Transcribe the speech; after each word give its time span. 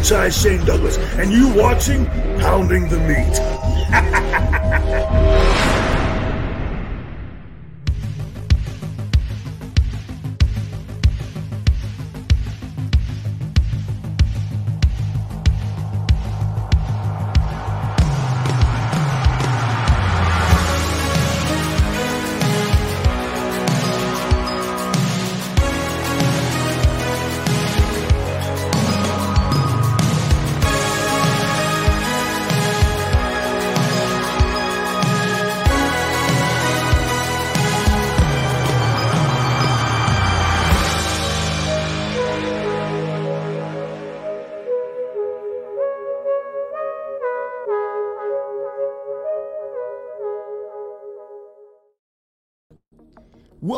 franchise 0.00 0.40
Shane 0.40 0.64
Douglas, 0.64 0.96
and 1.18 1.30
you 1.30 1.52
watching 1.54 2.06
Pounding 2.38 2.88
the 2.88 2.98
Meat. 3.00 3.36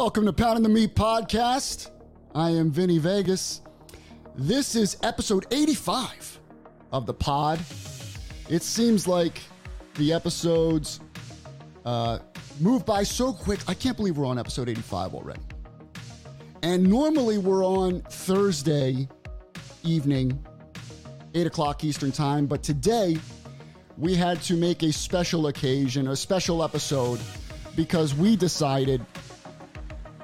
Welcome 0.02 0.26
to 0.26 0.32
Pounding 0.32 0.64
the 0.64 0.68
Meat 0.68 0.96
podcast. 0.96 1.92
I 2.34 2.50
am 2.50 2.72
Vinny 2.72 2.98
Vegas. 2.98 3.60
This 4.34 4.74
is 4.74 4.96
episode 5.04 5.46
85 5.52 6.40
of 6.90 7.06
the 7.06 7.14
pod. 7.14 7.60
It 8.48 8.64
seems 8.64 9.06
like 9.06 9.40
the 9.94 10.12
episodes 10.12 10.98
uh, 11.84 12.18
move 12.58 12.84
by 12.84 13.04
so 13.04 13.32
quick. 13.32 13.60
I 13.68 13.74
can't 13.74 13.96
believe 13.96 14.18
we're 14.18 14.26
on 14.26 14.40
episode 14.40 14.68
85 14.68 15.14
already. 15.14 15.42
And 16.64 16.82
normally 16.82 17.38
we're 17.38 17.64
on 17.64 18.00
Thursday 18.00 19.06
evening, 19.84 20.44
8 21.32 21.46
o'clock 21.46 21.84
Eastern 21.84 22.10
Time. 22.10 22.46
But 22.46 22.64
today 22.64 23.18
we 23.96 24.16
had 24.16 24.42
to 24.42 24.56
make 24.56 24.82
a 24.82 24.92
special 24.92 25.46
occasion, 25.46 26.08
a 26.08 26.16
special 26.16 26.64
episode, 26.64 27.20
because 27.76 28.16
we 28.16 28.34
decided 28.34 29.00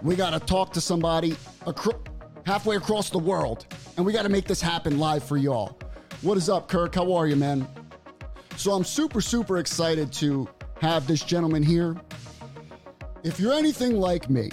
we 0.02 0.16
got 0.16 0.30
to 0.30 0.40
talk 0.40 0.72
to 0.74 0.80
somebody 0.80 1.36
acro- 1.66 2.00
halfway 2.44 2.76
across 2.76 3.10
the 3.10 3.18
world, 3.18 3.66
and 3.96 4.06
we 4.06 4.12
got 4.12 4.22
to 4.22 4.28
make 4.28 4.46
this 4.46 4.60
happen 4.60 4.98
live 4.98 5.24
for 5.24 5.36
y'all. 5.36 5.78
What 6.22 6.36
is 6.36 6.48
up, 6.48 6.68
Kirk? 6.68 6.94
How 6.94 7.12
are 7.14 7.26
you, 7.26 7.36
man? 7.36 7.66
So 8.56 8.72
I'm 8.72 8.84
super, 8.84 9.20
super 9.20 9.58
excited 9.58 10.12
to 10.14 10.48
have 10.80 11.06
this 11.06 11.22
gentleman 11.22 11.62
here. 11.62 11.96
If 13.22 13.38
you're 13.38 13.52
anything 13.52 13.98
like 13.98 14.30
me, 14.30 14.50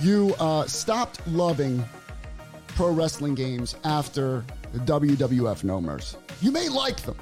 you 0.00 0.34
uh, 0.38 0.66
stopped 0.66 1.26
loving 1.26 1.84
pro 2.68 2.90
wrestling 2.90 3.34
games 3.34 3.76
after 3.84 4.44
the 4.72 4.78
WWF 4.80 5.64
No 5.64 5.80
Mercy. 5.80 6.18
You 6.42 6.50
may 6.50 6.68
like 6.68 7.00
them, 7.02 7.16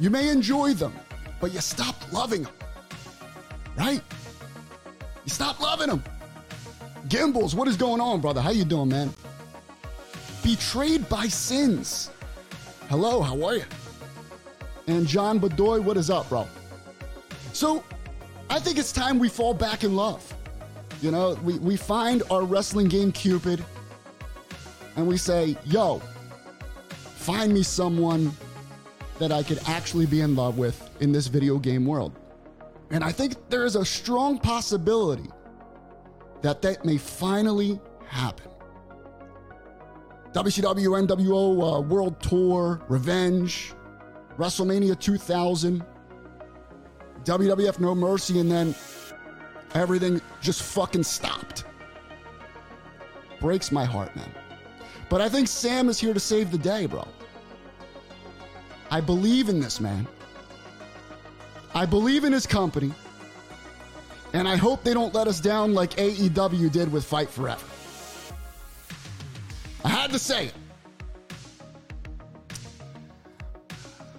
you 0.00 0.10
may 0.10 0.28
enjoy 0.28 0.74
them, 0.74 0.92
but 1.40 1.52
you 1.52 1.60
stopped 1.60 2.12
loving 2.12 2.42
them, 2.42 2.52
right? 3.76 4.02
You 5.28 5.34
stopped 5.34 5.60
loving 5.60 5.88
them. 5.88 6.02
Gimbals, 7.08 7.54
what 7.54 7.68
is 7.68 7.76
going 7.76 8.00
on, 8.00 8.22
brother? 8.22 8.40
How 8.40 8.48
you 8.48 8.64
doing, 8.64 8.88
man? 8.88 9.12
Betrayed 10.42 11.06
by 11.10 11.28
sins. 11.28 12.10
Hello, 12.88 13.20
how 13.20 13.44
are 13.44 13.56
you? 13.56 13.64
And 14.86 15.06
John 15.06 15.38
Bedoy, 15.38 15.82
what 15.82 15.98
is 15.98 16.08
up, 16.08 16.30
bro? 16.30 16.48
So, 17.52 17.84
I 18.48 18.58
think 18.58 18.78
it's 18.78 18.90
time 18.90 19.18
we 19.18 19.28
fall 19.28 19.52
back 19.52 19.84
in 19.84 19.94
love. 19.94 20.32
You 21.02 21.10
know, 21.10 21.34
we, 21.42 21.58
we 21.58 21.76
find 21.76 22.22
our 22.30 22.44
wrestling 22.44 22.88
game 22.88 23.12
Cupid 23.12 23.62
and 24.96 25.06
we 25.06 25.18
say, 25.18 25.58
yo, 25.66 25.98
find 27.16 27.52
me 27.52 27.62
someone 27.62 28.32
that 29.18 29.30
I 29.30 29.42
could 29.42 29.60
actually 29.66 30.06
be 30.06 30.22
in 30.22 30.34
love 30.34 30.56
with 30.56 30.88
in 31.02 31.12
this 31.12 31.26
video 31.26 31.58
game 31.58 31.84
world. 31.84 32.17
And 32.90 33.04
I 33.04 33.12
think 33.12 33.34
there 33.50 33.64
is 33.64 33.76
a 33.76 33.84
strong 33.84 34.38
possibility 34.38 35.30
that 36.42 36.62
that 36.62 36.84
may 36.84 36.96
finally 36.96 37.80
happen. 38.06 38.50
WCW 40.32 41.06
NWO 41.06 41.78
uh, 41.78 41.80
World 41.80 42.20
Tour, 42.22 42.80
Revenge, 42.88 43.72
WrestleMania 44.36 44.98
2000, 44.98 45.84
WWF 47.24 47.80
No 47.80 47.94
Mercy, 47.94 48.40
and 48.40 48.50
then 48.50 48.74
everything 49.74 50.20
just 50.40 50.62
fucking 50.62 51.02
stopped. 51.02 51.64
Breaks 53.40 53.72
my 53.72 53.84
heart, 53.84 54.14
man. 54.16 54.30
But 55.08 55.20
I 55.20 55.28
think 55.28 55.48
Sam 55.48 55.88
is 55.88 55.98
here 55.98 56.14
to 56.14 56.20
save 56.20 56.50
the 56.50 56.58
day, 56.58 56.86
bro. 56.86 57.06
I 58.90 59.00
believe 59.00 59.48
in 59.48 59.60
this 59.60 59.80
man. 59.80 60.06
I 61.78 61.86
believe 61.86 62.24
in 62.24 62.32
his 62.32 62.44
company. 62.44 62.90
And 64.32 64.48
I 64.48 64.56
hope 64.56 64.82
they 64.82 64.92
don't 64.92 65.14
let 65.14 65.28
us 65.28 65.38
down 65.38 65.74
like 65.74 65.90
AEW 65.90 66.72
did 66.72 66.90
with 66.90 67.04
Fight 67.04 67.30
Forever. 67.30 67.64
I 69.84 69.88
had 69.88 70.10
to 70.10 70.18
say 70.18 70.46
it. 70.46 70.54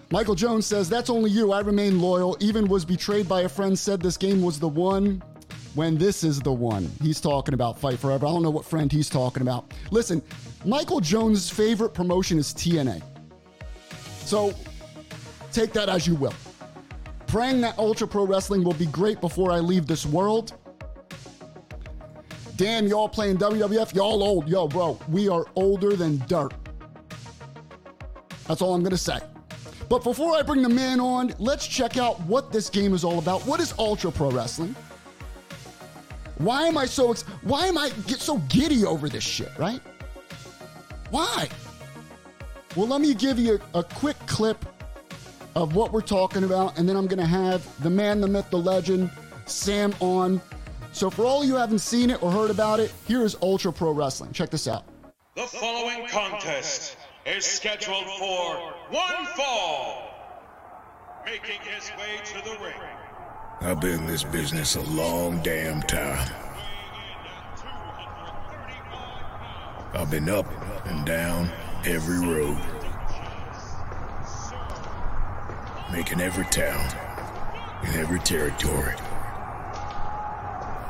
Michael 0.10 0.36
Jones 0.36 0.66
says, 0.66 0.88
That's 0.88 1.10
only 1.10 1.32
you. 1.32 1.52
I 1.52 1.60
remain 1.60 2.00
loyal. 2.00 2.38
Even 2.40 2.66
was 2.66 2.86
betrayed 2.86 3.28
by 3.28 3.42
a 3.42 3.50
friend, 3.50 3.78
said 3.78 4.00
this 4.00 4.16
game 4.16 4.42
was 4.42 4.58
the 4.58 4.70
one 4.70 5.22
when 5.76 5.98
this 5.98 6.24
is 6.24 6.40
the 6.40 6.54
one. 6.54 6.90
He's 7.02 7.20
talking 7.20 7.54
about 7.54 7.78
Fight 7.78 8.00
Forever. 8.00 8.26
I 8.26 8.30
don't 8.30 8.42
know 8.42 8.50
what 8.52 8.64
friend 8.64 8.90
he's 8.90 9.10
talking 9.10 9.42
about. 9.42 9.74
Listen, 9.92 10.24
Michael 10.64 11.02
Jones' 11.02 11.50
favorite 11.50 11.94
promotion 11.94 12.40
is 12.40 12.54
TNA. 12.54 13.04
So 14.24 14.54
take 15.52 15.74
that 15.74 15.90
as 15.90 16.08
you 16.08 16.16
will. 16.16 16.34
Praying 17.30 17.62
that 17.62 17.78
Ultra 17.78 18.08
Pro 18.08 18.26
Wrestling 18.26 18.64
will 18.64 18.74
be 18.74 18.88
great 18.88 19.22
before 19.22 19.52
I 19.52 19.60
leave 19.60 19.86
this 19.86 20.04
world. 20.04 20.54
Damn, 22.56 22.88
y'all 22.88 23.08
playing 23.08 23.38
WWF, 23.38 23.94
y'all 23.94 24.24
old. 24.24 24.50
Yo, 24.50 24.68
bro, 24.68 25.00
we 25.10 25.30
are 25.30 25.46
older 25.54 25.96
than 25.96 26.18
dirt. 26.26 26.56
That's 28.48 28.64
all 28.64 28.74
I'm 28.74 28.82
going 28.82 28.90
to 28.92 28.98
say. 28.98 29.20
But 29.90 30.04
before 30.04 30.36
I 30.36 30.42
bring 30.42 30.64
the 30.64 30.70
man 30.70 31.00
on, 31.00 31.36
let's 31.38 31.68
check 31.68 31.98
out 31.98 32.20
what 32.22 32.52
this 32.52 32.68
game 32.68 32.96
is 32.96 33.04
all 33.04 33.20
about. 33.20 33.46
What 33.46 33.60
is 33.60 33.76
Ultra 33.78 34.12
Pro 34.12 34.32
Wrestling? 34.32 34.76
Why 36.40 36.64
am 36.64 36.80
I 36.80 36.88
so 36.88 37.12
ex- 37.12 37.22
why 37.44 37.68
am 37.68 37.78
I 37.78 37.90
get 38.08 38.22
so 38.22 38.40
giddy 38.50 38.86
over 38.86 39.08
this 39.08 39.24
shit, 39.24 39.52
right? 39.60 39.82
Why? 41.12 41.48
Well, 42.76 42.88
let 42.88 43.02
me 43.02 43.14
give 43.14 43.38
you 43.38 43.60
a, 43.76 43.80
a 43.80 43.84
quick 43.84 44.18
clip 44.26 44.66
of 45.56 45.76
what 45.76 45.92
we're 45.92 46.02
talking 46.02 46.44
about, 46.44 46.78
and 46.78 46.88
then 46.88 46.96
I'm 46.96 47.08
going 47.08 47.20
to 47.20 47.26
have 47.26 47.66
the 47.84 47.90
man, 47.90 48.22
the 48.22 48.28
myth, 48.28 48.50
the 48.50 48.58
legend, 48.58 49.10
Sam 49.46 49.94
on. 50.00 50.42
So, 50.92 51.10
for 51.10 51.26
all 51.26 51.44
you 51.44 51.54
who 51.54 51.60
haven't 51.60 51.80
seen 51.80 52.10
it 52.10 52.22
or 52.24 52.32
heard 52.32 52.52
about 52.52 52.80
it, 52.80 52.94
here 53.08 53.24
is 53.24 53.36
Ultra 53.42 53.72
Pro 53.72 53.92
Wrestling. 53.92 54.32
Check 54.32 54.50
this 54.50 54.68
out. 54.68 54.86
The 55.36 55.44
following 55.44 56.08
contest 56.08 56.98
is 57.26 57.46
scheduled 57.46 58.06
for 58.20 58.74
one 58.90 59.26
fall. 59.36 60.06
Making 61.26 61.62
his 61.62 61.92
way 61.92 62.20
to 62.26 62.50
the 62.50 62.64
ring. 62.64 62.74
I've 63.62 63.80
been 63.80 64.00
in 64.00 64.08
this 64.08 64.24
business 64.24 64.76
a 64.76 64.82
long 64.82 65.42
damn 65.44 65.82
time. 65.84 66.34
I've 69.94 70.10
been 70.10 70.30
up 70.30 70.46
and 70.86 71.06
down 71.06 71.52
every 71.86 72.20
road. 72.20 72.79
Making 75.92 76.22
every 76.22 76.46
town 76.46 76.88
in 77.84 78.00
every 78.00 78.20
territory. 78.20 78.94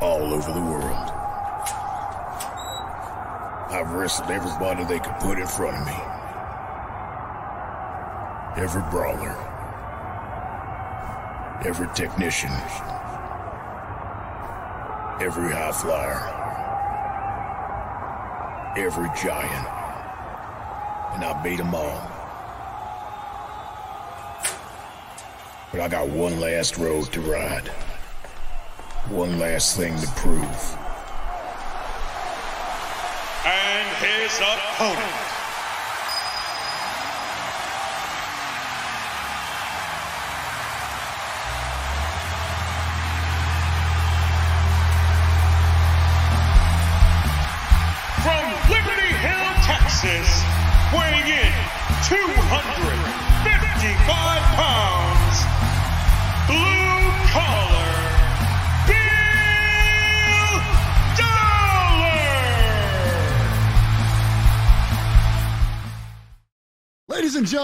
All 0.01 0.33
over 0.33 0.51
the 0.51 0.59
world. 0.59 1.09
I've 3.71 3.91
wrestled 3.93 4.29
everybody 4.29 4.83
they 4.83 4.99
could 4.99 5.15
put 5.19 5.39
in 5.39 5.47
front 5.47 5.77
of 5.77 5.85
me. 5.85 5.93
Every 8.61 8.81
brawler. 8.91 9.37
Every 11.65 11.87
technician. 11.95 12.51
Every 15.21 15.51
high 15.51 15.71
flyer. 15.71 16.19
Every 18.77 19.09
giant. 19.21 19.67
And 21.13 21.23
I 21.23 21.41
beat 21.41 21.57
them 21.57 21.73
all. 21.73 22.08
But 25.71 25.81
I 25.81 25.88
got 25.88 26.10
one 26.10 26.39
last 26.39 26.77
road 26.77 27.12
to 27.13 27.21
ride. 27.21 27.68
One 29.10 29.38
last 29.38 29.77
thing 29.77 29.95
to 30.00 30.07
prove. 30.16 30.75
and 33.45 33.88
his 33.98 34.39
opponent. 34.39 35.28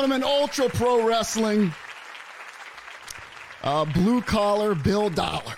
Gentlemen, 0.05 0.23
Ultra 0.23 0.69
Pro 0.69 1.03
Wrestling, 1.03 1.73
uh, 3.63 3.85
blue 3.85 4.21
collar 4.21 4.75
Bill 4.75 5.09
Dollar. 5.09 5.55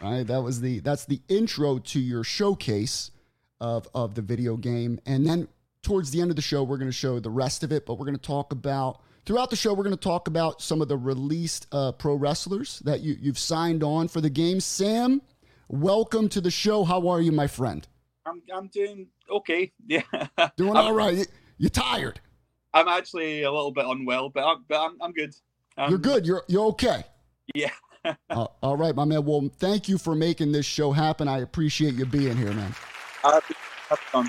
All 0.00 0.12
right, 0.12 0.24
that 0.24 0.40
was 0.40 0.60
the 0.60 0.78
that's 0.78 1.04
the 1.06 1.20
intro 1.28 1.78
to 1.78 1.98
your 1.98 2.22
showcase 2.22 3.10
of 3.60 3.88
of 3.92 4.14
the 4.14 4.22
video 4.22 4.56
game, 4.56 5.00
and 5.04 5.26
then 5.26 5.48
towards 5.82 6.12
the 6.12 6.20
end 6.20 6.30
of 6.30 6.36
the 6.36 6.42
show, 6.42 6.62
we're 6.62 6.78
going 6.78 6.90
to 6.90 6.96
show 6.96 7.18
the 7.18 7.30
rest 7.30 7.64
of 7.64 7.72
it. 7.72 7.84
But 7.84 7.94
we're 7.94 8.06
going 8.06 8.16
to 8.16 8.22
talk 8.22 8.52
about 8.52 9.00
throughout 9.26 9.50
the 9.50 9.56
show, 9.56 9.74
we're 9.74 9.82
going 9.82 9.96
to 9.96 10.00
talk 10.00 10.28
about 10.28 10.62
some 10.62 10.80
of 10.80 10.86
the 10.86 10.96
released 10.96 11.66
uh, 11.72 11.90
pro 11.90 12.14
wrestlers 12.14 12.78
that 12.84 13.00
you 13.00 13.16
you've 13.20 13.38
signed 13.38 13.82
on 13.82 14.06
for 14.06 14.20
the 14.20 14.30
game. 14.30 14.60
Sam, 14.60 15.22
welcome 15.68 16.28
to 16.28 16.40
the 16.40 16.52
show. 16.52 16.84
How 16.84 17.08
are 17.08 17.20
you, 17.20 17.32
my 17.32 17.48
friend? 17.48 17.88
I'm 18.26 18.42
I'm 18.54 18.68
doing 18.68 19.08
okay. 19.28 19.72
Yeah, 19.88 20.02
Doing 20.56 20.76
all 20.76 20.92
right. 20.92 21.16
You, 21.16 21.24
you 21.58 21.68
tired? 21.68 22.20
I'm 22.74 22.88
actually 22.88 23.42
a 23.42 23.50
little 23.50 23.70
bit 23.70 23.84
unwell, 23.86 24.28
but 24.30 24.44
I'm 24.44 24.64
but 24.68 24.80
I'm, 24.80 24.96
I'm 25.00 25.12
good. 25.12 25.34
Um, 25.76 25.90
You're 25.90 25.98
good. 25.98 26.26
You're 26.26 26.44
you're 26.48 26.66
okay. 26.66 27.04
Yeah. 27.54 27.70
Uh, 28.30 28.46
all 28.64 28.76
right, 28.76 28.96
my 28.96 29.04
man. 29.04 29.24
Well, 29.24 29.48
thank 29.58 29.88
you 29.88 29.96
for 29.96 30.16
making 30.16 30.50
this 30.50 30.66
show 30.66 30.90
happen. 30.90 31.28
I 31.28 31.38
appreciate 31.38 31.94
you 31.94 32.04
being 32.04 32.36
here, 32.36 32.52
man. 32.52 32.74
That's 33.22 34.02
fun. 34.10 34.28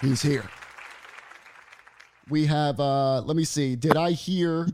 He's 0.00 0.22
here. 0.22 0.48
We 2.28 2.46
have, 2.46 2.78
uh, 2.78 3.22
let 3.22 3.36
me 3.36 3.44
see. 3.44 3.74
Did 3.74 3.96
I 3.96 4.12
hear 4.12 4.68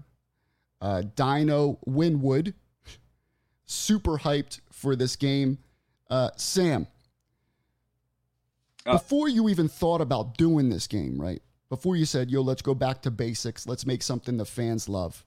uh, 0.82 1.04
Dino 1.16 1.78
Winwood 1.86 2.52
super 3.64 4.18
hyped 4.18 4.60
for 4.70 4.96
this 4.96 5.16
game? 5.16 5.58
Uh, 6.10 6.30
Sam, 6.36 6.86
Uh. 8.86 8.92
before 8.92 9.28
you 9.28 9.48
even 9.48 9.68
thought 9.68 10.00
about 10.00 10.36
doing 10.36 10.68
this 10.68 10.86
game, 10.86 11.20
right? 11.20 11.42
Before 11.68 11.96
you 11.96 12.04
said, 12.04 12.30
yo, 12.30 12.42
let's 12.42 12.62
go 12.62 12.74
back 12.74 13.02
to 13.02 13.10
basics, 13.10 13.66
let's 13.66 13.86
make 13.86 14.02
something 14.02 14.36
the 14.36 14.44
fans 14.44 14.88
love. 14.88 15.24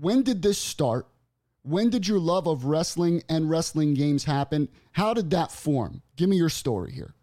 When 0.00 0.22
did 0.22 0.42
this 0.42 0.58
start? 0.58 1.06
When 1.62 1.90
did 1.90 2.08
your 2.08 2.18
love 2.18 2.46
of 2.46 2.64
wrestling 2.64 3.22
and 3.28 3.50
wrestling 3.50 3.94
games 3.94 4.24
happen? 4.24 4.68
How 4.92 5.12
did 5.12 5.30
that 5.30 5.52
form? 5.52 6.02
Give 6.16 6.28
me 6.28 6.36
your 6.36 6.48
story 6.48 6.92
here. 6.92 7.14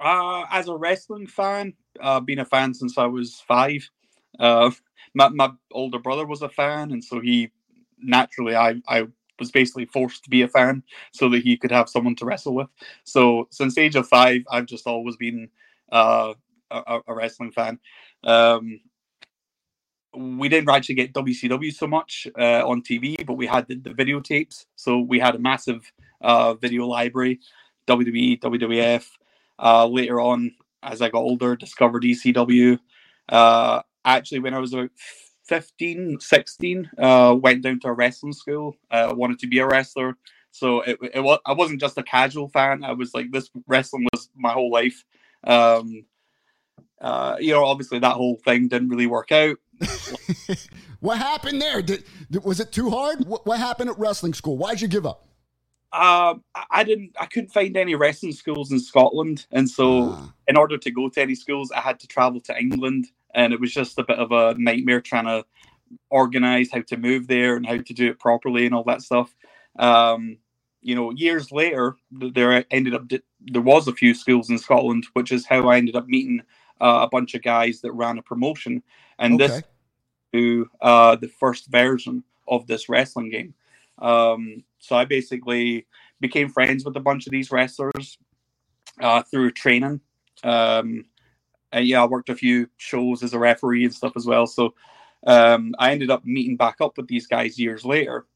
Uh, 0.00 0.44
as 0.50 0.68
a 0.68 0.76
wrestling 0.76 1.26
fan, 1.26 1.74
uh, 2.00 2.18
been 2.20 2.38
a 2.38 2.44
fan 2.44 2.74
since 2.74 2.98
I 2.98 3.06
was 3.06 3.42
five. 3.46 3.88
Uh, 4.38 4.70
my 5.14 5.28
my 5.28 5.50
older 5.70 5.98
brother 5.98 6.26
was 6.26 6.42
a 6.42 6.48
fan, 6.48 6.90
and 6.92 7.04
so 7.04 7.20
he 7.20 7.50
naturally, 7.98 8.56
I 8.56 8.76
I 8.88 9.06
was 9.38 9.50
basically 9.50 9.86
forced 9.86 10.24
to 10.24 10.30
be 10.30 10.42
a 10.42 10.48
fan 10.48 10.82
so 11.12 11.28
that 11.28 11.42
he 11.42 11.56
could 11.56 11.70
have 11.70 11.88
someone 11.88 12.14
to 12.16 12.24
wrestle 12.24 12.54
with. 12.54 12.68
So 13.04 13.48
since 13.50 13.78
age 13.78 13.96
of 13.96 14.08
five, 14.08 14.42
I've 14.50 14.66
just 14.66 14.86
always 14.86 15.16
been 15.16 15.48
uh, 15.90 16.34
a, 16.70 17.00
a 17.06 17.14
wrestling 17.14 17.52
fan. 17.52 17.78
Um, 18.24 18.80
we 20.14 20.48
didn't 20.48 20.68
actually 20.68 20.96
get 20.96 21.14
WCW 21.14 21.72
so 21.72 21.86
much 21.86 22.26
uh, 22.38 22.66
on 22.68 22.82
TV, 22.82 23.24
but 23.26 23.34
we 23.34 23.46
had 23.46 23.66
the, 23.66 23.76
the 23.76 23.90
videotapes. 23.90 24.66
So 24.76 25.00
we 25.00 25.18
had 25.18 25.34
a 25.34 25.38
massive 25.38 25.90
uh, 26.20 26.54
video 26.54 26.86
library, 26.86 27.40
WWE, 27.86 28.40
WWF. 28.40 29.06
Uh, 29.58 29.86
later 29.86 30.20
on, 30.20 30.52
as 30.82 31.00
I 31.00 31.08
got 31.08 31.20
older, 31.20 31.56
discovered 31.56 32.02
ECW. 32.02 32.78
Uh, 33.28 33.82
actually, 34.04 34.40
when 34.40 34.54
I 34.54 34.58
was 34.58 34.72
about 34.72 34.90
15, 35.52 36.18
16, 36.18 36.90
uh, 36.96 37.36
went 37.38 37.60
down 37.62 37.78
to 37.80 37.88
a 37.88 37.92
wrestling 37.92 38.32
school. 38.32 38.74
Uh, 38.90 39.12
wanted 39.14 39.38
to 39.40 39.46
be 39.46 39.58
a 39.58 39.66
wrestler. 39.66 40.16
So 40.50 40.80
it, 40.80 40.98
it 41.12 41.20
was, 41.20 41.40
I 41.44 41.52
wasn't 41.52 41.78
just 41.80 41.98
a 41.98 42.02
casual 42.02 42.48
fan. 42.48 42.84
I 42.84 42.92
was 42.92 43.12
like, 43.12 43.30
this 43.30 43.50
wrestling 43.66 44.06
was 44.14 44.30
my 44.34 44.52
whole 44.52 44.70
life. 44.70 45.04
Um, 45.44 46.06
uh, 47.02 47.36
you 47.38 47.52
know, 47.52 47.66
obviously 47.66 47.98
that 47.98 48.14
whole 48.14 48.36
thing 48.46 48.68
didn't 48.68 48.88
really 48.88 49.06
work 49.06 49.30
out. 49.30 49.58
what 51.00 51.18
happened 51.18 51.60
there? 51.60 51.82
Did, 51.82 52.04
was 52.42 52.58
it 52.60 52.72
too 52.72 52.88
hard? 52.88 53.26
What, 53.26 53.44
what 53.44 53.58
happened 53.58 53.90
at 53.90 53.98
wrestling 53.98 54.32
school? 54.32 54.56
Why'd 54.56 54.80
you 54.80 54.88
give 54.88 55.04
up? 55.04 55.28
Uh, 55.92 56.36
I- 56.54 56.64
I 56.70 56.84
didn't. 56.84 57.12
I 57.20 57.26
couldn't 57.26 57.50
find 57.52 57.76
any 57.76 57.94
wrestling 57.94 58.32
schools 58.32 58.72
in 58.72 58.80
Scotland, 58.80 59.44
and 59.52 59.68
so 59.68 60.12
Ah. 60.12 60.32
in 60.48 60.56
order 60.56 60.78
to 60.78 60.90
go 60.90 61.10
to 61.10 61.20
any 61.20 61.34
schools, 61.34 61.70
I 61.70 61.80
had 61.80 62.00
to 62.00 62.06
travel 62.06 62.40
to 62.42 62.58
England, 62.58 63.08
and 63.34 63.52
it 63.52 63.60
was 63.60 63.72
just 63.72 63.98
a 63.98 64.04
bit 64.04 64.18
of 64.18 64.32
a 64.32 64.54
nightmare 64.58 65.00
trying 65.00 65.26
to 65.26 65.44
organize 66.10 66.70
how 66.70 66.80
to 66.82 66.96
move 66.96 67.26
there 67.26 67.56
and 67.56 67.66
how 67.66 67.76
to 67.76 67.94
do 67.94 68.10
it 68.10 68.18
properly 68.18 68.66
and 68.66 68.74
all 68.74 68.84
that 68.84 69.02
stuff. 69.02 69.34
Um, 69.78 70.38
you 70.80 70.94
know, 70.94 71.10
years 71.12 71.52
later, 71.52 71.96
there 72.10 72.64
ended 72.70 72.94
up 72.94 73.04
there 73.08 73.62
was 73.62 73.88
a 73.88 73.92
few 73.92 74.14
schools 74.14 74.50
in 74.50 74.58
Scotland, 74.58 75.06
which 75.12 75.30
is 75.30 75.46
how 75.46 75.68
I 75.68 75.76
ended 75.76 75.96
up 75.96 76.08
meeting 76.08 76.42
uh, 76.80 77.00
a 77.02 77.08
bunch 77.08 77.34
of 77.34 77.42
guys 77.42 77.80
that 77.80 77.92
ran 77.92 78.18
a 78.18 78.22
promotion, 78.22 78.82
and 79.18 79.38
this 79.38 79.52
okay. 79.52 79.66
to 80.32 80.70
uh, 80.80 81.16
the 81.16 81.28
first 81.28 81.68
version 81.68 82.24
of 82.48 82.66
this 82.66 82.88
wrestling 82.88 83.30
game. 83.30 83.54
Um, 83.98 84.64
so 84.80 84.96
I 84.96 85.04
basically 85.04 85.86
became 86.20 86.48
friends 86.48 86.84
with 86.84 86.96
a 86.96 87.00
bunch 87.00 87.26
of 87.26 87.30
these 87.30 87.52
wrestlers 87.52 88.18
uh, 89.00 89.22
through 89.22 89.52
training. 89.52 90.00
Um, 90.42 91.04
and 91.72 91.86
yeah, 91.86 92.02
I 92.02 92.06
worked 92.06 92.28
a 92.28 92.34
few 92.34 92.68
shows 92.76 93.22
as 93.22 93.34
a 93.34 93.38
referee 93.38 93.84
and 93.84 93.94
stuff 93.94 94.12
as 94.16 94.26
well. 94.26 94.46
So 94.46 94.74
um, 95.26 95.74
I 95.78 95.92
ended 95.92 96.10
up 96.10 96.24
meeting 96.24 96.56
back 96.56 96.76
up 96.80 96.96
with 96.96 97.08
these 97.08 97.26
guys 97.26 97.58
years 97.58 97.84
later. 97.84 98.26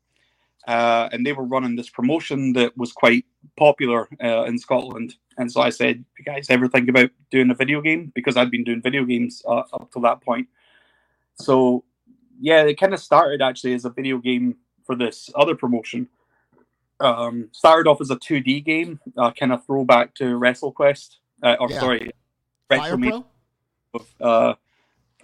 Uh, 0.66 1.08
and 1.12 1.24
they 1.24 1.32
were 1.32 1.44
running 1.44 1.76
this 1.76 1.88
promotion 1.88 2.52
that 2.52 2.76
was 2.76 2.90
quite 2.92 3.24
popular 3.56 4.08
uh, 4.22 4.44
in 4.44 4.58
Scotland. 4.58 5.14
And 5.38 5.50
so 5.50 5.60
I 5.60 5.70
said, 5.70 6.04
"You 6.18 6.24
guys 6.24 6.50
ever 6.50 6.66
think 6.66 6.88
about 6.88 7.10
doing 7.30 7.50
a 7.50 7.54
video 7.54 7.80
game?" 7.80 8.10
Because 8.16 8.36
I'd 8.36 8.50
been 8.50 8.64
doing 8.64 8.82
video 8.82 9.04
games 9.04 9.42
uh, 9.46 9.62
up 9.72 9.92
to 9.92 10.00
that 10.00 10.22
point. 10.22 10.48
So 11.36 11.84
yeah, 12.40 12.62
it 12.62 12.80
kind 12.80 12.94
of 12.94 13.00
started 13.00 13.42
actually 13.42 13.74
as 13.74 13.84
a 13.84 13.90
video 13.90 14.18
game 14.18 14.56
for 14.84 14.96
this 14.96 15.30
other 15.36 15.54
promotion. 15.54 16.08
Um, 16.98 17.48
started 17.52 17.88
off 17.88 18.00
as 18.00 18.10
a 18.10 18.16
2D 18.16 18.64
game, 18.64 18.98
uh, 19.16 19.30
kind 19.30 19.52
of 19.52 19.64
throwback 19.66 20.14
to 20.16 20.24
WrestleQuest, 20.24 21.16
uh, 21.42 21.56
or 21.60 21.70
Yeah. 21.70 21.80
sorry, 21.80 22.10
Fire. 22.68 22.98
Pro? 22.98 23.26
Uh, 24.20 24.54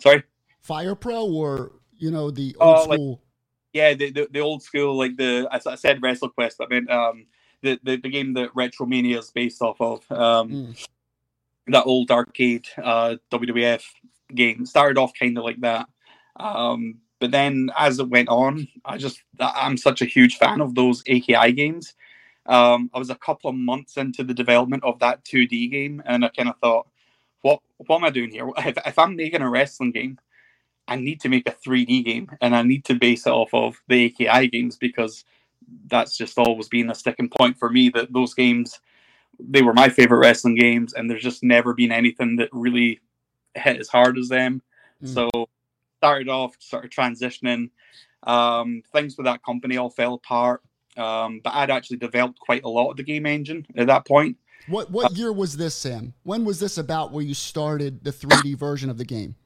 sorry, 0.01 0.23
Fire 0.63 0.95
Pro 0.95 1.27
or, 1.27 1.73
you 1.97 2.11
know, 2.11 2.31
the 2.31 2.57
Oh, 2.61 2.77
old 2.77 2.89
like- 2.89 2.97
school? 2.99 3.23
yeah, 3.73 3.95
the, 3.95 4.11
the, 4.11 4.29
the 4.31 4.41
old 4.41 4.63
school, 4.63 4.97
like 4.97 5.17
the 5.17 5.49
I 5.51 5.59
said 5.77 6.01
WrestleQuest, 6.01 6.57
I 6.61 6.67
mean 6.69 6.91
um, 6.91 7.27
the, 7.63 7.79
the 7.83 7.97
the 7.97 8.09
game 8.09 8.35
that 8.35 8.55
Retromania 8.55 9.19
is 9.19 9.31
based 9.31 9.61
off 9.63 9.81
of. 9.81 10.11
Um, 10.11 10.51
Mm. 10.51 10.87
that 11.69 11.85
old 11.87 12.11
arcade 12.11 12.67
uh, 12.83 13.17
WWF 13.31 13.85
game 14.35 14.67
started 14.67 14.99
off 14.99 15.13
kind 15.19 15.39
of 15.39 15.45
like 15.45 15.61
that. 15.61 15.87
Um, 16.37 16.97
but 17.21 17.31
then 17.31 17.71
as 17.79 18.01
it 18.01 18.09
went 18.09 18.29
on, 18.29 18.67
I 18.85 18.97
just 18.99 19.23
I'm 19.39 19.77
such 19.77 20.03
a 20.03 20.07
huge 20.07 20.39
fan 20.39 20.61
of 20.61 20.75
those 20.75 21.03
AKI 21.07 21.53
games. 21.53 21.95
Um, 22.47 22.91
I 22.93 22.99
was 22.99 23.11
a 23.11 23.15
couple 23.15 23.49
of 23.51 23.55
months 23.57 23.97
into 23.97 24.25
the 24.25 24.35
development 24.35 24.83
of 24.83 24.99
that 24.99 25.25
2D 25.25 25.71
game, 25.71 26.03
and 26.05 26.25
I 26.25 26.29
kind 26.31 26.49
of 26.49 26.57
thought, 26.59 26.89
what 27.43 27.61
what 27.79 27.97
am 27.97 28.05
I 28.05 28.11
doing 28.11 28.31
here? 28.31 28.49
If, 28.59 28.79
if 28.87 28.99
I'm 28.99 29.17
making 29.17 29.43
a 29.43 29.51
wrestling 29.51 29.93
game, 29.93 30.19
I 30.89 30.97
need 30.97 31.21
to 31.21 31.29
make 31.29 31.49
a 31.49 31.53
3D 31.53 32.05
game, 32.05 32.31
and 32.41 32.57
I 32.57 32.63
need 32.63 32.85
to 32.87 32.95
base 32.95 33.27
it 33.27 33.31
off 33.31 33.53
of 33.53 33.81
the 33.89 34.07
AKI 34.07 34.49
games 34.49 34.77
because 34.77 35.25
that's 35.87 36.17
just 36.17 36.39
always 36.39 36.69
been 36.69 36.91
a 36.91 36.95
sticking 36.95 37.29
point 37.29 37.59
for 37.59 37.71
me. 37.71 37.89
That 37.91 38.13
those 38.13 38.35
games, 38.35 38.81
they 39.39 39.63
were 39.63 39.75
my 39.75 39.89
favorite 39.89 40.19
wrestling 40.19 40.55
games, 40.55 40.95
and 40.95 41.11
there's 41.11 41.23
just 41.23 41.43
never 41.43 41.75
been 41.75 41.93
anything 41.93 42.37
that 42.37 42.49
really 42.53 43.01
hit 43.55 43.79
as 43.79 43.89
hard 43.89 44.19
as 44.19 44.29
them. 44.29 44.63
Mm. 45.03 45.15
So 45.15 45.49
started 45.99 46.29
off 46.29 46.57
sort 46.59 46.85
of 46.85 46.91
transitioning. 46.91 47.71
Um, 48.25 48.83
things 48.93 49.17
with 49.17 49.27
that 49.27 49.45
company 49.45 49.77
all 49.77 49.91
fell 49.91 50.15
apart. 50.15 50.63
Um, 50.97 51.41
but 51.43 51.55
I'd 51.55 51.71
actually 51.71 51.97
developed 51.99 52.39
quite 52.39 52.65
a 52.65 52.69
lot 52.69 52.91
of 52.91 52.97
the 52.97 53.03
game 53.03 53.27
engine 53.27 53.67
at 53.77 53.87
that 53.87 54.07
point. 54.07 54.37
What 54.69 54.91
what 54.91 55.13
year 55.13 55.33
was 55.33 55.57
this, 55.57 55.75
Sam? 55.75 56.15
When 56.23 56.45
was 56.45 56.61
this 56.61 56.79
about 56.79 57.13
where 57.13 57.25
you 57.25 57.35
started 57.35 58.05
the 58.05 58.13
3D 58.13 58.57
version 58.59 58.91
of 58.91 58.99
the 58.99 59.05
game? 59.05 59.37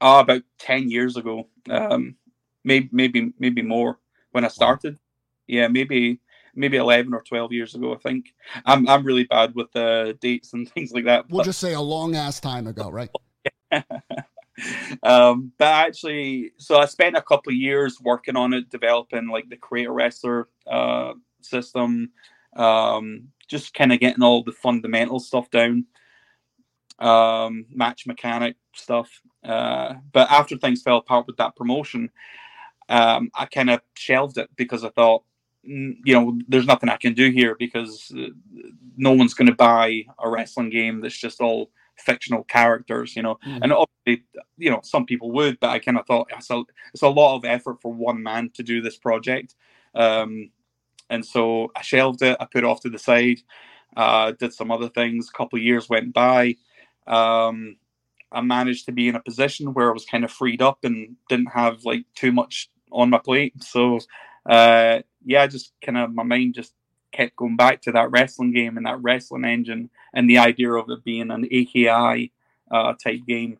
Uh, 0.00 0.20
about 0.22 0.42
ten 0.58 0.90
years 0.90 1.16
ago, 1.16 1.48
um, 1.70 2.16
maybe 2.64 2.88
maybe 2.92 3.32
maybe 3.38 3.62
more 3.62 3.98
when 4.32 4.44
I 4.44 4.48
started. 4.48 4.98
Yeah, 5.46 5.68
maybe 5.68 6.20
maybe 6.56 6.78
11 6.78 7.12
or 7.12 7.22
12 7.22 7.52
years 7.52 7.74
ago. 7.74 7.94
I 7.94 7.98
think 7.98 8.34
I'm 8.64 8.88
I'm 8.88 9.04
really 9.04 9.24
bad 9.24 9.54
with 9.54 9.70
the 9.72 10.10
uh, 10.10 10.12
dates 10.20 10.52
and 10.54 10.68
things 10.72 10.92
like 10.92 11.04
that. 11.04 11.28
We'll 11.28 11.40
but, 11.40 11.44
just 11.44 11.60
say 11.60 11.74
a 11.74 11.80
long 11.80 12.16
ass 12.16 12.40
time 12.40 12.66
ago, 12.66 12.90
right? 12.90 13.10
um, 15.02 15.52
but 15.58 15.68
actually, 15.68 16.52
so 16.56 16.78
I 16.78 16.86
spent 16.86 17.16
a 17.16 17.22
couple 17.22 17.52
of 17.52 17.56
years 17.58 18.00
working 18.00 18.36
on 18.36 18.54
it, 18.54 18.70
developing 18.70 19.28
like 19.28 19.48
the 19.48 19.56
creator 19.56 19.92
wrestler 19.92 20.48
uh, 20.66 21.12
system, 21.42 22.10
um, 22.56 23.28
just 23.48 23.74
kind 23.74 23.92
of 23.92 24.00
getting 24.00 24.22
all 24.22 24.42
the 24.42 24.52
fundamental 24.52 25.20
stuff 25.20 25.50
down, 25.50 25.86
um, 26.98 27.66
match 27.70 28.06
mechanic 28.06 28.56
stuff. 28.74 29.20
Uh, 29.44 29.94
but 30.12 30.30
after 30.30 30.56
things 30.56 30.82
fell 30.82 30.98
apart 30.98 31.26
with 31.26 31.36
that 31.36 31.56
promotion, 31.56 32.10
um, 32.88 33.30
I 33.34 33.46
kind 33.46 33.70
of 33.70 33.80
shelved 33.94 34.38
it 34.38 34.50
because 34.56 34.84
I 34.84 34.90
thought, 34.90 35.24
you 35.62 36.14
know, 36.14 36.38
there's 36.46 36.66
nothing 36.66 36.88
I 36.88 36.96
can 36.96 37.14
do 37.14 37.30
here 37.30 37.56
because 37.58 38.12
uh, 38.16 38.28
no 38.96 39.12
one's 39.12 39.34
going 39.34 39.48
to 39.48 39.54
buy 39.54 40.04
a 40.18 40.28
wrestling 40.28 40.70
game 40.70 41.00
that's 41.00 41.18
just 41.18 41.40
all 41.40 41.70
fictional 41.96 42.44
characters, 42.44 43.16
you 43.16 43.22
know. 43.22 43.38
Mm. 43.46 43.58
And 43.62 43.72
obviously, 43.72 44.24
you 44.58 44.70
know, 44.70 44.80
some 44.84 45.06
people 45.06 45.32
would, 45.32 45.58
but 45.58 45.70
I 45.70 45.78
kind 45.80 45.98
of 45.98 46.06
thought 46.06 46.28
it's 46.30 46.50
a, 46.50 46.62
it's 46.92 47.02
a 47.02 47.08
lot 47.08 47.36
of 47.36 47.44
effort 47.44 47.80
for 47.80 47.92
one 47.92 48.22
man 48.22 48.50
to 48.54 48.62
do 48.62 48.80
this 48.80 48.96
project. 48.96 49.56
Um, 49.94 50.50
and 51.10 51.24
so 51.24 51.70
I 51.76 51.82
shelved 51.82 52.22
it. 52.22 52.36
I 52.40 52.44
put 52.46 52.64
it 52.64 52.64
off 52.64 52.80
to 52.82 52.90
the 52.90 52.98
side. 52.98 53.40
Uh, 53.96 54.32
did 54.32 54.52
some 54.52 54.70
other 54.70 54.88
things. 54.88 55.28
A 55.28 55.36
couple 55.36 55.58
of 55.58 55.62
years 55.62 55.88
went 55.88 56.12
by. 56.12 56.56
Um, 57.06 57.76
I 58.32 58.40
managed 58.40 58.86
to 58.86 58.92
be 58.92 59.08
in 59.08 59.14
a 59.14 59.22
position 59.22 59.72
where 59.72 59.90
I 59.90 59.92
was 59.92 60.04
kind 60.04 60.24
of 60.24 60.30
freed 60.30 60.60
up 60.60 60.84
and 60.84 61.16
didn't 61.28 61.52
have 61.52 61.84
like 61.84 62.04
too 62.14 62.32
much 62.32 62.70
on 62.90 63.10
my 63.10 63.18
plate. 63.18 63.62
So, 63.62 64.00
uh, 64.48 65.00
yeah, 65.24 65.46
just 65.46 65.72
kind 65.84 65.98
of 65.98 66.12
my 66.12 66.24
mind 66.24 66.54
just 66.54 66.72
kept 67.12 67.36
going 67.36 67.56
back 67.56 67.80
to 67.82 67.92
that 67.92 68.10
wrestling 68.10 68.52
game 68.52 68.76
and 68.76 68.86
that 68.86 69.02
wrestling 69.02 69.44
engine 69.44 69.90
and 70.12 70.28
the 70.28 70.38
idea 70.38 70.72
of 70.72 70.90
it 70.90 71.04
being 71.04 71.30
an 71.30 71.46
AKI 71.50 72.32
uh, 72.70 72.94
type 73.02 73.20
game. 73.26 73.58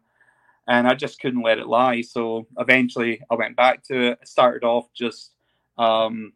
And 0.69 0.87
I 0.89 0.95
just 0.95 1.21
couldn't 1.21 1.43
let 1.43 1.59
it 1.59 1.69
lie. 1.69 2.03
So 2.03 2.49
eventually 2.59 3.23
I 3.31 3.37
went 3.37 3.57
back 3.57 3.85
to 3.85 4.09
it. 4.09 4.19
I 4.21 4.25
started 4.25 4.65
off 4.67 4.93
just 4.93 5.33
um, 5.79 6.33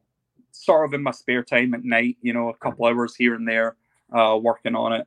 sort 0.53 0.85
of 0.85 0.95
in 0.95 1.03
my 1.03 1.11
spare 1.11 1.43
time 1.43 1.75
at 1.75 1.85
night, 1.85 2.17
you 2.21 2.33
know, 2.33 2.49
a 2.49 2.55
couple 2.55 2.87
hours 2.87 3.15
here 3.15 3.35
and 3.35 3.47
there 3.47 3.77
uh, 4.13 4.39
working 4.41 4.75
on 4.75 4.93
it. 4.93 5.07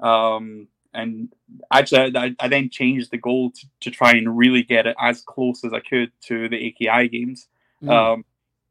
Um, 0.00 0.68
and 0.94 1.32
actually, 1.72 2.16
I, 2.16 2.34
I, 2.38 2.48
then 2.48 2.70
changed 2.70 3.10
the 3.10 3.18
goal 3.18 3.50
to, 3.50 3.66
to, 3.80 3.90
try 3.90 4.12
and 4.12 4.38
really 4.38 4.62
get 4.62 4.86
it 4.86 4.96
as 5.00 5.20
close 5.20 5.64
as 5.64 5.72
I 5.72 5.80
could 5.80 6.12
to 6.22 6.48
the 6.48 6.68
AKI 6.68 7.08
games. 7.08 7.48
Mm. 7.82 7.90
Um, 7.90 8.24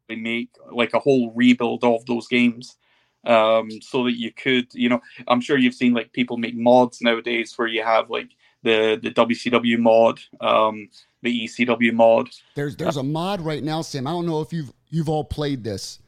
make 0.10 0.50
like 0.72 0.94
a 0.94 1.00
whole 1.00 1.32
rebuild 1.36 1.84
of 1.84 2.06
those 2.06 2.28
games 2.28 2.78
um, 3.26 3.70
so 3.82 4.06
that 4.06 4.18
you 4.18 4.32
could, 4.32 4.68
you 4.74 4.90
know, 4.90 5.02
I'm 5.28 5.42
sure 5.42 5.58
you've 5.58 5.74
seen 5.74 5.94
like 5.94 6.14
people 6.14 6.38
make 6.38 6.56
mods 6.56 7.02
nowadays 7.02 7.54
where 7.58 7.68
you 7.68 7.84
have 7.84 8.10
like 8.10 8.30
the 8.64 9.00
the 9.02 9.12
WCW 9.12 9.78
mod, 9.80 10.20
um, 10.42 10.90
the 11.22 11.46
ECW 11.46 11.94
mod. 11.94 12.30
There's 12.56 12.76
there's 12.76 12.98
a 12.98 13.04
mod 13.04 13.42
right 13.42 13.64
now, 13.64 13.82
Sam. 13.82 14.08
I 14.08 14.12
don't 14.12 14.26
know 14.26 14.42
if 14.42 14.54
you've 14.54 14.72
you've 14.90 15.10
all 15.10 15.24
played 15.24 15.64
this, 15.64 16.00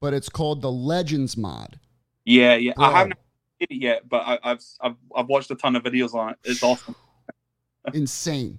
but 0.00 0.14
it's 0.14 0.28
called 0.28 0.62
the 0.62 0.72
Legends 0.72 1.36
mod. 1.36 1.78
Yeah, 2.24 2.54
yeah. 2.56 2.72
Bro. 2.76 2.84
I 2.84 2.90
haven't 2.98 3.18
played 3.58 3.78
it 3.78 3.82
yet, 3.82 4.08
but 4.08 4.22
I, 4.26 4.38
have 4.42 4.62
I've 4.80 4.96
I've 5.14 5.28
watched 5.28 5.50
a 5.50 5.54
ton 5.54 5.76
of 5.76 5.82
videos 5.82 6.14
on 6.14 6.30
it. 6.30 6.36
It's 6.44 6.62
awesome. 6.62 6.94
Insane. 7.94 8.58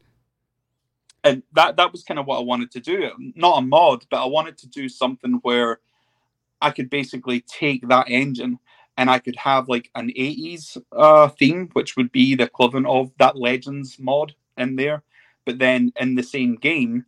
And 1.24 1.44
that 1.54 1.76
that 1.78 1.92
was 1.92 2.04
kind 2.04 2.20
of 2.20 2.26
what 2.26 2.38
I 2.38 2.42
wanted 2.42 2.72
to 2.72 2.80
do. 2.80 3.12
Not 3.36 3.60
a 3.60 3.62
mod, 3.62 4.06
but 4.10 4.24
I 4.24 4.26
wanted 4.26 4.58
to 4.60 4.68
do 4.68 4.88
something 4.88 5.40
where 5.42 5.80
I 6.62 6.72
could 6.72 6.90
basically 6.90 7.42
take 7.42 7.88
that 7.90 8.10
engine 8.10 8.60
and 9.00 9.10
I 9.10 9.18
could 9.18 9.38
have 9.38 9.70
like 9.70 9.90
an 9.96 10.10
80s 10.10 10.78
uh, 10.92 11.30
theme, 11.30 11.70
which 11.72 11.96
would 11.96 12.12
be 12.12 12.36
the 12.36 12.44
equivalent 12.44 12.86
of 12.86 13.12
that 13.18 13.38
Legends 13.38 13.98
mod 13.98 14.36
in 14.58 14.76
there. 14.76 15.04
But 15.46 15.58
then 15.58 15.94
in 15.96 16.16
the 16.16 16.22
same 16.22 16.56
game, 16.56 17.06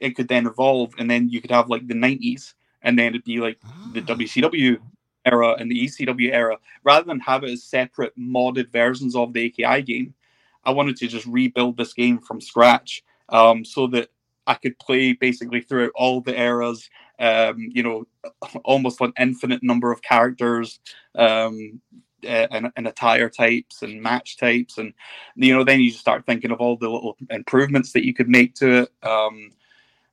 it 0.00 0.16
could 0.16 0.26
then 0.26 0.48
evolve, 0.48 0.94
and 0.98 1.08
then 1.08 1.28
you 1.28 1.40
could 1.40 1.52
have 1.52 1.70
like 1.70 1.86
the 1.86 1.94
90s, 1.94 2.54
and 2.82 2.98
then 2.98 3.10
it'd 3.10 3.22
be 3.22 3.38
like 3.38 3.60
the 3.92 4.02
WCW 4.02 4.78
ah. 4.80 4.86
era 5.24 5.54
and 5.60 5.70
the 5.70 5.84
ECW 5.84 6.32
era. 6.32 6.56
Rather 6.82 7.06
than 7.06 7.20
have 7.20 7.44
it 7.44 7.50
as 7.50 7.62
separate 7.62 8.18
modded 8.18 8.72
versions 8.72 9.14
of 9.14 9.32
the 9.32 9.44
AKI 9.44 9.82
game, 9.82 10.14
I 10.64 10.72
wanted 10.72 10.96
to 10.96 11.06
just 11.06 11.26
rebuild 11.26 11.76
this 11.76 11.92
game 11.92 12.18
from 12.18 12.40
scratch 12.40 13.04
um, 13.28 13.64
so 13.64 13.86
that 13.88 14.08
I 14.48 14.54
could 14.54 14.76
play 14.80 15.12
basically 15.12 15.60
throughout 15.60 15.92
all 15.94 16.20
the 16.20 16.36
eras 16.36 16.90
um, 17.22 17.68
you 17.72 17.84
know, 17.84 18.04
almost 18.64 19.00
an 19.00 19.12
infinite 19.18 19.62
number 19.62 19.92
of 19.92 20.02
characters 20.02 20.80
um, 21.14 21.80
and, 22.26 22.72
and 22.76 22.88
attire 22.88 23.30
types 23.30 23.82
and 23.82 24.02
match 24.02 24.38
types. 24.38 24.76
And, 24.76 24.92
you 25.36 25.54
know, 25.54 25.62
then 25.62 25.80
you 25.80 25.92
start 25.92 26.26
thinking 26.26 26.50
of 26.50 26.60
all 26.60 26.76
the 26.76 26.88
little 26.88 27.16
improvements 27.30 27.92
that 27.92 28.04
you 28.04 28.12
could 28.12 28.28
make 28.28 28.56
to 28.56 28.82
it. 28.82 29.08
Um, 29.08 29.52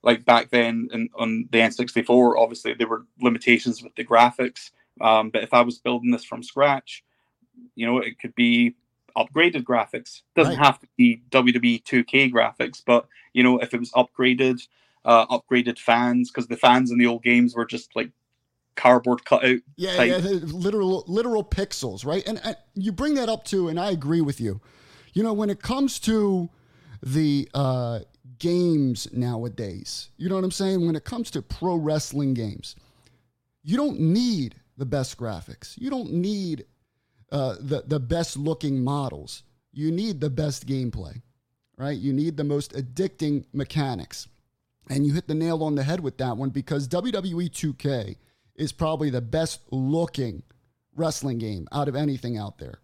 like 0.02 0.24
back 0.24 0.50
then 0.50 0.88
in, 0.92 1.10
on 1.16 1.48
the 1.50 1.58
N64, 1.58 2.38
obviously 2.38 2.74
there 2.74 2.88
were 2.88 3.06
limitations 3.20 3.82
with 3.82 3.94
the 3.96 4.04
graphics. 4.04 4.70
Um, 5.00 5.30
but 5.30 5.42
if 5.42 5.52
I 5.52 5.62
was 5.62 5.78
building 5.78 6.12
this 6.12 6.24
from 6.24 6.44
scratch, 6.44 7.02
you 7.74 7.86
know, 7.86 7.98
it 7.98 8.20
could 8.20 8.36
be 8.36 8.76
upgraded 9.16 9.64
graphics. 9.64 10.22
Doesn't 10.36 10.56
right. 10.56 10.64
have 10.64 10.78
to 10.78 10.86
be 10.96 11.22
WWE 11.30 11.82
2K 11.82 12.32
graphics, 12.32 12.82
but 12.86 13.08
you 13.32 13.42
know, 13.42 13.58
if 13.58 13.74
it 13.74 13.80
was 13.80 13.90
upgraded, 13.92 14.60
uh, 15.04 15.26
upgraded 15.26 15.78
fans 15.78 16.30
because 16.30 16.46
the 16.48 16.56
fans 16.56 16.90
in 16.90 16.98
the 16.98 17.06
old 17.06 17.22
games 17.22 17.54
were 17.54 17.64
just 17.64 17.94
like 17.96 18.10
cardboard 18.76 19.24
cutout. 19.24 19.60
Yeah, 19.76 19.96
type. 19.96 20.22
yeah, 20.22 20.30
literal 20.42 21.04
literal 21.06 21.44
pixels, 21.44 22.04
right? 22.04 22.26
And, 22.26 22.40
and 22.44 22.56
you 22.74 22.92
bring 22.92 23.14
that 23.14 23.28
up 23.28 23.44
too, 23.44 23.68
and 23.68 23.78
I 23.78 23.90
agree 23.90 24.20
with 24.20 24.40
you. 24.40 24.60
You 25.12 25.22
know, 25.22 25.32
when 25.32 25.50
it 25.50 25.62
comes 25.62 25.98
to 26.00 26.48
the 27.02 27.48
uh, 27.54 28.00
games 28.38 29.08
nowadays, 29.12 30.10
you 30.16 30.28
know 30.28 30.36
what 30.36 30.44
I'm 30.44 30.50
saying? 30.50 30.86
When 30.86 30.96
it 30.96 31.04
comes 31.04 31.30
to 31.32 31.42
pro 31.42 31.76
wrestling 31.76 32.34
games, 32.34 32.76
you 33.62 33.76
don't 33.76 34.00
need 34.00 34.56
the 34.76 34.86
best 34.86 35.18
graphics. 35.18 35.76
You 35.78 35.90
don't 35.90 36.12
need 36.12 36.64
uh, 37.32 37.56
the 37.60 37.84
the 37.86 38.00
best 38.00 38.36
looking 38.36 38.82
models. 38.82 39.42
You 39.72 39.92
need 39.92 40.20
the 40.20 40.30
best 40.30 40.66
gameplay, 40.66 41.22
right? 41.76 41.96
You 41.96 42.12
need 42.12 42.36
the 42.36 42.44
most 42.44 42.72
addicting 42.72 43.44
mechanics. 43.52 44.26
And 44.90 45.06
you 45.06 45.14
hit 45.14 45.28
the 45.28 45.34
nail 45.34 45.62
on 45.62 45.76
the 45.76 45.84
head 45.84 46.00
with 46.00 46.18
that 46.18 46.36
one 46.36 46.50
because 46.50 46.88
WWE 46.88 47.48
2K 47.48 48.16
is 48.56 48.72
probably 48.72 49.08
the 49.08 49.20
best 49.20 49.60
looking 49.70 50.42
wrestling 50.96 51.38
game 51.38 51.68
out 51.70 51.88
of 51.88 51.94
anything 51.94 52.36
out 52.36 52.58
there. 52.58 52.80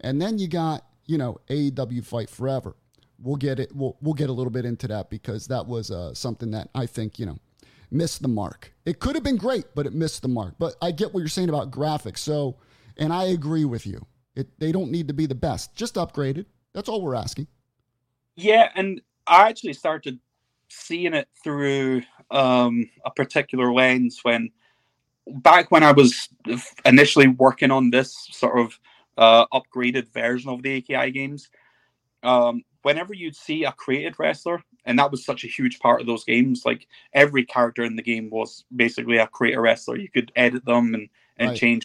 And 0.00 0.20
then 0.20 0.38
you 0.38 0.48
got, 0.48 0.84
you 1.06 1.16
know, 1.16 1.38
AEW 1.48 2.04
Fight 2.04 2.28
Forever. 2.28 2.76
We'll 3.18 3.36
get 3.36 3.60
it. 3.60 3.74
We'll, 3.74 3.96
we'll 4.02 4.14
get 4.14 4.28
a 4.28 4.32
little 4.32 4.50
bit 4.50 4.64
into 4.64 4.88
that 4.88 5.08
because 5.08 5.46
that 5.46 5.66
was 5.66 5.90
uh, 5.92 6.12
something 6.14 6.50
that 6.50 6.68
I 6.74 6.84
think, 6.84 7.18
you 7.18 7.26
know, 7.26 7.38
missed 7.92 8.22
the 8.22 8.28
mark. 8.28 8.74
It 8.84 8.98
could 8.98 9.14
have 9.14 9.24
been 9.24 9.36
great, 9.36 9.66
but 9.74 9.86
it 9.86 9.94
missed 9.94 10.22
the 10.22 10.28
mark. 10.28 10.56
But 10.58 10.74
I 10.82 10.90
get 10.90 11.14
what 11.14 11.20
you're 11.20 11.28
saying 11.28 11.48
about 11.48 11.70
graphics. 11.70 12.18
So, 12.18 12.56
and 12.96 13.12
I 13.12 13.24
agree 13.26 13.64
with 13.64 13.86
you. 13.86 14.04
It, 14.34 14.58
they 14.58 14.72
don't 14.72 14.90
need 14.90 15.06
to 15.08 15.14
be 15.14 15.26
the 15.26 15.34
best, 15.36 15.74
just 15.76 15.94
upgraded. 15.94 16.46
That's 16.74 16.88
all 16.88 17.00
we're 17.00 17.14
asking. 17.14 17.46
Yeah. 18.34 18.70
And 18.74 19.00
I 19.26 19.48
actually 19.48 19.72
started 19.72 20.18
seeing 20.68 21.14
it 21.14 21.28
through 21.42 22.02
um, 22.30 22.88
a 23.04 23.10
particular 23.10 23.72
lens 23.72 24.20
when 24.22 24.50
back 25.26 25.70
when 25.70 25.82
I 25.82 25.92
was 25.92 26.28
initially 26.84 27.28
working 27.28 27.70
on 27.70 27.90
this 27.90 28.28
sort 28.30 28.58
of 28.58 28.78
uh, 29.18 29.46
upgraded 29.52 30.12
version 30.12 30.50
of 30.50 30.62
the 30.62 30.76
AKI 30.76 31.10
games. 31.10 31.48
Um, 32.22 32.62
whenever 32.82 33.14
you'd 33.14 33.36
see 33.36 33.64
a 33.64 33.72
created 33.72 34.14
wrestler, 34.18 34.62
and 34.84 34.98
that 34.98 35.10
was 35.10 35.24
such 35.24 35.44
a 35.44 35.48
huge 35.48 35.78
part 35.80 36.00
of 36.00 36.06
those 36.06 36.24
games, 36.24 36.64
like 36.64 36.86
every 37.12 37.44
character 37.44 37.82
in 37.82 37.96
the 37.96 38.02
game 38.02 38.30
was 38.30 38.64
basically 38.74 39.16
a 39.16 39.26
creator 39.26 39.60
wrestler. 39.60 39.96
You 39.96 40.08
could 40.08 40.32
edit 40.36 40.64
them 40.64 40.94
and, 40.94 41.08
and 41.36 41.50
right. 41.50 41.58
change. 41.58 41.84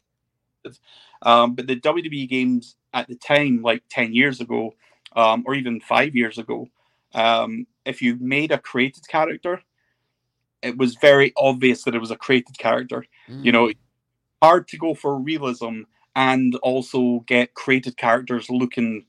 Um, 1.23 1.55
but 1.55 1.67
the 1.67 1.75
WWE 1.75 2.29
games 2.29 2.75
at 2.93 3.07
the 3.07 3.15
time, 3.15 3.61
like 3.61 3.83
10 3.89 4.13
years 4.13 4.41
ago, 4.41 4.75
um, 5.15 5.43
or 5.45 5.55
even 5.55 5.81
five 5.81 6.15
years 6.15 6.37
ago, 6.37 6.67
um, 7.13 7.65
if 7.85 8.01
you 8.01 8.17
made 8.19 8.51
a 8.51 8.57
created 8.57 9.07
character, 9.07 9.61
it 10.61 10.77
was 10.77 10.95
very 10.95 11.33
obvious 11.37 11.83
that 11.83 11.95
it 11.95 11.99
was 11.99 12.11
a 12.11 12.15
created 12.15 12.57
character. 12.57 13.05
Mm. 13.29 13.45
You 13.45 13.51
know, 13.51 13.71
hard 14.41 14.67
to 14.69 14.77
go 14.77 14.93
for 14.93 15.17
realism 15.17 15.81
and 16.15 16.55
also 16.57 17.23
get 17.27 17.53
created 17.53 17.97
characters 17.97 18.49
looking 18.49 19.05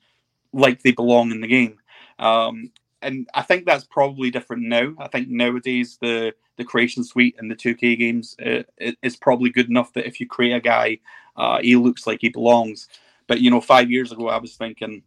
like 0.52 0.83
they 0.83 0.93
belong 0.93 1.31
in 1.31 1.41
the 1.41 1.47
game. 1.47 1.79
Um, 2.19 2.71
and 3.00 3.26
I 3.35 3.43
think 3.43 3.67
that's 3.67 3.85
probably 3.85 4.31
different 4.31 4.62
now. 4.62 4.95
I 4.99 5.09
think 5.09 5.29
nowadays 5.29 5.99
the 6.00 6.35
the 6.57 6.64
creation 6.64 7.02
suite 7.02 7.35
in 7.41 7.49
the 7.49 7.57
2K 7.57 7.99
games 7.99 8.37
uh, 8.45 8.62
is 9.02 9.17
probably 9.17 9.49
good 9.49 9.71
enough 9.71 9.93
that 9.95 10.07
if 10.07 10.21
you 10.21 10.26
create 10.26 10.52
a 10.52 10.61
guy, 10.61 10.99
uh, 11.37 11.59
he 11.62 11.76
looks 11.76 12.07
like 12.07 12.21
he 12.21 12.29
belongs. 12.29 12.88
But 13.26 13.41
you 13.41 13.50
know, 13.50 13.61
five 13.61 13.91
years 13.91 14.12
ago, 14.12 14.29
I 14.29 14.38
was 14.38 14.55
thinking, 14.55 15.02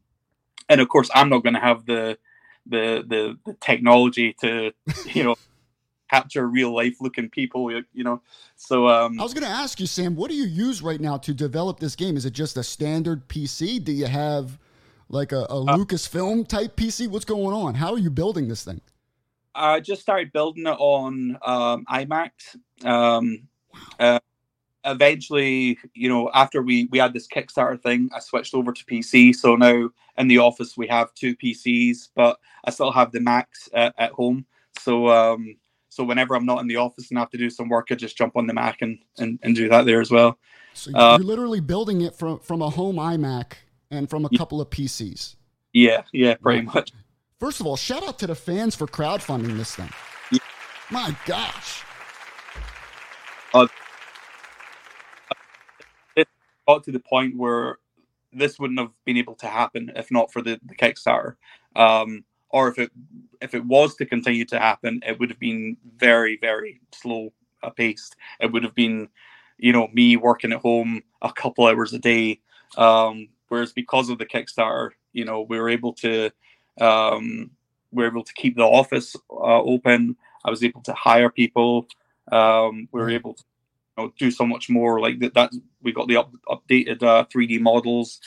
and 0.70 0.82
of 0.82 0.90
course, 0.90 1.10
I'm 1.14 1.30
not 1.30 1.44
going 1.44 1.54
to 1.54 1.60
have 1.60 1.86
the 1.86 2.18
the, 2.66 3.04
the 3.08 3.38
the 3.46 3.54
technology 3.60 4.36
to 4.42 4.72
you 5.14 5.24
know 5.24 5.36
capture 6.10 6.48
real 6.48 6.74
life 6.74 6.96
looking 7.02 7.30
people, 7.30 7.72
you 7.72 7.84
you 7.94 8.04
know. 8.04 8.22
So 8.56 8.88
um, 8.88 9.20
I 9.20 9.24
was 9.24 9.34
going 9.34 9.46
to 9.46 9.50
ask 9.50 9.80
you, 9.80 9.88
Sam, 9.88 10.16
what 10.16 10.30
do 10.30 10.36
you 10.36 10.46
use 10.46 10.82
right 10.82 11.00
now 11.02 11.18
to 11.18 11.34
develop 11.34 11.80
this 11.80 11.96
game? 11.96 12.18
Is 12.18 12.26
it 12.26 12.34
just 12.34 12.58
a 12.58 12.64
standard 12.64 13.28
PC? 13.28 13.84
Do 13.84 13.92
you 13.92 14.06
have 14.06 14.58
like 15.10 15.32
a, 15.32 15.46
a 15.50 15.62
Uh, 15.62 15.78
Lucasfilm 15.78 16.48
type 16.48 16.76
PC? 16.76 17.08
What's 17.08 17.26
going 17.26 17.54
on? 17.56 17.76
How 17.76 17.94
are 17.94 18.00
you 18.00 18.10
building 18.10 18.48
this 18.48 18.64
thing? 18.64 18.82
I 19.54 19.80
just 19.80 20.02
started 20.02 20.34
building 20.34 20.66
it 20.68 20.78
on 20.78 21.38
um, 21.46 21.86
iMacs. 21.90 22.58
Um, 22.84 23.48
uh, 24.00 24.20
eventually, 24.86 25.78
you 25.94 26.10
know, 26.10 26.30
after 26.34 26.62
we 26.62 26.86
we 26.92 26.98
had 27.00 27.14
this 27.14 27.28
Kickstarter 27.28 27.82
thing, 27.82 28.10
I 28.16 28.20
switched 28.20 28.54
over 28.54 28.72
to 28.72 28.86
PC. 28.86 29.36
So 29.36 29.56
now 29.56 29.90
in 30.18 30.28
the 30.28 30.38
office 30.38 30.78
we 30.78 30.88
have 30.88 31.14
two 31.14 31.36
PCs, 31.36 32.10
but 32.16 32.38
I 32.66 32.72
still 32.72 32.92
have 32.92 33.12
the 33.12 33.20
Macs 33.20 33.70
at, 33.74 33.94
at 33.98 34.12
home. 34.12 34.46
So 34.80 35.10
um, 35.10 35.56
so 35.90 36.04
whenever 36.04 36.36
I'm 36.36 36.46
not 36.46 36.60
in 36.62 36.68
the 36.68 36.78
office 36.78 37.10
and 37.10 37.18
have 37.20 37.30
to 37.32 37.38
do 37.38 37.50
some 37.50 37.70
work, 37.70 37.88
I 37.92 37.96
just 37.96 38.18
jump 38.18 38.36
on 38.38 38.48
the 38.48 38.54
Mac 38.54 38.82
and 38.82 39.00
and, 39.18 39.40
and 39.44 39.56
do 39.56 39.70
that 39.70 39.86
there 39.86 40.02
as 40.02 40.12
well. 40.12 40.38
So 40.74 40.92
Uh, 40.94 41.18
you're 41.18 41.26
literally 41.28 41.62
building 41.62 42.02
it 42.02 42.16
from 42.16 42.40
from 42.40 42.62
a 42.62 42.70
home 42.70 42.96
iMac 42.98 43.54
and 43.92 44.10
from 44.10 44.26
a 44.26 44.30
Yeah. 44.32 44.38
couple 44.38 44.62
of 44.62 44.70
PCs. 44.70 45.36
Yeah, 45.74 46.04
yeah, 46.14 46.36
pretty 46.36 46.62
much. 46.62 46.92
First 47.40 47.60
of 47.60 47.68
all, 47.68 47.76
shout 47.76 48.08
out 48.08 48.18
to 48.20 48.28
the 48.28 48.36
fans 48.36 48.76
for 48.76 48.88
crowdfunding 48.88 49.58
this 49.58 49.76
thing. 49.76 49.90
Yeah. 50.32 50.40
My 50.90 51.16
gosh. 51.26 51.84
Got 56.68 56.84
to 56.84 56.92
the 56.92 57.00
point 57.00 57.38
where 57.38 57.78
this 58.34 58.60
wouldn't 58.60 58.80
have 58.80 58.92
been 59.06 59.18
able 59.18 59.36
to 59.36 59.48
happen 59.48 59.92
if 59.96 60.12
not 60.12 60.32
for 60.32 60.42
the, 60.42 60.60
the 60.66 60.76
Kickstarter. 60.76 61.36
Um, 61.76 62.24
or 62.50 62.68
if 62.70 62.80
it 62.80 62.92
if 63.42 63.54
it 63.54 63.66
was 63.66 63.96
to 63.96 64.06
continue 64.06 64.46
to 64.46 64.60
happen, 64.60 65.02
it 65.06 65.20
would 65.20 65.30
have 65.30 65.40
been 65.40 65.78
very 65.98 66.38
very 66.38 66.82
slow 66.94 67.32
paced. 67.76 68.16
It 68.40 68.52
would 68.52 68.64
have 68.64 68.76
been, 68.76 69.10
you 69.58 69.74
know, 69.74 69.88
me 69.94 70.18
working 70.18 70.52
at 70.52 70.60
home 70.60 71.02
a 71.22 71.32
couple 71.32 71.66
hours 71.66 71.94
a 71.94 72.00
day. 72.00 72.40
Um, 72.78 73.30
whereas 73.48 73.74
because 73.74 74.10
of 74.10 74.18
the 74.18 74.26
Kickstarter, 74.26 74.92
you 75.14 75.26
know, 75.26 75.42
we 75.42 75.60
were 75.60 75.70
able 75.70 75.94
to 75.94 76.30
um, 76.80 77.52
we 77.92 78.04
were 78.04 78.10
able 78.10 78.24
to 78.24 78.34
keep 78.34 78.56
the 78.56 78.64
office 78.64 79.16
uh, 79.32 79.62
open. 79.62 80.16
I 80.44 80.50
was 80.50 80.64
able 80.64 80.82
to 80.82 80.94
hire 80.94 81.30
people. 81.30 81.88
Um, 82.32 82.88
we 82.92 83.02
were 83.02 83.10
able 83.10 83.34
to 83.34 83.44
know, 83.98 84.14
do 84.18 84.32
so 84.32 84.46
much 84.46 84.70
more. 84.70 85.00
Like 85.00 85.20
that, 85.20 85.34
that 85.34 85.52
we 85.82 85.92
got 85.92 86.08
the 86.08 86.18
up, 86.18 86.34
updated 86.48 87.04
uh, 87.04 87.26
3D 87.26 87.60
models. 87.62 88.20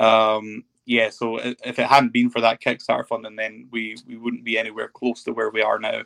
Um, 0.00 0.64
yeah, 0.86 1.10
so 1.10 1.38
if 1.38 1.78
it 1.78 1.86
hadn't 1.86 2.12
been 2.12 2.30
for 2.30 2.40
that 2.40 2.60
Kickstarter 2.60 3.06
funding, 3.06 3.36
then 3.36 3.68
we 3.70 3.96
we 4.06 4.16
wouldn't 4.16 4.44
be 4.44 4.58
anywhere 4.58 4.88
close 4.88 5.22
to 5.24 5.32
where 5.32 5.50
we 5.50 5.62
are 5.62 5.78
now. 5.78 6.02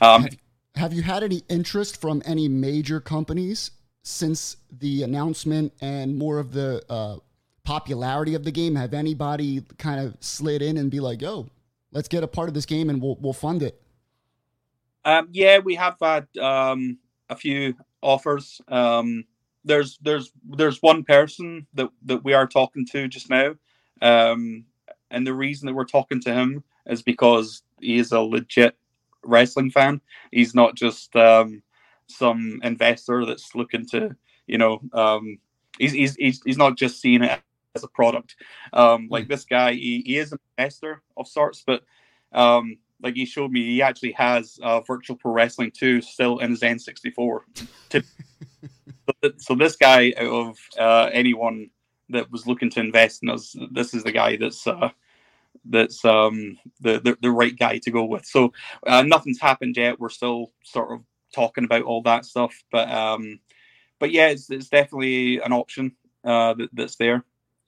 Um, 0.00 0.22
Have, 0.22 0.36
have 0.74 0.92
you 0.92 1.02
had 1.02 1.22
any 1.22 1.42
interest 1.48 2.00
from 2.00 2.22
any 2.24 2.48
major 2.48 3.00
companies 3.00 3.70
since 4.02 4.56
the 4.70 5.02
announcement 5.04 5.72
and 5.80 6.18
more 6.18 6.38
of 6.38 6.52
the 6.52 6.84
uh, 6.90 7.18
popularity 7.64 8.34
of 8.34 8.44
the 8.44 8.50
game? 8.50 8.74
Have 8.74 8.94
anybody 8.94 9.62
kind 9.78 10.00
of 10.00 10.16
slid 10.20 10.60
in 10.60 10.76
and 10.76 10.90
be 10.90 10.98
like, 10.98 11.22
"Yo, 11.22 11.48
let's 11.92 12.08
get 12.08 12.24
a 12.24 12.28
part 12.28 12.48
of 12.48 12.54
this 12.54 12.66
game 12.66 12.90
and 12.90 13.00
we'll 13.00 13.16
we'll 13.20 13.32
fund 13.32 13.62
it"? 13.62 13.80
Um, 15.04 15.28
yeah, 15.30 15.60
we 15.60 15.76
have 15.76 15.96
had 16.00 16.26
um, 16.38 16.98
a 17.30 17.36
few 17.36 17.74
offers. 18.02 18.60
Um, 18.68 19.24
there's 19.64 19.98
there's 20.02 20.32
there's 20.56 20.82
one 20.82 21.02
person 21.02 21.66
that 21.74 21.90
that 22.04 22.24
we 22.24 22.32
are 22.32 22.46
talking 22.46 22.86
to 22.92 23.08
just 23.08 23.28
now, 23.28 23.54
um, 24.00 24.64
and 25.10 25.26
the 25.26 25.34
reason 25.34 25.66
that 25.66 25.74
we're 25.74 25.84
talking 25.84 26.20
to 26.22 26.32
him 26.32 26.62
is 26.86 27.02
because 27.02 27.62
he 27.80 27.98
is 27.98 28.12
a 28.12 28.20
legit 28.20 28.76
wrestling 29.24 29.70
fan. 29.70 30.00
He's 30.30 30.54
not 30.54 30.76
just 30.76 31.14
um, 31.16 31.62
some 32.06 32.60
investor 32.62 33.24
that's 33.24 33.54
looking 33.54 33.86
to 33.86 34.14
you 34.46 34.58
know 34.58 34.80
um, 34.92 35.38
he's, 35.78 35.92
he's 35.92 36.14
he's 36.14 36.40
he's 36.44 36.58
not 36.58 36.76
just 36.76 37.00
seeing 37.00 37.22
it 37.22 37.40
as 37.74 37.84
a 37.84 37.88
product. 37.88 38.36
Um, 38.72 39.08
like 39.10 39.28
this 39.28 39.44
guy, 39.44 39.74
he, 39.74 40.02
he 40.04 40.18
is 40.18 40.32
an 40.32 40.38
investor 40.56 41.02
of 41.16 41.28
sorts, 41.28 41.62
but 41.66 41.82
um, 42.32 42.78
like 43.02 43.14
he 43.14 43.26
showed 43.26 43.50
me, 43.50 43.64
he 43.64 43.82
actually 43.82 44.12
has 44.12 44.58
uh, 44.62 44.80
Virtual 44.80 45.16
Pro 45.16 45.32
Wrestling 45.32 45.70
2 45.70 46.00
still 46.00 46.38
in 46.38 46.50
his 46.50 46.60
N64. 46.62 47.40
So, 49.22 49.30
so 49.36 49.54
this 49.54 49.76
guy, 49.76 50.12
out 50.18 50.26
of 50.26 50.58
uh, 50.78 51.10
anyone 51.12 51.70
that 52.08 52.30
was 52.30 52.46
looking 52.46 52.70
to 52.70 52.80
invest 52.80 53.22
in 53.22 53.30
us, 53.30 53.54
this 53.70 53.94
is 53.94 54.04
the 54.04 54.12
guy 54.12 54.36
that's 54.36 54.66
uh, 54.66 54.90
that's 55.64 56.04
um, 56.04 56.58
the, 56.80 57.00
the 57.00 57.16
the 57.20 57.30
right 57.30 57.56
guy 57.56 57.78
to 57.78 57.90
go 57.90 58.04
with. 58.04 58.24
So 58.24 58.52
uh, 58.86 59.02
nothing's 59.02 59.40
happened 59.40 59.76
yet. 59.76 60.00
We're 60.00 60.08
still 60.08 60.52
sort 60.64 60.92
of 60.92 61.00
talking 61.34 61.64
about 61.64 61.82
all 61.82 62.02
that 62.02 62.24
stuff, 62.24 62.54
but 62.70 62.90
um, 62.90 63.40
but 63.98 64.10
yeah, 64.10 64.28
it's, 64.28 64.50
it's 64.50 64.68
definitely 64.68 65.38
an 65.38 65.52
option 65.52 65.92
uh, 66.24 66.54
that, 66.54 66.70
that's 66.72 66.96
there. 66.96 67.24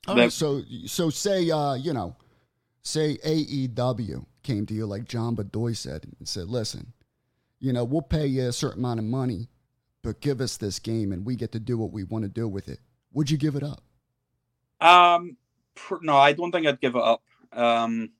All 0.07 0.14
That- 0.14 0.33
so 0.33 0.62
so 0.87 1.11
say 1.11 1.51
uh, 1.51 1.75
you 1.75 1.93
know, 1.93 2.17
say 2.83 3.19
AEW 3.25 4.25
came 4.49 4.65
to 4.65 4.73
you 4.73 4.87
like 4.87 5.05
John 5.05 5.37
Bedoy 5.37 5.77
said 5.77 6.07
and 6.19 6.27
said, 6.27 6.49
"Listen, 6.49 6.95
you 7.61 7.73
know, 7.73 7.85
we'll 7.85 8.03
pay 8.03 8.27
you 8.27 8.49
a 8.49 8.53
certain 8.53 8.79
amount 8.79 8.99
of 8.99 9.05
money, 9.05 9.49
but 10.03 10.23
give 10.23 10.41
us 10.41 10.57
this 10.57 10.79
game 10.79 11.13
and 11.13 11.27
we 11.27 11.37
get 11.37 11.53
to 11.53 11.61
do 11.61 11.77
what 11.77 11.93
we 11.93 12.03
want 12.03 12.25
to 12.25 12.31
do 12.31 12.49
with 12.49 12.69
it." 12.69 12.81
Would 13.13 13.31
you 13.31 13.37
give 13.37 13.57
it 13.57 13.63
up? 13.63 13.83
Um, 14.81 15.37
no, 16.01 16.17
I 16.17 16.33
don't 16.33 16.51
think 16.51 16.67
I'd 16.67 16.81
give 16.81 16.95
it 16.95 17.03
up. 17.03 17.23
Um, 17.53 18.11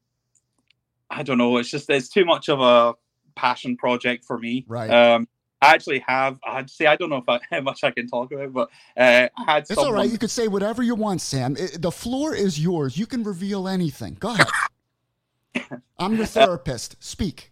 I 1.09 1.23
don't 1.23 1.39
know. 1.39 1.57
It's 1.57 1.71
just 1.71 1.89
it's 1.89 2.11
too 2.11 2.27
much 2.27 2.51
of 2.51 2.61
a 2.61 2.95
passion 3.35 3.77
project 3.79 4.25
for 4.25 4.39
me. 4.39 4.67
Right. 4.69 4.91
Um, 4.91 5.29
I 5.63 5.75
actually 5.75 6.05
have. 6.07 6.39
I'd 6.47 6.69
say 6.69 6.87
I 6.87 6.97
don't 6.97 7.09
know 7.09 7.17
if 7.17 7.29
I, 7.29 7.41
how 7.51 7.63
much 7.63 7.85
I 7.85 7.91
can 7.91 8.07
talk 8.07 8.33
about, 8.33 8.53
but 8.53 8.69
uh, 8.97 9.29
I 9.35 9.45
had. 9.47 9.59
It's 9.61 9.75
someone, 9.75 9.87
all 9.87 9.93
right. 9.95 10.11
You 10.11 10.19
could 10.19 10.31
say 10.31 10.47
whatever 10.47 10.83
you 10.83 10.95
want, 10.95 11.23
Sam. 11.23 11.57
It, 11.57 11.81
the 11.81 11.91
floor 11.91 12.35
is 12.35 12.61
yours. 12.61 12.99
You 12.99 13.07
can 13.07 13.23
reveal 13.23 13.67
anything. 13.67 14.17
Go 14.21 14.35
ahead. 14.35 14.47
I'm 15.99 16.17
your 16.17 16.27
therapist. 16.27 16.97
Speak. 17.01 17.51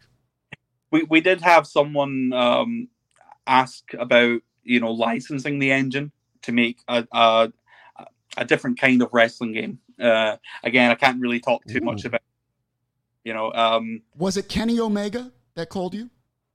we 0.91 1.05
we 1.05 1.21
did 1.21 1.41
have 1.41 1.67
someone 1.67 2.33
um, 2.33 2.89
ask 3.47 3.93
about 3.95 4.41
you 4.63 4.81
know 4.81 4.93
licensing 4.93 5.59
the 5.59 5.73
engine 5.73 6.13
to 6.43 6.53
make 6.53 6.79
a 6.89 7.07
a, 7.13 7.53
a 8.37 8.45
different 8.45 8.79
kind 8.79 9.03
of 9.03 9.09
wrestling 9.13 9.53
game. 9.53 9.79
Uh, 10.01 10.37
again, 10.63 10.91
I 10.91 10.95
can't 10.95 11.21
really 11.21 11.41
talk 11.41 11.65
too 11.67 11.81
much 11.81 12.05
about. 12.05 12.21
You 13.25 13.35
know, 13.35 13.53
um, 13.55 14.03
Was 14.17 14.37
it 14.37 14.49
Kenny 14.49 14.79
Omega 14.79 15.33
that 15.57 15.69
called 15.69 15.95
you? 15.95 16.11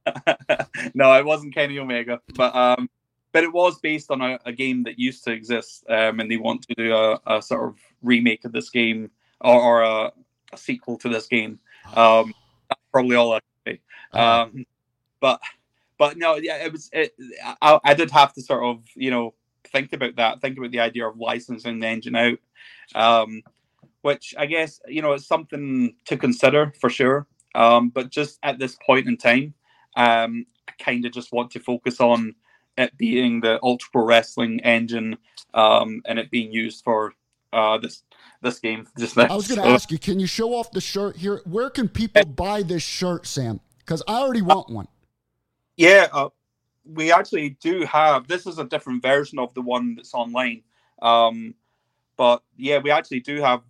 no, 0.93 1.13
it 1.13 1.25
wasn't 1.25 1.53
Kenny 1.53 1.77
Omega, 1.77 2.21
but 2.35 2.55
um, 2.55 2.89
but 3.31 3.43
it 3.43 3.51
was 3.51 3.79
based 3.79 4.11
on 4.11 4.21
a, 4.21 4.39
a 4.45 4.53
game 4.53 4.83
that 4.83 4.97
used 4.97 5.23
to 5.25 5.31
exist, 5.31 5.83
um, 5.89 6.19
and 6.19 6.29
they 6.29 6.37
want 6.37 6.63
to 6.63 6.73
do 6.75 6.95
a, 6.95 7.19
a 7.27 7.41
sort 7.41 7.67
of 7.67 7.77
remake 8.01 8.45
of 8.45 8.51
this 8.51 8.69
game 8.69 9.11
or, 9.41 9.61
or 9.61 9.81
a, 9.81 10.11
a 10.53 10.57
sequel 10.57 10.97
to 10.97 11.09
this 11.09 11.27
game. 11.27 11.59
Um, 11.93 12.33
that's 12.69 12.81
probably 12.91 13.15
all 13.15 13.33
I 13.33 13.39
can 13.39 13.75
say. 13.75 13.81
Uh, 14.13 14.17
Um, 14.19 14.65
but 15.19 15.39
but 15.97 16.17
no, 16.17 16.35
yeah, 16.35 16.57
it 16.57 16.71
was. 16.71 16.89
It, 16.93 17.13
I, 17.61 17.79
I 17.83 17.93
did 17.93 18.11
have 18.11 18.33
to 18.33 18.41
sort 18.41 18.63
of 18.63 18.83
you 18.95 19.11
know 19.11 19.33
think 19.67 19.93
about 19.93 20.15
that, 20.15 20.41
think 20.41 20.57
about 20.57 20.71
the 20.71 20.79
idea 20.79 21.07
of 21.07 21.17
licensing 21.17 21.79
the 21.79 21.87
engine 21.87 22.15
out, 22.15 22.39
um, 22.95 23.43
which 24.01 24.33
I 24.37 24.45
guess 24.45 24.81
you 24.87 25.01
know 25.01 25.13
it's 25.13 25.27
something 25.27 25.95
to 26.05 26.17
consider 26.17 26.73
for 26.79 26.89
sure. 26.89 27.27
Um, 27.53 27.89
but 27.89 28.09
just 28.09 28.39
at 28.43 28.59
this 28.59 28.77
point 28.85 29.07
in 29.07 29.17
time, 29.17 29.53
um, 29.95 30.45
I 30.67 30.71
kind 30.79 31.05
of 31.05 31.11
just 31.11 31.33
want 31.33 31.51
to 31.51 31.59
focus 31.59 31.99
on 31.99 32.33
it 32.77 32.97
being 32.97 33.41
the 33.41 33.59
Ultra 33.61 33.89
Pro 33.91 34.05
Wrestling 34.05 34.61
engine 34.61 35.17
um, 35.53 36.01
and 36.05 36.17
it 36.17 36.31
being 36.31 36.51
used 36.51 36.83
for 36.83 37.13
uh, 37.53 37.77
this 37.77 38.03
this 38.41 38.59
game. 38.59 38.87
Just 38.97 39.17
now. 39.17 39.27
I 39.29 39.35
was 39.35 39.47
going 39.47 39.59
to 39.61 39.65
So- 39.67 39.73
ask 39.73 39.91
you, 39.91 39.97
can 39.99 40.19
you 40.19 40.27
show 40.27 40.53
off 40.53 40.71
the 40.71 40.81
shirt 40.81 41.15
here? 41.17 41.41
Where 41.45 41.69
can 41.69 41.87
people 41.89 42.25
buy 42.25 42.63
this 42.63 42.83
shirt, 42.83 43.25
Sam? 43.27 43.59
Because 43.79 44.03
I 44.07 44.19
already 44.19 44.41
want 44.41 44.69
one. 44.69 44.87
Yeah, 45.77 46.07
uh, 46.11 46.29
we 46.85 47.11
actually 47.11 47.51
do 47.61 47.83
have. 47.85 48.27
This 48.27 48.45
is 48.45 48.59
a 48.59 48.65
different 48.65 49.01
version 49.01 49.39
of 49.39 49.53
the 49.53 49.61
one 49.61 49.95
that's 49.95 50.13
online. 50.13 50.63
Um, 51.01 51.55
but 52.17 52.43
yeah, 52.57 52.77
we 52.79 52.91
actually 52.91 53.21
do 53.21 53.41
have 53.41 53.61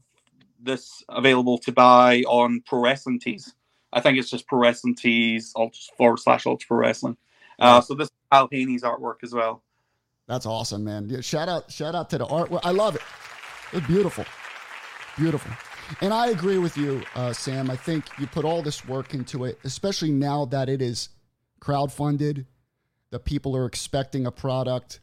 this 0.60 1.04
available 1.10 1.58
to 1.60 1.72
buy 1.72 2.22
on 2.28 2.62
Pro 2.68 2.80
Wrestling 2.82 3.20
Tees. 3.20 3.54
I 3.94 4.00
think 4.02 4.18
it's 4.18 4.30
just 4.30 4.48
Pro 4.48 4.60
Wrestling 4.60 4.96
Tees 4.96 5.54
ultra, 5.56 5.80
forward 5.98 6.18
slash 6.20 6.46
Ultra 6.46 6.68
Pro 6.68 6.78
Wrestling. 6.78 7.18
Uh, 7.60 7.80
so 7.82 7.94
this 7.94 8.08
is 8.08 8.12
Al 8.32 8.48
Haney's 8.52 8.84
artwork 8.84 9.18
as 9.24 9.34
well. 9.34 9.64
That's 10.28 10.46
awesome, 10.46 10.84
man. 10.84 11.08
Yeah, 11.10 11.22
shout 11.22 11.50
out, 11.50 11.72
shout 11.72 11.94
out 11.96 12.10
to 12.12 12.18
the 12.18 12.26
art. 12.26 12.52
I 12.64 12.72
love 12.72 12.96
it. 12.96 13.02
It's 13.74 13.86
beautiful, 13.88 14.26
beautiful. 15.18 15.52
And 16.00 16.14
I 16.14 16.28
agree 16.28 16.58
with 16.58 16.78
you, 16.78 17.04
uh, 17.16 17.34
Sam. 17.34 17.70
I 17.70 17.76
think 17.76 18.06
you 18.18 18.28
put 18.28 18.46
all 18.46 18.62
this 18.62 18.86
work 18.88 19.14
into 19.14 19.46
it, 19.46 19.60
especially 19.64 20.12
now 20.12 20.46
that 20.46 20.70
it 20.70 20.82
is 20.82 21.10
crowdfunded. 21.60 22.46
The 23.10 23.20
people 23.20 23.56
are 23.56 23.66
expecting 23.66 24.26
a 24.26 24.32
product. 24.32 25.02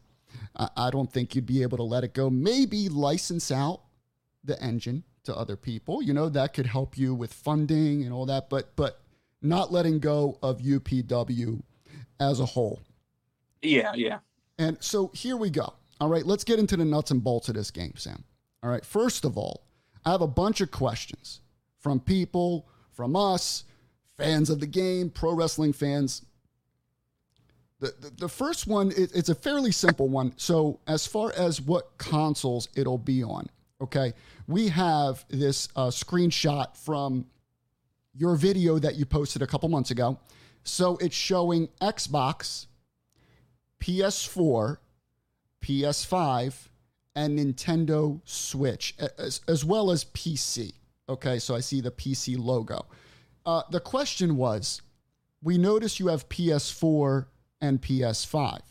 I, 0.55 0.69
I 0.75 0.89
don't 0.89 1.11
think 1.11 1.35
you'd 1.35 1.45
be 1.45 1.61
able 1.61 1.77
to 1.77 1.83
let 1.83 2.03
it 2.03 2.13
go. 2.13 2.29
Maybe 2.29 2.89
license 2.89 3.51
out 3.51 3.81
the 4.43 4.61
engine 4.61 5.03
to 5.25 5.35
other 5.35 5.55
people. 5.55 6.01
You 6.01 6.13
know 6.13 6.29
that 6.29 6.53
could 6.53 6.65
help 6.65 6.97
you 6.97 7.13
with 7.13 7.33
funding 7.33 8.03
and 8.03 8.11
all 8.11 8.25
that. 8.25 8.49
But 8.49 8.75
but 8.75 9.01
not 9.41 9.71
letting 9.71 9.99
go 9.99 10.37
of 10.41 10.59
UPW 10.59 11.61
as 12.19 12.39
a 12.39 12.45
whole. 12.45 12.81
Yeah, 13.61 13.93
yeah. 13.95 14.19
And 14.57 14.77
so 14.81 15.11
here 15.13 15.37
we 15.37 15.49
go. 15.49 15.73
All 16.01 16.09
right, 16.09 16.25
let's 16.25 16.43
get 16.43 16.59
into 16.59 16.77
the 16.77 16.85
nuts 16.85 17.11
and 17.11 17.23
bolts 17.23 17.49
of 17.49 17.55
this 17.55 17.71
game, 17.71 17.93
Sam. 17.95 18.23
All 18.63 18.69
right, 18.69 18.83
first 18.83 19.25
of 19.25 19.37
all, 19.37 19.65
I 20.09 20.11
have 20.11 20.21
a 20.21 20.27
bunch 20.27 20.59
of 20.59 20.71
questions 20.71 21.41
from 21.77 21.99
people, 21.99 22.67
from 22.89 23.15
us, 23.15 23.63
fans 24.17 24.49
of 24.49 24.59
the 24.59 24.65
game, 24.65 25.11
pro 25.11 25.33
wrestling 25.33 25.71
fans. 25.71 26.25
The, 27.79 27.93
the, 28.01 28.09
the 28.21 28.27
first 28.27 28.65
one, 28.65 28.89
it, 28.97 29.11
it's 29.13 29.29
a 29.29 29.35
fairly 29.35 29.71
simple 29.71 30.09
one. 30.09 30.33
So, 30.35 30.79
as 30.87 31.05
far 31.05 31.31
as 31.37 31.61
what 31.61 31.95
consoles 31.99 32.69
it'll 32.75 32.97
be 32.97 33.21
on, 33.21 33.49
okay, 33.81 34.13
we 34.47 34.69
have 34.69 35.25
this 35.29 35.69
uh, 35.75 35.89
screenshot 35.89 36.75
from 36.75 37.27
your 38.15 38.35
video 38.35 38.79
that 38.79 38.95
you 38.95 39.05
posted 39.05 39.43
a 39.43 39.47
couple 39.47 39.69
months 39.69 39.91
ago. 39.91 40.17
So, 40.63 40.97
it's 40.97 41.15
showing 41.15 41.67
Xbox, 41.81 42.65
PS4, 43.79 44.77
PS5, 45.61 46.68
and 47.19 47.37
Nintendo 47.37 48.21
Switch, 48.23 48.95
as, 49.17 49.41
as 49.45 49.65
well 49.65 49.91
as 49.91 50.05
PC. 50.05 50.71
Okay, 51.09 51.37
so 51.37 51.53
I 51.53 51.59
see 51.59 51.81
the 51.81 51.91
PC 51.91 52.37
logo. 52.39 52.85
Uh, 53.45 53.63
the 53.69 53.81
question 53.81 54.37
was 54.37 54.81
we 55.43 55.57
notice 55.57 55.99
you 55.99 56.07
have 56.07 56.29
PS4 56.29 57.25
and 57.59 57.81
PS5. 57.81 58.61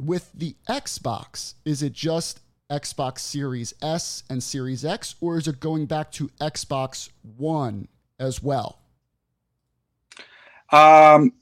With 0.00 0.32
the 0.34 0.56
Xbox, 0.68 1.54
is 1.64 1.80
it 1.80 1.92
just 1.92 2.40
Xbox 2.68 3.20
Series 3.20 3.72
S 3.80 4.24
and 4.28 4.42
Series 4.42 4.84
X, 4.84 5.14
or 5.20 5.38
is 5.38 5.46
it 5.46 5.60
going 5.60 5.86
back 5.86 6.10
to 6.12 6.26
Xbox 6.40 7.10
One 7.36 7.86
as 8.18 8.42
well? 8.42 8.80
Um, 10.72 11.32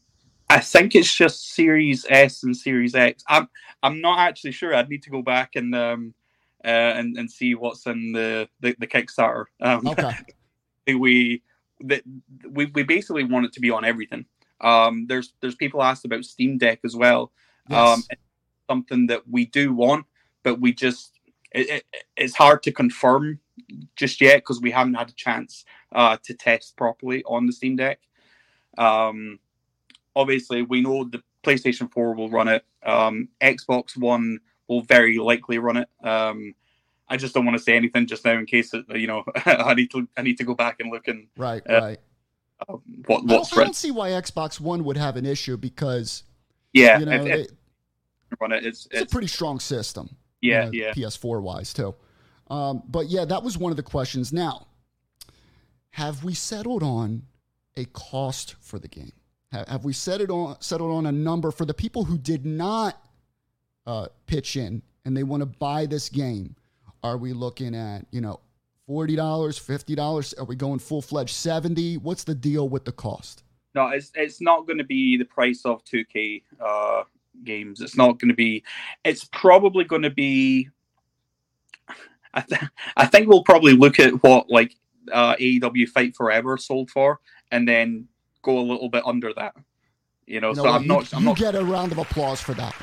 I 0.50 0.60
think 0.60 0.94
it's 0.94 1.12
just 1.12 1.54
Series 1.54 2.04
S 2.10 2.42
and 2.42 2.54
Series 2.54 2.94
X. 2.94 3.24
I'm 3.28 3.48
I'm 3.82 4.02
not 4.02 4.18
actually 4.18 4.52
sure. 4.52 4.74
I'd 4.74 4.90
need 4.90 5.02
to 5.04 5.10
go 5.10 5.22
back 5.22 5.56
and 5.56 5.74
um 5.74 6.14
uh, 6.64 6.94
and 6.96 7.16
and 7.16 7.30
see 7.30 7.54
what's 7.54 7.86
in 7.86 8.12
the 8.12 8.48
the, 8.60 8.74
the 8.78 8.86
Kickstarter. 8.86 9.46
Um, 9.60 9.86
Okay. 9.88 10.12
we 10.98 11.42
that 11.80 12.02
we 12.48 12.66
we 12.66 12.82
basically 12.82 13.24
want 13.24 13.46
it 13.46 13.52
to 13.54 13.60
be 13.60 13.70
on 13.70 13.84
everything. 13.84 14.26
Um, 14.60 15.06
there's 15.06 15.34
there's 15.40 15.54
people 15.54 15.82
asked 15.82 16.04
about 16.04 16.24
Steam 16.24 16.58
Deck 16.58 16.80
as 16.84 16.96
well. 16.96 17.32
Um, 17.70 17.76
Yes. 17.76 18.06
it's 18.10 18.20
something 18.68 19.06
that 19.08 19.28
we 19.28 19.46
do 19.46 19.72
want, 19.72 20.06
but 20.42 20.60
we 20.60 20.72
just 20.72 21.18
it, 21.52 21.70
it, 21.70 21.84
it's 22.16 22.34
hard 22.34 22.62
to 22.64 22.72
confirm 22.72 23.40
just 23.96 24.20
yet 24.20 24.38
because 24.38 24.60
we 24.60 24.70
haven't 24.70 24.94
had 24.94 25.08
a 25.08 25.14
chance 25.14 25.64
uh, 25.92 26.16
to 26.24 26.34
test 26.34 26.76
properly 26.76 27.22
on 27.24 27.46
the 27.46 27.52
Steam 27.52 27.76
Deck. 27.76 28.00
Um, 28.76 29.38
obviously, 30.16 30.62
we 30.62 30.80
know 30.80 31.04
the 31.04 31.22
PlayStation 31.44 31.90
4 31.92 32.14
will 32.14 32.30
run 32.30 32.48
it. 32.48 32.64
Um, 32.84 33.28
Xbox 33.40 33.96
One 33.96 34.40
will 34.68 34.82
very 34.82 35.18
likely 35.18 35.58
run 35.58 35.76
it. 35.78 35.88
Um, 36.02 36.54
I 37.08 37.16
just 37.16 37.34
don't 37.34 37.44
want 37.44 37.58
to 37.58 37.62
say 37.62 37.76
anything 37.76 38.06
just 38.06 38.24
now 38.24 38.32
in 38.32 38.46
case 38.46 38.72
it, 38.74 38.84
you 38.96 39.06
know 39.06 39.24
I 39.46 39.74
need 39.74 39.90
to 39.92 40.08
I 40.16 40.22
need 40.22 40.38
to 40.38 40.44
go 40.44 40.54
back 40.54 40.80
and 40.80 40.90
look 40.90 41.06
and 41.08 41.28
Right, 41.36 41.62
Uh, 41.68 41.80
right. 41.80 42.00
uh, 42.68 42.76
what 43.06 43.22
I 43.24 43.26
don't, 43.26 43.52
I 43.52 43.64
don't 43.64 43.76
see 43.76 43.90
why 43.90 44.10
Xbox 44.10 44.58
One 44.60 44.84
would 44.84 44.96
have 44.96 45.16
an 45.16 45.26
issue 45.26 45.56
because 45.56 46.22
Yeah, 46.72 46.98
you 46.98 47.06
know 47.06 47.12
if, 47.12 47.24
they, 47.24 47.40
if 47.42 48.40
run 48.40 48.52
it, 48.52 48.64
it's 48.66 48.88
it's 48.90 49.02
a 49.02 49.06
pretty 49.06 49.26
strong 49.28 49.60
system. 49.60 50.16
you 50.40 50.50
yeah 50.50 50.64
know, 50.64 50.70
yeah. 50.72 50.92
PS4 50.94 51.42
wise 51.42 51.72
too. 51.74 51.94
Um, 52.50 52.82
but 52.88 53.08
yeah, 53.08 53.24
that 53.26 53.42
was 53.42 53.58
one 53.58 53.70
of 53.70 53.76
the 53.76 53.82
questions. 53.82 54.32
Now, 54.32 54.66
have 55.90 56.24
we 56.24 56.34
settled 56.34 56.82
on 56.82 57.22
a 57.76 57.84
cost 57.86 58.54
for 58.60 58.78
the 58.78 58.88
game? 58.88 59.12
Have, 59.52 59.68
have 59.68 59.84
we 59.84 59.92
settled 59.92 60.30
on 60.30 60.60
settled 60.60 60.92
on 60.92 61.06
a 61.06 61.12
number 61.12 61.50
for 61.50 61.64
the 61.64 61.74
people 61.74 62.04
who 62.04 62.18
did 62.18 62.44
not 62.46 63.00
uh, 63.86 64.06
pitch 64.26 64.56
in 64.56 64.82
and 65.04 65.16
they 65.16 65.22
want 65.22 65.40
to 65.42 65.46
buy 65.46 65.86
this 65.86 66.08
game? 66.08 66.54
Are 67.02 67.16
we 67.18 67.32
looking 67.32 67.74
at 67.74 68.06
you 68.10 68.20
know 68.20 68.40
forty 68.86 69.14
dollars, 69.16 69.58
fifty 69.58 69.94
dollars? 69.94 70.32
Are 70.34 70.44
we 70.44 70.56
going 70.56 70.78
full 70.78 71.02
fledged 71.02 71.34
seventy? 71.34 71.96
What's 71.98 72.24
the 72.24 72.34
deal 72.34 72.68
with 72.68 72.84
the 72.84 72.92
cost? 72.92 73.42
No, 73.74 73.88
it's 73.88 74.10
it's 74.14 74.40
not 74.40 74.66
going 74.66 74.78
to 74.78 74.84
be 74.84 75.16
the 75.16 75.24
price 75.24 75.62
of 75.64 75.84
2K 75.84 76.44
uh, 76.60 77.02
games. 77.42 77.80
It's 77.80 77.96
not 77.96 78.20
going 78.20 78.28
to 78.28 78.34
be. 78.34 78.62
It's 79.04 79.24
probably 79.32 79.82
going 79.84 80.02
to 80.02 80.10
be. 80.10 80.68
I, 82.32 82.40
th- 82.40 82.60
I 82.96 83.06
think 83.06 83.28
we'll 83.28 83.42
probably 83.44 83.72
look 83.72 83.98
at 84.00 84.22
what 84.22 84.48
like 84.48 84.74
uh, 85.12 85.34
AEW 85.36 85.88
Fight 85.88 86.14
Forever 86.16 86.56
sold 86.56 86.90
for, 86.90 87.20
and 87.50 87.66
then 87.68 88.06
go 88.42 88.58
a 88.58 88.62
little 88.62 88.88
bit 88.88 89.02
under 89.06 89.32
that. 89.34 89.54
You 90.26 90.40
know, 90.40 90.50
You 90.50 90.54
know 90.56 90.62
so? 90.62 90.68
I'm 90.70 90.82
You- 90.82 90.88
not. 90.88 91.12
I'm 91.14 91.20
you 91.22 91.26
not. 91.26 91.36
get 91.38 91.54
a 91.54 91.64
round 91.64 91.92
of 91.92 91.98
applause 91.98 92.40
for 92.40 92.54
that. 92.54 92.74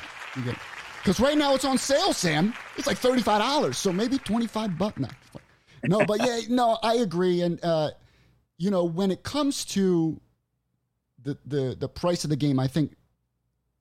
Because 1.02 1.20
right 1.20 1.38
now 1.38 1.56
it's 1.56 1.66
on 1.66 1.78
sale, 1.78 2.14
Sam. 2.14 2.54
It's 2.78 2.88
like 2.88 2.98
thirty-five 2.98 3.40
dollars, 3.42 3.78
so 3.78 3.92
maybe 3.92 4.18
twenty-five 4.20 4.78
bucks. 4.78 5.00
No, 5.00 5.08
no, 5.86 6.06
but 6.06 6.20
yeah, 6.20 6.42
no, 6.50 6.78
I 6.84 6.96
agree. 6.96 7.42
And 7.42 7.64
uh, 7.64 7.92
you 8.58 8.70
know, 8.70 8.84
when 8.84 9.10
it 9.10 9.24
comes 9.24 9.66
to 9.66 10.22
the 11.24 11.38
the 11.46 11.76
the 11.80 11.90
price 11.90 12.24
of 12.24 12.30
the 12.30 12.36
game, 12.36 12.60
I 12.60 12.68
think 12.68 12.96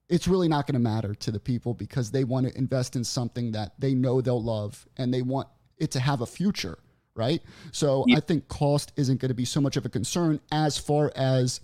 it's 0.09 0.27
really 0.27 0.49
not 0.49 0.67
going 0.67 0.75
to 0.75 0.81
matter 0.81 1.15
to 1.15 1.31
the 1.31 1.39
people 1.39 1.75
because 1.75 2.11
they 2.11 2.25
want 2.25 2.47
to 2.49 2.57
invest 2.59 2.97
in 2.97 3.05
something 3.05 3.53
that 3.53 3.75
they 3.79 3.95
know 3.95 4.21
they'll 4.21 4.43
love 4.43 4.87
and 4.97 5.15
they 5.15 5.23
want 5.23 5.47
it 5.79 5.93
to 5.93 6.01
have 6.01 6.21
a 6.21 6.27
future, 6.27 6.79
right? 7.15 7.41
So 7.71 8.05
Yeah. 8.09 8.17
I 8.17 8.21
think 8.21 8.49
cost 8.49 8.93
isn't 8.97 9.21
going 9.21 9.29
to 9.29 9.35
be 9.35 9.45
so 9.45 9.61
much 9.61 9.77
of 9.77 9.87
a 9.87 9.89
concern 9.89 10.41
as 10.51 10.77
far 10.77 11.13
as 11.15 11.61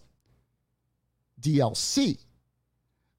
DLC. 1.40 2.18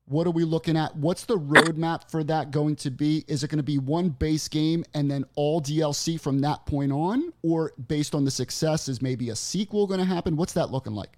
What 0.09 0.25
are 0.25 0.31
we 0.31 0.45
looking 0.45 0.77
at? 0.77 0.95
What's 0.95 1.25
the 1.25 1.37
roadmap 1.37 2.09
for 2.09 2.23
that 2.23 2.49
going 2.49 2.77
to 2.77 2.89
be? 2.89 3.25
Is 3.27 3.43
it 3.43 3.49
going 3.49 3.57
to 3.57 3.63
be 3.63 3.77
one 3.77 4.07
base 4.07 4.47
game 4.47 4.85
and 4.93 5.11
then 5.11 5.25
all 5.35 5.61
DLC 5.61 6.17
from 6.19 6.39
that 6.41 6.65
point 6.65 6.93
on? 6.93 7.33
Or 7.43 7.73
based 7.89 8.15
on 8.15 8.23
the 8.23 8.31
success, 8.31 8.87
is 8.87 9.01
maybe 9.01 9.29
a 9.29 9.35
sequel 9.35 9.85
going 9.85 9.99
to 9.99 10.05
happen? 10.05 10.37
What's 10.37 10.53
that 10.53 10.71
looking 10.71 10.93
like? 10.93 11.17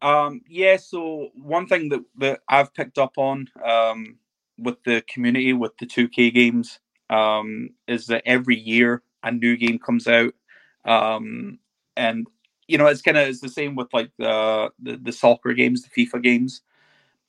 Um, 0.00 0.42
yeah. 0.48 0.76
So 0.76 1.30
one 1.34 1.66
thing 1.66 1.88
that 1.88 2.04
that 2.18 2.40
I've 2.48 2.72
picked 2.72 2.98
up 2.98 3.18
on 3.18 3.48
um, 3.64 4.16
with 4.58 4.76
the 4.84 5.02
community 5.08 5.52
with 5.52 5.76
the 5.78 5.86
2K 5.86 6.32
games 6.32 6.78
um, 7.10 7.70
is 7.88 8.06
that 8.06 8.22
every 8.26 8.56
year 8.56 9.02
a 9.24 9.32
new 9.32 9.56
game 9.56 9.80
comes 9.80 10.06
out, 10.06 10.34
um, 10.84 11.58
and 11.96 12.28
you 12.68 12.78
know 12.78 12.86
it's 12.86 13.02
kind 13.02 13.16
of 13.16 13.26
it's 13.26 13.40
the 13.40 13.48
same 13.48 13.74
with 13.74 13.88
like 13.92 14.12
the, 14.18 14.70
the 14.80 14.98
the 14.98 15.12
soccer 15.12 15.52
games, 15.52 15.82
the 15.82 16.06
FIFA 16.06 16.22
games. 16.22 16.62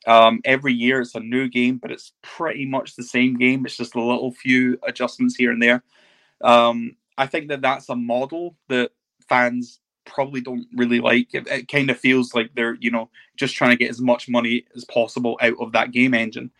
Um, 0.07 0.41
every 0.45 0.73
year 0.73 1.01
it's 1.01 1.15
a 1.15 1.19
new 1.19 1.49
game, 1.49 1.77
but 1.77 1.91
it's 1.91 2.13
pretty 2.21 2.65
much 2.65 2.95
the 2.95 3.03
same 3.03 3.37
game. 3.37 3.65
It's 3.65 3.77
just 3.77 3.95
a 3.95 4.01
little 4.01 4.31
few 4.31 4.77
adjustments 4.83 5.35
here 5.35 5.51
and 5.51 5.61
there. 5.61 5.83
Um, 6.41 6.95
I 7.17 7.25
think 7.25 7.47
that 7.49 7.61
that's 7.61 7.89
a 7.89 7.95
model 7.95 8.55
that 8.69 8.91
fans 9.27 9.79
probably 10.05 10.41
don't 10.41 10.67
really 10.75 10.99
like. 10.99 11.33
It, 11.33 11.47
it 11.47 11.67
kind 11.67 11.89
of 11.89 11.99
feels 11.99 12.33
like 12.33 12.51
they're, 12.55 12.75
you 12.75 12.91
know, 12.91 13.09
just 13.35 13.55
trying 13.55 13.71
to 13.71 13.77
get 13.77 13.89
as 13.89 14.01
much 14.01 14.29
money 14.29 14.65
as 14.75 14.85
possible 14.85 15.37
out 15.41 15.55
of 15.59 15.71
that 15.71 15.91
game 15.91 16.13
engine. 16.13 16.51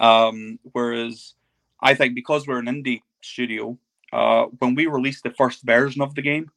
Um, 0.00 0.58
whereas 0.72 1.34
I 1.80 1.94
think 1.94 2.14
because 2.14 2.46
we're 2.46 2.58
an 2.58 2.66
indie 2.66 3.02
studio, 3.20 3.78
uh, 4.12 4.46
when 4.58 4.74
we 4.74 4.86
release 4.86 5.20
the 5.20 5.30
first 5.30 5.62
version 5.62 6.02
of 6.02 6.14
the 6.14 6.22
game, 6.22 6.50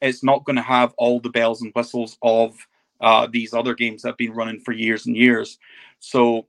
it's 0.00 0.22
not 0.22 0.44
going 0.44 0.56
to 0.56 0.62
have 0.62 0.94
all 0.96 1.20
the 1.20 1.30
bells 1.30 1.62
and 1.62 1.72
whistles 1.74 2.16
of 2.22 2.56
uh, 3.00 3.26
these 3.30 3.54
other 3.54 3.74
games 3.74 4.02
that 4.02 4.08
have 4.08 4.16
been 4.16 4.34
running 4.34 4.60
for 4.60 4.72
years 4.72 5.06
and 5.06 5.16
years. 5.16 5.58
So 5.98 6.46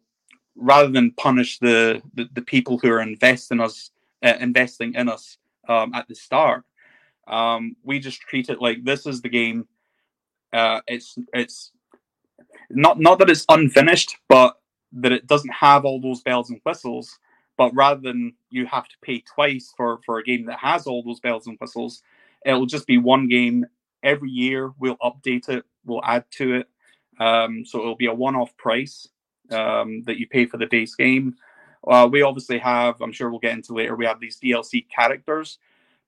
rather 0.55 0.89
than 0.89 1.11
punish 1.11 1.59
the 1.59 2.01
the, 2.13 2.27
the 2.33 2.41
people 2.41 2.77
who 2.77 2.89
are 2.89 3.01
investing 3.01 3.59
us 3.59 3.91
uh, 4.23 4.35
investing 4.39 4.93
in 4.95 5.09
us 5.09 5.37
um, 5.67 5.93
at 5.93 6.07
the 6.07 6.15
start, 6.15 6.63
um, 7.27 7.75
we 7.83 7.99
just 7.99 8.21
treat 8.21 8.49
it 8.49 8.61
like 8.61 8.83
this 8.83 9.05
is 9.05 9.21
the 9.21 9.29
game. 9.29 9.67
Uh, 10.53 10.81
it's 10.87 11.17
it's 11.33 11.71
not 12.69 12.99
not 12.99 13.19
that 13.19 13.29
it's 13.29 13.45
unfinished, 13.49 14.17
but 14.27 14.57
that 14.93 15.11
it 15.11 15.27
doesn't 15.27 15.53
have 15.53 15.85
all 15.85 16.01
those 16.01 16.21
bells 16.21 16.49
and 16.49 16.59
whistles. 16.65 17.17
But 17.57 17.75
rather 17.75 18.01
than 18.01 18.33
you 18.49 18.65
have 18.65 18.87
to 18.87 18.95
pay 19.01 19.19
twice 19.21 19.73
for 19.77 19.99
for 20.05 20.17
a 20.17 20.23
game 20.23 20.45
that 20.45 20.59
has 20.59 20.87
all 20.87 21.03
those 21.03 21.19
bells 21.19 21.47
and 21.47 21.57
whistles, 21.59 22.01
it'll 22.45 22.65
just 22.65 22.87
be 22.87 22.97
one 22.97 23.27
game 23.27 23.65
every 24.03 24.29
year. 24.29 24.71
We'll 24.79 24.97
update 24.97 25.47
it, 25.49 25.63
we'll 25.85 26.03
add 26.03 26.25
to 26.31 26.55
it. 26.55 26.69
Um, 27.19 27.65
so 27.65 27.79
it'll 27.79 27.95
be 27.95 28.07
a 28.07 28.13
one-off 28.13 28.55
price 28.57 29.07
um, 29.51 30.03
that 30.03 30.17
you 30.17 30.27
pay 30.27 30.45
for 30.45 30.57
the 30.57 30.67
base 30.67 30.95
game. 30.95 31.35
Uh, 31.87 32.07
we 32.11 32.21
obviously 32.21 32.59
have, 32.59 33.01
I'm 33.01 33.11
sure 33.11 33.29
we'll 33.29 33.39
get 33.39 33.53
into 33.53 33.73
later, 33.73 33.95
we 33.95 34.05
have 34.05 34.19
these 34.19 34.39
DLC 34.39 34.85
characters, 34.89 35.57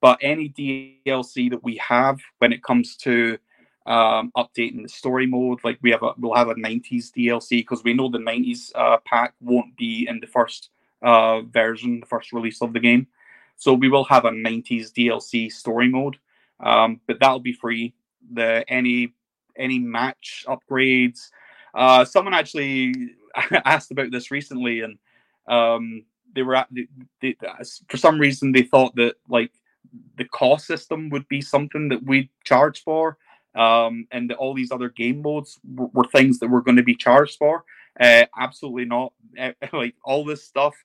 but 0.01 0.19
any 0.21 0.49
DLC 0.49 1.49
that 1.49 1.63
we 1.63 1.77
have 1.77 2.19
when 2.39 2.53
it 2.53 2.63
comes 2.63 2.95
to 2.97 3.37
um, 3.85 4.31
updating 4.37 4.83
the 4.83 4.89
story 4.89 5.25
mode, 5.25 5.59
like 5.63 5.79
we 5.81 5.91
have 5.91 6.03
a, 6.03 6.13
we'll 6.17 6.35
have 6.35 6.49
a 6.49 6.55
90s 6.55 7.11
DLC 7.11 7.49
because 7.59 7.83
we 7.83 7.93
know 7.93 8.09
the 8.09 8.17
90s 8.17 8.71
uh, 8.75 8.97
pack 9.05 9.33
won't 9.41 9.75
be 9.75 10.07
in 10.07 10.19
the 10.19 10.27
first 10.27 10.69
uh, 11.01 11.41
version, 11.41 11.99
the 11.99 12.05
first 12.05 12.31
release 12.31 12.61
of 12.61 12.73
the 12.73 12.79
game. 12.79 13.07
So 13.55 13.73
we 13.73 13.89
will 13.89 14.05
have 14.05 14.25
a 14.25 14.31
90s 14.31 14.91
DLC 14.91 15.51
story 15.51 15.89
mode, 15.89 16.17
um, 16.59 17.01
but 17.07 17.19
that'll 17.19 17.39
be 17.39 17.53
free. 17.53 17.93
The 18.31 18.63
any 18.67 19.13
any 19.57 19.79
match 19.79 20.45
upgrades. 20.47 21.29
Uh, 21.73 22.05
someone 22.05 22.33
actually 22.33 22.93
asked 23.65 23.91
about 23.91 24.11
this 24.11 24.31
recently, 24.31 24.81
and 24.81 24.97
um, 25.47 26.05
they 26.33 26.41
were 26.41 26.55
at 26.55 26.67
the, 26.71 26.87
for 27.89 27.97
some 27.97 28.19
reason 28.19 28.51
they 28.51 28.63
thought 28.63 28.95
that 28.95 29.15
like 29.29 29.51
the 30.17 30.25
cost 30.25 30.65
system 30.65 31.09
would 31.09 31.27
be 31.27 31.41
something 31.41 31.89
that 31.89 32.03
we'd 32.03 32.29
charge 32.43 32.83
for, 32.83 33.17
um, 33.55 34.07
and 34.11 34.29
that 34.29 34.37
all 34.37 34.53
these 34.53 34.71
other 34.71 34.89
game 34.89 35.21
modes 35.21 35.59
were, 35.63 35.87
were 35.93 36.07
things 36.07 36.39
that 36.39 36.49
we're 36.49 36.61
going 36.61 36.77
to 36.77 36.83
be 36.83 36.95
charged 36.95 37.37
for. 37.37 37.63
Uh, 37.99 38.25
absolutely 38.37 38.85
not. 38.85 39.13
like 39.73 39.95
all 40.03 40.25
this 40.25 40.43
stuff, 40.43 40.75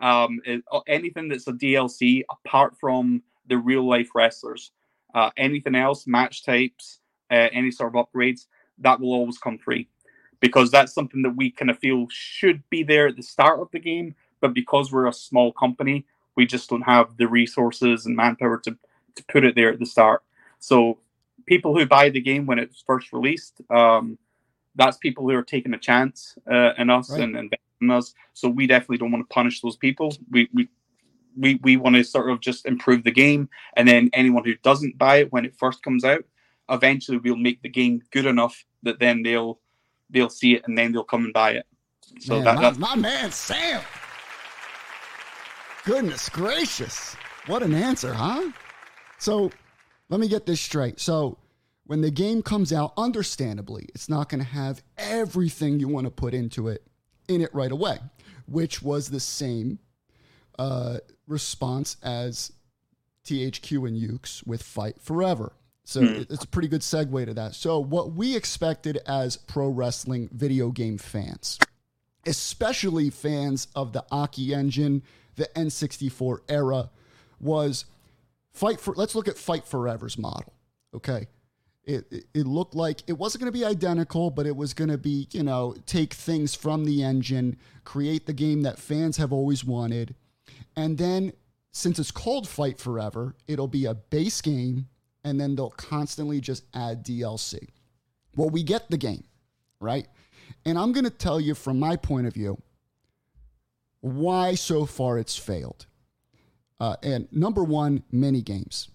um, 0.00 0.40
is, 0.44 0.62
anything 0.86 1.28
that's 1.28 1.48
a 1.48 1.52
DLC 1.52 2.22
apart 2.30 2.76
from 2.78 3.22
the 3.48 3.56
real 3.56 3.88
life 3.88 4.10
wrestlers, 4.14 4.72
uh, 5.14 5.30
anything 5.36 5.74
else, 5.74 6.06
match 6.06 6.44
types, 6.44 7.00
uh, 7.30 7.48
any 7.52 7.70
sort 7.70 7.94
of 7.94 8.06
upgrades, 8.06 8.46
that 8.78 9.00
will 9.00 9.12
always 9.12 9.38
come 9.38 9.58
free 9.58 9.88
because 10.40 10.70
that's 10.70 10.94
something 10.94 11.22
that 11.22 11.36
we 11.36 11.50
kind 11.50 11.70
of 11.70 11.78
feel 11.78 12.06
should 12.10 12.62
be 12.70 12.82
there 12.82 13.08
at 13.08 13.16
the 13.16 13.22
start 13.22 13.60
of 13.60 13.70
the 13.72 13.78
game. 13.78 14.14
But 14.40 14.54
because 14.54 14.92
we're 14.92 15.08
a 15.08 15.12
small 15.12 15.52
company, 15.52 16.06
we 16.36 16.46
just 16.46 16.70
don't 16.70 16.82
have 16.82 17.16
the 17.16 17.26
resources 17.26 18.06
and 18.06 18.14
manpower 18.14 18.58
to, 18.58 18.76
to 19.16 19.24
put 19.24 19.44
it 19.44 19.56
there 19.56 19.72
at 19.72 19.80
the 19.80 19.86
start. 19.86 20.22
So 20.60 20.98
people 21.46 21.76
who 21.76 21.86
buy 21.86 22.10
the 22.10 22.20
game 22.20 22.46
when 22.46 22.58
it's 22.58 22.82
first 22.86 23.12
released, 23.12 23.60
um, 23.70 24.16
that's 24.76 24.96
people 24.98 25.28
who 25.28 25.34
are 25.34 25.42
taking 25.42 25.74
a 25.74 25.78
chance 25.78 26.38
uh, 26.48 26.74
in 26.78 26.90
us 26.90 27.10
right. 27.10 27.22
and, 27.22 27.36
and 27.36 27.56
in 27.80 27.90
us. 27.90 28.14
So 28.34 28.48
we 28.48 28.68
definitely 28.68 28.98
don't 28.98 29.10
want 29.10 29.28
to 29.28 29.34
punish 29.34 29.60
those 29.60 29.76
people. 29.76 30.16
We 30.30 30.48
we 30.54 30.68
we, 31.36 31.54
we 31.62 31.76
want 31.76 31.94
to 31.94 32.02
sort 32.02 32.30
of 32.30 32.40
just 32.40 32.66
improve 32.66 33.04
the 33.04 33.12
game, 33.12 33.48
and 33.76 33.86
then 33.86 34.10
anyone 34.12 34.44
who 34.44 34.54
doesn't 34.56 34.98
buy 34.98 35.18
it 35.18 35.32
when 35.32 35.44
it 35.44 35.56
first 35.56 35.82
comes 35.82 36.04
out, 36.04 36.24
eventually 36.70 37.18
we'll 37.18 37.36
make 37.36 37.62
the 37.62 37.68
game 37.68 38.02
good 38.10 38.26
enough 38.26 38.64
that 38.82 38.98
then 38.98 39.22
they'll 39.22 39.60
they'll 40.10 40.30
see 40.30 40.54
it 40.54 40.62
and 40.66 40.76
then 40.76 40.92
they'll 40.92 41.04
come 41.04 41.24
and 41.24 41.32
buy 41.32 41.52
it. 41.52 41.66
So 42.20 42.34
man, 42.34 42.44
that, 42.44 42.54
my, 42.54 42.60
that's 42.62 42.78
my 42.78 42.96
man 42.96 43.30
Sam. 43.32 43.82
Goodness 45.84 46.28
gracious. 46.28 47.16
What 47.46 47.62
an 47.62 47.74
answer, 47.74 48.12
huh? 48.12 48.50
So 49.18 49.50
let 50.08 50.20
me 50.20 50.28
get 50.28 50.46
this 50.46 50.60
straight. 50.60 51.00
So 51.00 51.38
when 51.86 52.02
the 52.02 52.10
game 52.10 52.42
comes 52.42 52.72
out, 52.72 52.92
understandably, 52.98 53.86
it's 53.94 54.08
not 54.08 54.28
going 54.28 54.42
to 54.42 54.50
have 54.50 54.82
everything 54.98 55.80
you 55.80 55.88
want 55.88 56.06
to 56.06 56.10
put 56.10 56.34
into 56.34 56.68
it 56.68 56.82
in 57.28 57.40
it 57.40 57.50
right 57.54 57.72
away, 57.72 57.98
which 58.46 58.82
was 58.82 59.08
the 59.08 59.20
same 59.20 59.78
uh, 60.58 60.98
response 61.26 61.96
as 62.02 62.52
THQ 63.24 63.88
and 63.88 63.96
Yuke's 63.96 64.42
with 64.44 64.62
Fight 64.62 65.00
Forever. 65.00 65.52
So 65.88 66.02
mm. 66.02 66.30
it's 66.30 66.44
a 66.44 66.46
pretty 66.46 66.68
good 66.68 66.82
segue 66.82 67.24
to 67.24 67.32
that. 67.32 67.54
So, 67.54 67.78
what 67.78 68.12
we 68.12 68.36
expected 68.36 68.98
as 69.06 69.38
pro 69.38 69.68
wrestling 69.68 70.28
video 70.30 70.68
game 70.70 70.98
fans, 70.98 71.58
especially 72.26 73.08
fans 73.08 73.68
of 73.74 73.94
the 73.94 74.04
Aki 74.10 74.52
engine, 74.52 75.02
the 75.36 75.48
N64 75.56 76.40
era, 76.46 76.90
was 77.40 77.86
Fight 78.52 78.80
for. 78.80 78.92
Let's 78.96 79.14
look 79.14 79.28
at 79.28 79.38
Fight 79.38 79.64
Forever's 79.64 80.18
model. 80.18 80.52
Okay. 80.94 81.26
It, 81.84 82.04
it, 82.10 82.24
it 82.34 82.46
looked 82.46 82.74
like 82.74 83.00
it 83.06 83.14
wasn't 83.14 83.44
going 83.44 83.52
to 83.52 83.58
be 83.58 83.64
identical, 83.64 84.28
but 84.28 84.46
it 84.46 84.56
was 84.56 84.74
going 84.74 84.90
to 84.90 84.98
be, 84.98 85.26
you 85.32 85.42
know, 85.42 85.74
take 85.86 86.12
things 86.12 86.54
from 86.54 86.84
the 86.84 87.02
engine, 87.02 87.56
create 87.84 88.26
the 88.26 88.34
game 88.34 88.60
that 88.60 88.78
fans 88.78 89.16
have 89.16 89.32
always 89.32 89.64
wanted. 89.64 90.14
And 90.76 90.98
then, 90.98 91.32
since 91.72 91.98
it's 91.98 92.10
called 92.10 92.46
Fight 92.46 92.78
Forever, 92.78 93.36
it'll 93.46 93.68
be 93.68 93.86
a 93.86 93.94
base 93.94 94.42
game 94.42 94.88
and 95.28 95.40
then 95.40 95.54
they'll 95.54 95.70
constantly 95.70 96.40
just 96.40 96.64
add 96.74 97.04
DLC. 97.04 97.68
Well, 98.36 98.50
we 98.50 98.62
get 98.62 98.90
the 98.90 98.96
game, 98.96 99.24
right? 99.80 100.06
And 100.64 100.78
I'm 100.78 100.92
going 100.92 101.04
to 101.04 101.10
tell 101.10 101.40
you 101.40 101.54
from 101.54 101.78
my 101.78 101.96
point 101.96 102.26
of 102.26 102.34
view 102.34 102.60
why 104.00 104.54
so 104.54 104.86
far 104.86 105.18
it's 105.18 105.36
failed. 105.36 105.86
Uh, 106.80 106.96
and 107.02 107.28
number 107.32 107.64
one, 107.64 108.04
mini 108.12 108.42
games. 108.42 108.88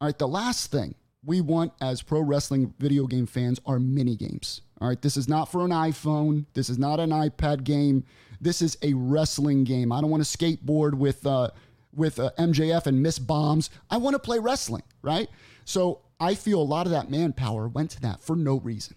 All 0.00 0.08
right, 0.08 0.18
the 0.18 0.28
last 0.28 0.70
thing 0.70 0.94
we 1.24 1.40
want 1.40 1.72
as 1.80 2.02
pro 2.02 2.20
wrestling 2.20 2.74
video 2.78 3.06
game 3.06 3.26
fans 3.26 3.60
are 3.66 3.78
mini 3.78 4.16
games. 4.16 4.62
All 4.80 4.88
right, 4.88 5.00
this 5.00 5.16
is 5.16 5.28
not 5.28 5.50
for 5.50 5.64
an 5.64 5.70
iPhone. 5.70 6.46
This 6.54 6.70
is 6.70 6.78
not 6.78 7.00
an 7.00 7.10
iPad 7.10 7.64
game. 7.64 8.04
This 8.40 8.62
is 8.62 8.78
a 8.82 8.94
wrestling 8.94 9.64
game. 9.64 9.92
I 9.92 10.00
don't 10.00 10.10
want 10.10 10.24
to 10.24 10.38
skateboard 10.38 10.94
with 10.94 11.26
uh, 11.26 11.50
with 11.94 12.18
uh, 12.20 12.30
MJF 12.38 12.86
and 12.86 13.02
miss 13.02 13.18
bombs. 13.18 13.70
I 13.90 13.96
want 13.96 14.14
to 14.14 14.20
play 14.20 14.38
wrestling, 14.38 14.84
right? 15.02 15.28
So 15.68 16.00
I 16.18 16.34
feel 16.34 16.62
a 16.62 16.62
lot 16.62 16.86
of 16.86 16.92
that 16.92 17.10
manpower 17.10 17.68
went 17.68 17.90
to 17.90 18.00
that 18.00 18.22
for 18.22 18.34
no 18.34 18.58
reason. 18.58 18.96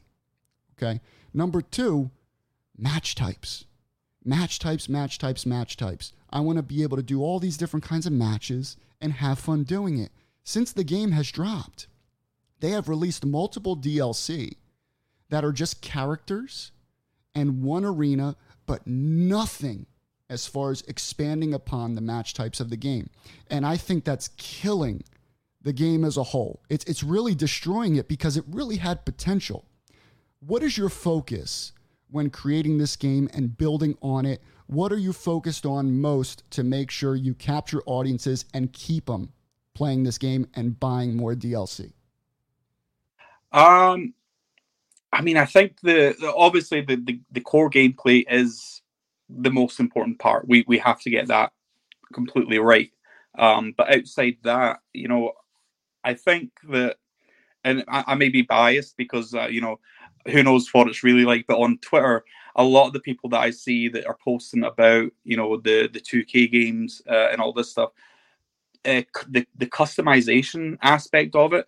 Okay. 0.78 1.02
Number 1.34 1.62
two, 1.62 2.12
match 2.78 3.14
types. 3.14 3.66
Match 4.24 4.58
types, 4.58 4.88
match 4.88 5.18
types, 5.18 5.46
match 5.46 5.76
types. 5.76 6.14
I 6.30 6.40
want 6.40 6.60
to 6.60 6.64
be 6.64 6.82
able 6.82 6.96
to 6.96 7.04
do 7.04 7.22
all 7.22 7.40
these 7.40 7.58
different 7.58 7.84
kinds 7.84 8.06
of 8.06 8.14
matches 8.14 8.78
and 9.02 9.12
have 9.12 9.38
fun 9.38 9.64
doing 9.64 10.00
it. 10.00 10.14
Since 10.46 10.72
the 10.72 10.86
game 10.86 11.12
has 11.12 11.30
dropped, 11.30 11.88
they 12.62 12.70
have 12.70 12.88
released 12.88 13.26
multiple 13.26 13.76
DLC 13.76 14.54
that 15.28 15.44
are 15.44 15.52
just 15.52 15.82
characters 15.82 16.72
and 17.36 17.64
one 17.64 17.84
arena, 17.84 18.38
but 18.66 18.88
nothing 18.88 19.88
as 20.30 20.48
far 20.48 20.72
as 20.72 20.84
expanding 20.84 21.54
upon 21.54 21.96
the 21.96 22.02
match 22.02 22.34
types 22.34 22.62
of 22.62 22.70
the 22.70 22.78
game. 22.78 23.10
And 23.50 23.66
I 23.66 23.76
think 23.76 24.06
that's 24.06 24.30
killing 24.38 25.04
the 25.64 25.74
game 25.74 26.04
as 26.04 26.18
a 26.18 26.24
whole. 26.24 26.62
It's, 26.70 26.86
it's 26.86 27.04
really 27.04 27.36
destroying 27.36 27.96
it 27.96 28.08
because 28.08 28.38
it 28.38 28.44
really 28.48 28.78
had 28.78 29.06
potential. 29.06 29.66
What 30.40 30.64
is 30.64 30.78
your 30.78 30.90
focus 30.90 31.72
when 32.10 32.30
creating 32.30 32.78
this 32.78 32.96
game 32.96 33.30
and 33.34 33.58
building 33.58 33.98
on 34.02 34.26
it? 34.26 34.42
What 34.68 34.92
are 34.92 34.98
you 34.98 35.14
focused 35.14 35.66
on 35.66 36.00
most 36.00 36.50
to 36.52 36.64
make 36.64 36.90
sure 36.92 37.16
you 37.16 37.34
capture 37.34 37.82
audiences 37.86 38.46
and 38.54 38.72
keep 38.74 39.06
them 39.06 39.32
playing 39.74 40.04
this 40.04 40.18
game 40.18 40.48
and 40.56 40.80
buying 40.80 41.16
more 41.16 41.36
DLC? 41.36 41.94
Um, 43.52 44.14
I 45.12 45.22
mean, 45.22 45.38
I 45.38 45.46
think 45.46 45.80
the, 45.82 46.16
the 46.20 46.34
obviously 46.34 46.82
the, 46.82 46.96
the, 46.96 47.20
the 47.32 47.42
core 47.42 47.70
gameplay 47.70 48.26
is 48.30 48.82
the 49.30 49.52
most 49.52 49.80
important 49.80 50.20
part. 50.20 50.48
We 50.48 50.64
we 50.68 50.78
have 50.80 51.02
to 51.02 51.10
get 51.10 51.28
that 51.28 51.52
completely 52.14 52.60
right. 52.60 52.92
Um, 53.38 53.74
but 53.78 53.94
outside 53.94 54.38
that, 54.44 54.80
you 54.94 55.08
know, 55.08 55.34
I 56.04 56.14
think 56.14 56.52
that, 56.70 56.98
and 57.64 57.84
I, 57.88 58.04
I 58.08 58.16
may 58.16 58.30
be 58.30 58.42
biased 58.42 58.98
because 58.98 59.34
uh, 59.34 59.48
you 59.48 59.62
know, 59.62 59.80
who 60.28 60.44
knows 60.44 60.74
what 60.74 60.88
it's 60.88 61.04
really 61.04 61.26
like. 61.26 61.46
But 61.48 61.60
on 61.60 61.78
Twitter, 61.80 62.24
a 62.56 62.64
lot 62.64 62.88
of 62.88 62.94
the 62.94 63.00
people 63.00 63.30
that 63.30 63.40
I 63.42 63.52
see 63.52 63.88
that 63.90 64.08
are 64.08 64.18
posting 64.24 64.64
about 64.64 65.12
you 65.24 65.38
know 65.38 65.58
the 65.58 65.90
the 65.92 66.00
two 66.00 66.24
K 66.24 66.48
games 66.48 67.02
uh, 67.10 67.30
and 67.32 67.42
all 67.42 67.54
this 67.54 67.72
stuff, 67.72 67.92
uh, 68.86 69.04
the 69.30 69.46
the 69.58 69.68
customization 69.68 70.78
aspect 70.82 71.36
of 71.36 71.54
it 71.54 71.68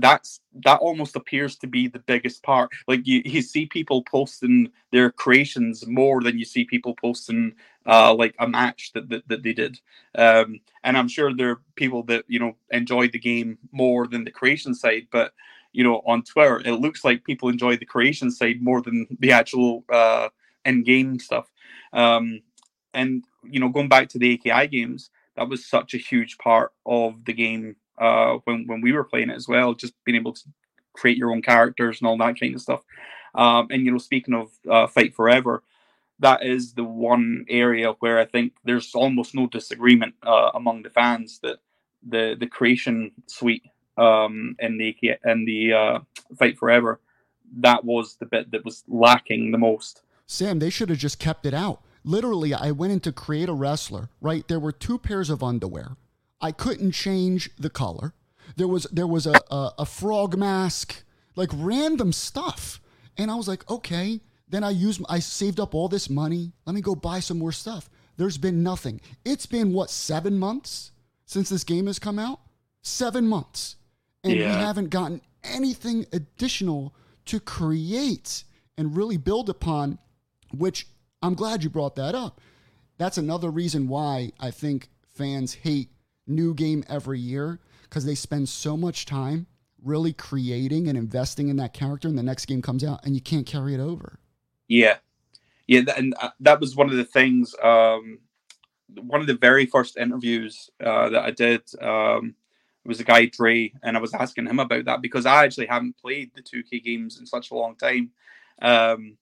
that's 0.00 0.40
that 0.64 0.80
almost 0.80 1.16
appears 1.16 1.56
to 1.56 1.66
be 1.66 1.88
the 1.88 1.98
biggest 2.00 2.42
part. 2.42 2.70
Like 2.88 3.06
you, 3.06 3.22
you 3.24 3.42
see 3.42 3.66
people 3.66 4.02
posting 4.02 4.70
their 4.92 5.10
creations 5.10 5.86
more 5.86 6.22
than 6.22 6.38
you 6.38 6.44
see 6.44 6.64
people 6.64 6.94
posting 6.94 7.54
uh 7.86 8.12
like 8.14 8.34
a 8.38 8.48
match 8.48 8.92
that 8.94 9.08
that, 9.08 9.28
that 9.28 9.42
they 9.42 9.52
did. 9.52 9.78
Um 10.14 10.60
and 10.86 10.96
i'm 10.96 11.08
sure 11.08 11.34
there 11.34 11.50
are 11.50 11.60
people 11.74 12.02
that 12.04 12.24
you 12.28 12.38
know 12.38 12.56
enjoyed 12.70 13.12
the 13.12 13.18
game 13.18 13.58
more 13.72 14.06
than 14.06 14.24
the 14.24 14.30
creation 14.30 14.74
side 14.74 15.06
but 15.10 15.32
you 15.72 15.84
know 15.84 16.00
on 16.06 16.22
twitter 16.22 16.60
it 16.60 16.80
looks 16.80 17.04
like 17.04 17.24
people 17.24 17.48
enjoy 17.48 17.76
the 17.76 17.84
creation 17.84 18.30
side 18.30 18.62
more 18.62 18.80
than 18.80 19.06
the 19.20 19.32
actual 19.32 19.84
uh 19.92 20.28
end 20.64 20.84
game 20.84 21.18
stuff. 21.18 21.50
Um 21.92 22.40
and 22.94 23.24
you 23.44 23.60
know 23.60 23.68
going 23.68 23.88
back 23.88 24.08
to 24.10 24.18
the 24.18 24.40
aki 24.50 24.66
games 24.68 25.10
that 25.36 25.48
was 25.48 25.66
such 25.66 25.92
a 25.92 25.98
huge 25.98 26.38
part 26.38 26.72
of 26.86 27.24
the 27.26 27.32
game 27.32 27.76
uh, 27.98 28.38
when 28.44 28.66
when 28.66 28.80
we 28.80 28.92
were 28.92 29.04
playing 29.04 29.30
it 29.30 29.36
as 29.36 29.48
well. 29.48 29.74
Just 29.74 29.94
being 30.04 30.16
able 30.16 30.32
to 30.32 30.42
create 30.92 31.16
your 31.16 31.32
own 31.32 31.42
characters 31.42 32.00
and 32.00 32.08
all 32.08 32.16
that 32.18 32.38
kind 32.38 32.54
of 32.54 32.62
stuff. 32.62 32.82
Um, 33.34 33.68
and 33.70 33.84
you 33.84 33.92
know, 33.92 33.98
speaking 33.98 34.34
of 34.34 34.50
uh, 34.70 34.86
Fight 34.86 35.14
Forever, 35.14 35.62
that 36.20 36.44
is 36.44 36.72
the 36.72 36.84
one 36.84 37.44
area 37.48 37.92
where 38.00 38.18
I 38.18 38.24
think 38.24 38.54
there's 38.64 38.94
almost 38.94 39.34
no 39.34 39.46
disagreement 39.46 40.14
uh, 40.22 40.50
among 40.54 40.82
the 40.82 40.90
fans 40.90 41.40
that 41.42 41.58
the 42.06 42.36
the 42.38 42.46
creation 42.46 43.12
suite 43.26 43.64
um, 43.96 44.56
in 44.58 44.78
the 44.78 44.96
in 45.24 45.44
the 45.44 45.72
uh, 45.72 45.98
Fight 46.38 46.58
Forever 46.58 47.00
that 47.58 47.84
was 47.84 48.16
the 48.16 48.26
bit 48.26 48.50
that 48.50 48.64
was 48.64 48.84
lacking 48.88 49.50
the 49.50 49.58
most. 49.58 50.02
Sam, 50.26 50.58
they 50.58 50.70
should 50.70 50.90
have 50.90 50.98
just 50.98 51.18
kept 51.18 51.46
it 51.46 51.54
out. 51.54 51.82
Literally, 52.04 52.54
I 52.54 52.70
went 52.70 52.92
in 52.92 53.00
to 53.00 53.12
create 53.12 53.48
a 53.48 53.52
wrestler. 53.52 54.10
Right, 54.20 54.46
there 54.48 54.60
were 54.60 54.72
two 54.72 54.98
pairs 54.98 55.30
of 55.30 55.42
underwear 55.42 55.96
I 56.40 56.52
couldn't 56.52 56.92
change 56.92 57.50
the 57.58 57.70
color. 57.70 58.14
There 58.56 58.68
was 58.68 58.84
there 58.92 59.06
was 59.06 59.26
a, 59.26 59.40
a, 59.50 59.72
a 59.80 59.86
frog 59.86 60.36
mask, 60.36 61.02
like 61.34 61.50
random 61.52 62.12
stuff. 62.12 62.80
And 63.16 63.30
I 63.30 63.34
was 63.34 63.48
like, 63.48 63.68
okay. 63.70 64.20
Then 64.48 64.62
I 64.62 64.70
used 64.70 65.02
I 65.08 65.18
saved 65.18 65.58
up 65.58 65.74
all 65.74 65.88
this 65.88 66.08
money. 66.08 66.52
Let 66.66 66.74
me 66.74 66.80
go 66.80 66.94
buy 66.94 67.20
some 67.20 67.38
more 67.38 67.52
stuff. 67.52 67.90
There's 68.16 68.38
been 68.38 68.62
nothing. 68.62 69.00
It's 69.24 69.46
been 69.46 69.72
what 69.72 69.90
seven 69.90 70.38
months 70.38 70.92
since 71.24 71.48
this 71.48 71.64
game 71.64 71.86
has 71.86 71.98
come 71.98 72.18
out. 72.18 72.40
Seven 72.82 73.26
months, 73.26 73.76
and 74.22 74.34
yeah. 74.34 74.56
we 74.56 74.64
haven't 74.64 74.90
gotten 74.90 75.20
anything 75.42 76.06
additional 76.12 76.94
to 77.24 77.40
create 77.40 78.44
and 78.78 78.96
really 78.96 79.16
build 79.16 79.50
upon. 79.50 79.98
Which 80.56 80.86
I'm 81.20 81.34
glad 81.34 81.64
you 81.64 81.70
brought 81.70 81.96
that 81.96 82.14
up. 82.14 82.40
That's 82.98 83.18
another 83.18 83.50
reason 83.50 83.88
why 83.88 84.30
I 84.38 84.52
think 84.52 84.88
fans 85.08 85.54
hate 85.54 85.90
new 86.26 86.54
game 86.54 86.84
every 86.88 87.18
year 87.18 87.60
because 87.82 88.04
they 88.04 88.14
spend 88.14 88.48
so 88.48 88.76
much 88.76 89.06
time 89.06 89.46
really 89.82 90.12
creating 90.12 90.88
and 90.88 90.98
investing 90.98 91.48
in 91.48 91.56
that 91.56 91.72
character, 91.72 92.08
and 92.08 92.18
the 92.18 92.22
next 92.22 92.46
game 92.46 92.62
comes 92.62 92.82
out 92.82 93.04
and 93.04 93.14
you 93.14 93.20
can't 93.20 93.46
carry 93.46 93.74
it 93.74 93.80
over. 93.80 94.18
Yeah, 94.68 94.96
yeah, 95.66 95.82
and 95.96 96.14
uh, 96.20 96.30
that 96.40 96.60
was 96.60 96.76
one 96.76 96.90
of 96.90 96.96
the 96.96 97.04
things. 97.04 97.54
Um, 97.62 98.18
one 98.94 99.20
of 99.20 99.26
the 99.26 99.34
very 99.34 99.66
first 99.66 99.96
interviews 99.96 100.70
uh, 100.84 101.08
that 101.10 101.24
I 101.24 101.30
did 101.30 101.62
um, 101.82 102.34
was 102.84 103.00
a 103.00 103.04
guy 103.04 103.26
Dre, 103.26 103.72
and 103.82 103.96
I 103.96 104.00
was 104.00 104.14
asking 104.14 104.46
him 104.46 104.60
about 104.60 104.84
that 104.84 105.02
because 105.02 105.26
I 105.26 105.44
actually 105.44 105.66
haven't 105.66 105.98
played 105.98 106.30
the 106.34 106.42
2K 106.42 106.84
games 106.84 107.18
in 107.18 107.26
such 107.26 107.50
a 107.50 107.54
long 107.54 107.76
time. 107.76 108.10
Um, 108.62 109.16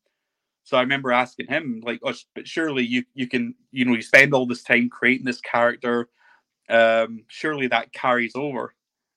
so 0.64 0.76
I 0.76 0.80
remember 0.80 1.12
asking 1.12 1.48
him, 1.48 1.82
like, 1.84 2.00
oh, 2.02 2.14
but 2.34 2.48
surely 2.48 2.84
you 2.84 3.04
you 3.14 3.26
can, 3.26 3.54
you 3.70 3.84
know, 3.84 3.94
you 3.94 4.02
spend 4.02 4.34
all 4.34 4.46
this 4.46 4.62
time 4.62 4.88
creating 4.88 5.26
this 5.26 5.40
character. 5.40 6.08
Um, 6.68 7.24
surely 7.28 7.66
that 7.68 7.92
carries 7.92 8.32
over. 8.34 8.74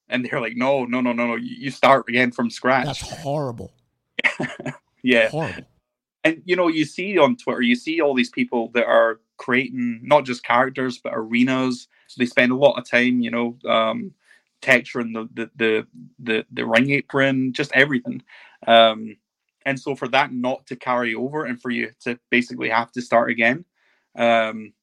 And 0.10 0.26
they're 0.26 0.42
like, 0.42 0.56
no, 0.56 0.86
no, 0.86 1.02
no, 1.02 1.12
no, 1.12 1.28
no. 1.28 1.36
You 1.36 1.70
start 1.70 2.06
again 2.08 2.32
from 2.32 2.50
scratch. 2.50 2.86
That's 2.86 3.02
horrible. 3.02 3.74
yeah. 5.04 5.30
Horrible. 5.30 5.64
And 6.24 6.42
you 6.46 6.56
know, 6.56 6.68
you 6.68 6.86
see 6.86 7.18
on 7.18 7.36
Twitter, 7.38 7.62
you 7.62 7.76
see 7.76 8.02
all 8.02 8.14
these 8.14 8.30
people 8.30 8.70
that 8.74 8.86
are 8.86 9.20
creating 9.38 10.02
not 10.04 10.26
just 10.26 10.44
characters 10.44 10.98
but 10.98 11.14
arenas. 11.16 11.88
So 12.08 12.20
They 12.20 12.26
spend 12.26 12.52
a 12.52 12.56
lot 12.56 12.78
of 12.78 12.90
time, 12.90 13.22
you 13.22 13.32
know, 13.32 13.58
um, 13.70 14.14
texturing 14.62 15.14
the 15.14 15.30
the 15.34 15.52
the 15.56 15.88
the, 16.20 16.46
the 16.52 16.66
ring 16.66 16.92
apron, 16.92 17.54
just 17.54 17.72
everything. 17.74 18.24
Um, 18.66 19.18
and 19.66 19.80
so 19.80 19.96
for 19.96 20.08
that 20.10 20.32
not 20.32 20.66
to 20.68 20.76
carry 20.76 21.14
over 21.14 21.46
and 21.46 21.62
for 21.62 21.70
you 21.70 21.92
to 22.02 22.18
basically 22.30 22.70
have 22.70 22.92
to 22.94 23.02
start 23.02 23.30
again, 23.30 23.66
um, 24.16 24.74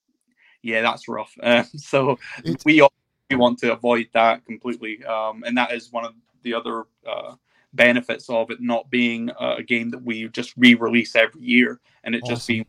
yeah, 0.65 0.81
that's 0.83 1.07
rough. 1.09 1.37
Uh, 1.43 1.63
so 1.77 2.19
It's- 2.39 2.65
we 2.65 2.83
we 3.31 3.37
want 3.37 3.59
to 3.59 3.73
avoid 3.73 4.09
that 4.13 4.45
completely, 4.45 5.05
um, 5.05 5.45
and 5.47 5.57
that 5.57 5.73
is 5.73 5.93
one 5.93 6.05
of 6.05 6.15
the 6.43 6.55
other 6.55 6.85
uh, 7.09 7.35
benefits 7.73 8.29
of 8.29 8.51
it 8.51 8.61
not 8.61 8.91
being 8.91 9.31
a 9.41 9.63
game 9.63 9.91
that 9.91 10.03
we 10.03 10.29
just 10.29 10.53
re-release 10.57 11.17
every 11.17 11.41
year, 11.41 11.81
and 12.05 12.15
it 12.15 12.19
just 12.25 12.43
Awesome. 12.43 12.47
being, 12.47 12.67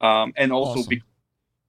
um, 0.00 0.32
and 0.36 0.52
also 0.52 0.80
Awesome. 0.80 0.88
the 0.88 1.02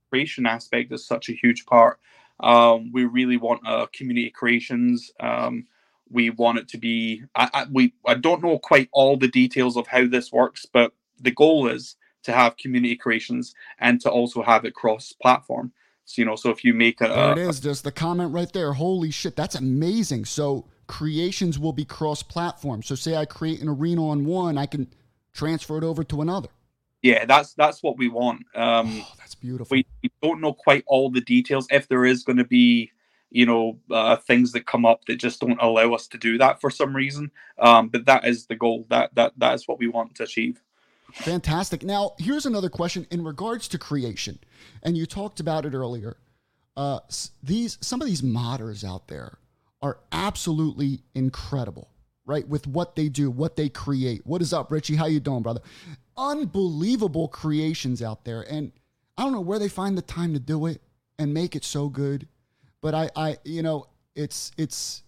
creation 0.09 0.45
aspect 0.45 0.91
is 0.91 1.05
such 1.05 1.29
a 1.29 1.33
huge 1.33 1.65
part. 1.65 1.99
Um, 2.39 2.91
we 2.91 3.05
really 3.05 3.38
want 3.38 3.67
uh, 3.67 3.88
community 3.93 4.29
creations. 4.29 5.12
Um, 5.19 5.65
we 6.09 6.29
want 6.29 6.57
it 6.59 6.67
to 6.69 6.77
be. 6.77 7.23
I, 7.36 7.49
I, 7.53 7.65
we 7.71 7.93
I 8.05 8.13
don't 8.15 8.41
know 8.43 8.59
quite 8.59 8.89
all 8.91 9.17
the 9.17 9.27
details 9.27 9.75
of 9.77 9.88
how 9.88 10.07
this 10.07 10.31
works, 10.31 10.65
but 10.65 10.93
the 11.19 11.31
goal 11.31 11.67
is 11.67 11.95
to 12.23 12.31
have 12.31 12.57
community 12.57 12.95
creations 12.95 13.53
and 13.79 13.99
to 14.01 14.09
also 14.09 14.41
have 14.41 14.65
it 14.65 14.73
cross-platform. 14.73 15.71
So 16.05 16.21
you 16.21 16.25
know, 16.25 16.36
so 16.36 16.49
if 16.49 16.63
you 16.65 16.73
make 16.73 16.99
a, 17.01 17.07
There 17.07 17.31
it 17.31 17.38
is. 17.38 17.62
There's 17.62 17.81
the 17.81 17.91
comment 17.91 18.33
right 18.33 18.51
there. 18.51 18.73
Holy 18.73 19.12
shit, 19.12 19.36
that's 19.36 19.55
amazing. 19.55 20.25
So 20.25 20.65
creations 20.88 21.57
will 21.57 21.71
be 21.73 21.86
cross-platform. 21.86 22.83
So 22.83 22.95
say 22.95 23.15
I 23.15 23.25
create 23.25 23.62
an 23.62 23.69
arena 23.69 24.07
on 24.09 24.25
one, 24.25 24.57
I 24.57 24.65
can 24.65 24.88
transfer 25.33 25.77
it 25.77 25.83
over 25.83 26.03
to 26.03 26.21
another. 26.21 26.49
yeah, 27.01 27.25
that's 27.25 27.53
that's 27.53 27.81
what 27.81 27.97
we 27.97 28.07
want. 28.09 28.45
Um, 28.55 29.01
Oh, 29.03 29.13
that's 29.17 29.36
beautiful. 29.36 29.75
we, 29.75 29.86
we 30.01 30.12
don't 30.21 30.41
know 30.41 30.53
quite 30.53 30.83
all 30.88 31.09
the 31.09 31.21
details. 31.21 31.67
If 31.71 31.88
there 31.88 32.05
is 32.05 32.23
going 32.23 32.38
to 32.38 32.43
be, 32.45 32.91
you 33.31 33.45
know, 33.45 33.79
uh, 33.89 34.17
things 34.17 34.51
that 34.51 34.65
come 34.67 34.86
up 34.86 35.05
that 35.05 35.15
just 35.15 35.39
don't 35.39 35.59
allow 35.62 35.93
us 35.93 36.07
to 36.09 36.17
do 36.17 36.38
that 36.38 36.59
for 36.62 36.69
some 36.69 36.95
reason, 36.95 37.31
um, 37.59 37.88
but 37.89 38.05
that 38.05 38.25
is 38.25 38.45
the 38.47 38.55
goal. 38.55 38.86
That 38.89 39.15
that 39.15 39.33
that 39.38 39.53
is 39.55 39.67
what 39.67 39.79
we 39.79 39.88
want 39.88 40.15
to 40.15 40.23
achieve. 40.23 40.62
Fantastic. 41.11 41.83
Now, 41.83 42.13
here's 42.17 42.45
another 42.45 42.69
question 42.69 43.05
in 43.11 43.23
regards 43.23 43.67
to 43.69 43.77
creation, 43.77 44.39
and 44.81 44.97
you 44.97 45.05
talked 45.05 45.39
about 45.39 45.65
it 45.65 45.73
earlier. 45.73 46.17
Uh, 46.75 46.99
these 47.43 47.77
some 47.81 48.01
of 48.01 48.07
these 48.07 48.21
modders 48.21 48.83
out 48.83 49.07
there 49.07 49.37
are 49.81 49.99
absolutely 50.11 51.01
incredible, 51.13 51.89
right? 52.25 52.47
With 52.47 52.65
what 52.65 52.95
they 52.95 53.09
do, 53.09 53.29
what 53.29 53.55
they 53.55 53.69
create. 53.69 54.25
What 54.25 54.41
is 54.41 54.53
up, 54.53 54.71
Richie? 54.71 54.95
How 54.95 55.05
you 55.05 55.19
doing, 55.19 55.43
brother? 55.43 55.61
Unbelievable 56.17 57.27
creations 57.27 58.01
out 58.01 58.25
there, 58.25 58.41
and 58.49 58.71
I 59.17 59.23
don't 59.23 59.33
know 59.33 59.41
where 59.41 59.59
they 59.59 59.69
find 59.69 59.97
the 59.97 60.01
time 60.01 60.33
to 60.33 60.39
do 60.39 60.65
it 60.65 60.81
and 61.19 61.33
make 61.33 61.55
it 61.55 61.63
so 61.63 61.89
good. 61.89 62.27
But 62.81 62.95
I, 62.95 63.09
I, 63.15 63.37
you 63.43 63.61
know, 63.61 63.87
it's 64.15 64.51
it's 64.57 65.02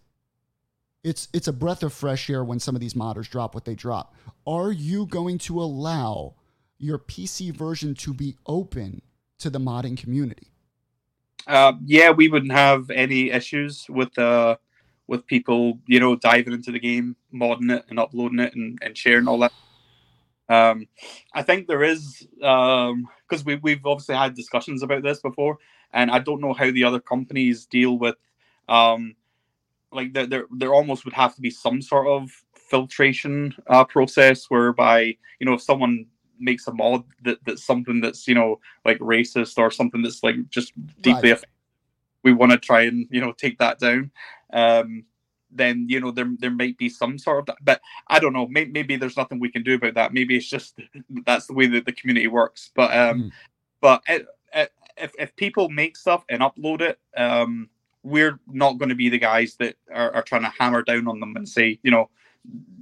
it's 1.06 1.28
it's 1.34 1.48
a 1.48 1.54
breath 1.54 1.84
of 1.84 1.94
fresh 1.94 2.30
air 2.30 2.44
when 2.44 2.60
some 2.60 2.76
of 2.76 2.82
these 2.82 2.96
modders 2.96 3.30
drop 3.30 3.54
what 3.54 3.64
they 3.64 3.76
drop. 3.76 4.16
Are 4.48 4.72
you 4.72 5.06
going 5.06 5.38
to 5.40 5.62
allow 5.62 6.34
your 6.80 6.98
PC 6.98 7.56
version 7.56 7.94
to 7.96 8.14
be 8.14 8.36
open 8.48 9.04
to 9.38 9.52
the 9.52 9.60
modding 9.60 9.96
community? 9.96 10.48
Uh, 11.46 11.74
yeah, 11.86 12.10
we 12.10 12.28
wouldn't 12.28 12.52
have 12.52 12.90
any 12.90 13.30
issues 13.30 13.86
with 13.88 14.18
uh, 14.18 14.58
with 15.08 15.28
people, 15.28 15.80
you 15.86 16.00
know, 16.00 16.16
diving 16.16 16.54
into 16.54 16.72
the 16.72 16.80
game, 16.80 17.16
modding 17.32 17.72
it, 17.72 17.86
and 17.90 18.00
uploading 18.00 18.40
it, 18.40 18.56
and, 18.56 18.80
and 18.82 18.98
sharing 18.98 19.28
all 19.28 19.38
that. 19.40 19.54
Um, 20.50 20.88
I 21.36 21.44
think 21.44 21.68
there 21.68 21.84
is 21.84 22.28
because 22.40 23.46
we 23.46 23.58
we've 23.58 23.86
obviously 23.86 24.16
had 24.16 24.34
discussions 24.34 24.82
about 24.82 25.04
this 25.04 25.20
before, 25.20 25.60
and 25.94 26.10
I 26.10 26.18
don't 26.18 26.42
know 26.42 26.54
how 26.54 26.72
the 26.72 26.84
other 26.84 27.00
companies 27.00 27.68
deal 27.68 28.00
with 28.00 28.16
um, 28.68 29.16
like 29.96 30.14
there 30.14 30.28
there 30.28 30.46
there 30.52 30.74
almost 30.74 31.06
would 31.06 31.14
have 31.14 31.36
to 31.36 31.42
be 31.42 31.50
some 31.50 31.82
sort 31.82 32.08
of 32.08 32.32
filtration 32.54 33.56
uh, 33.68 33.84
process 33.86 34.46
whereby 34.50 35.16
you 35.40 35.46
know 35.46 35.54
if 35.54 35.62
someone 35.62 36.06
makes 36.40 36.68
a 36.68 36.74
mod 36.74 37.04
that, 37.24 37.38
that's 37.46 37.66
something 37.66 38.02
that's 38.02 38.28
you 38.28 38.36
know 38.36 38.60
like 38.84 39.00
racist 39.00 39.58
or 39.58 39.72
something 39.72 40.02
that's 40.02 40.24
like 40.24 40.36
just 40.50 40.74
deeply 41.02 41.32
Right. 41.32 41.44
we 42.24 42.34
want 42.34 42.52
to 42.52 42.58
try 42.58 42.82
and 42.82 43.08
you 43.12 43.22
know 43.22 43.32
take 43.32 43.58
that 43.60 43.80
down 43.80 44.12
um 44.54 45.04
then 45.52 45.86
you 45.88 46.00
know 46.02 46.12
there 46.12 46.30
there 46.40 46.52
might 46.52 46.78
be 46.78 46.90
some 46.90 47.18
sort 47.18 47.40
of 47.40 47.46
that 47.46 47.58
but 47.64 47.82
i 48.08 48.20
don't 48.20 48.34
know 48.34 48.48
maybe, 48.48 48.72
maybe 48.72 48.96
there's 48.98 49.16
nothing 49.18 49.40
we 49.40 49.50
can 49.52 49.64
do 49.64 49.76
about 49.76 49.94
that 49.94 50.14
maybe 50.14 50.36
it's 50.36 50.50
just 50.50 50.78
that's 51.26 51.48
the 51.48 51.54
way 51.54 51.68
that 51.68 51.86
the 51.86 51.92
community 51.94 52.28
works 52.28 52.72
but 52.76 52.96
um 52.96 53.26
Mm. 53.26 53.32
but 53.82 54.02
it, 54.08 54.26
it, 54.54 54.72
if, 54.98 55.12
if 55.20 55.36
people 55.36 55.70
make 55.70 55.96
stuff 55.96 56.26
and 56.30 56.42
upload 56.42 56.82
it 56.82 57.00
um 57.16 57.70
we're 58.06 58.40
not 58.48 58.78
going 58.78 58.90
to 58.90 58.96
be 58.96 59.10
the 59.10 59.18
guys 59.18 59.56
that 59.56 59.76
are, 59.92 60.14
are 60.14 60.22
trying 60.22 60.44
to 60.44 60.54
hammer 60.58 60.84
down 60.84 61.08
on 61.08 61.20
them 61.20 61.36
and 61.36 61.50
say 61.50 61.80
you 61.82 61.90
know 61.90 62.10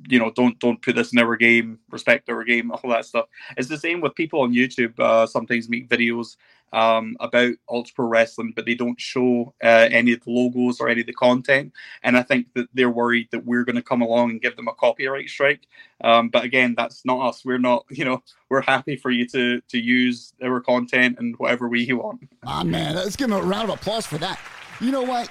you 0.10 0.20
know 0.20 0.30
don't 0.32 0.60
don't 0.60 0.82
put 0.82 0.96
this 0.96 1.14
in 1.14 1.20
our 1.20 1.38
game 1.38 1.80
respect 1.90 2.30
our 2.30 2.44
game 2.44 2.72
all 2.84 2.90
that 2.90 3.06
stuff. 3.06 3.26
It's 3.58 3.70
the 3.70 3.78
same 3.78 4.02
with 4.02 4.16
people 4.16 4.42
on 4.42 4.54
youtube 4.54 5.00
uh 5.00 5.26
sometimes 5.26 5.70
make 5.70 5.88
videos 5.88 6.36
um 6.74 7.16
about 7.22 7.54
ultra 7.70 7.94
pro 7.94 8.06
wrestling 8.08 8.52
but 8.54 8.66
they 8.66 8.74
don't 8.76 9.00
show 9.00 9.54
uh, 9.64 9.88
any 9.92 10.12
of 10.12 10.22
the 10.24 10.32
logos 10.32 10.82
or 10.82 10.90
any 10.90 11.02
of 11.02 11.08
the 11.08 11.14
content. 11.14 11.72
And 12.04 12.18
i 12.18 12.22
think 12.22 12.48
that 12.56 12.68
they're 12.74 12.90
worried 12.90 13.30
that 13.32 13.46
we're 13.46 13.64
going 13.64 13.78
to 13.78 13.82
come 13.82 14.02
along 14.02 14.32
and 14.32 14.42
give 14.42 14.58
them 14.58 14.68
a 14.68 14.74
copyright 14.74 15.30
strike. 15.30 15.68
Um 16.04 16.28
but 16.28 16.44
again 16.44 16.76
that's 16.76 17.06
not 17.06 17.26
us. 17.30 17.46
We're 17.46 17.60
not 17.60 17.86
you 17.90 18.04
know 18.04 18.22
we're 18.50 18.62
happy 18.62 18.98
for 18.98 19.10
you 19.10 19.26
to 19.30 19.62
to 19.62 19.80
use 19.80 20.34
our 20.44 20.60
content 20.60 21.18
and 21.18 21.38
whatever 21.38 21.70
way 21.70 21.80
you 21.80 22.00
want. 22.00 22.28
Ah, 22.46 22.64
man, 22.66 22.96
let's 22.96 23.16
give 23.16 23.30
him 23.30 23.38
a 23.38 23.42
round 23.42 23.70
of 23.70 23.80
applause 23.80 24.06
for 24.06 24.18
that. 24.18 24.38
You 24.82 24.92
know 24.92 25.04
what? 25.04 25.30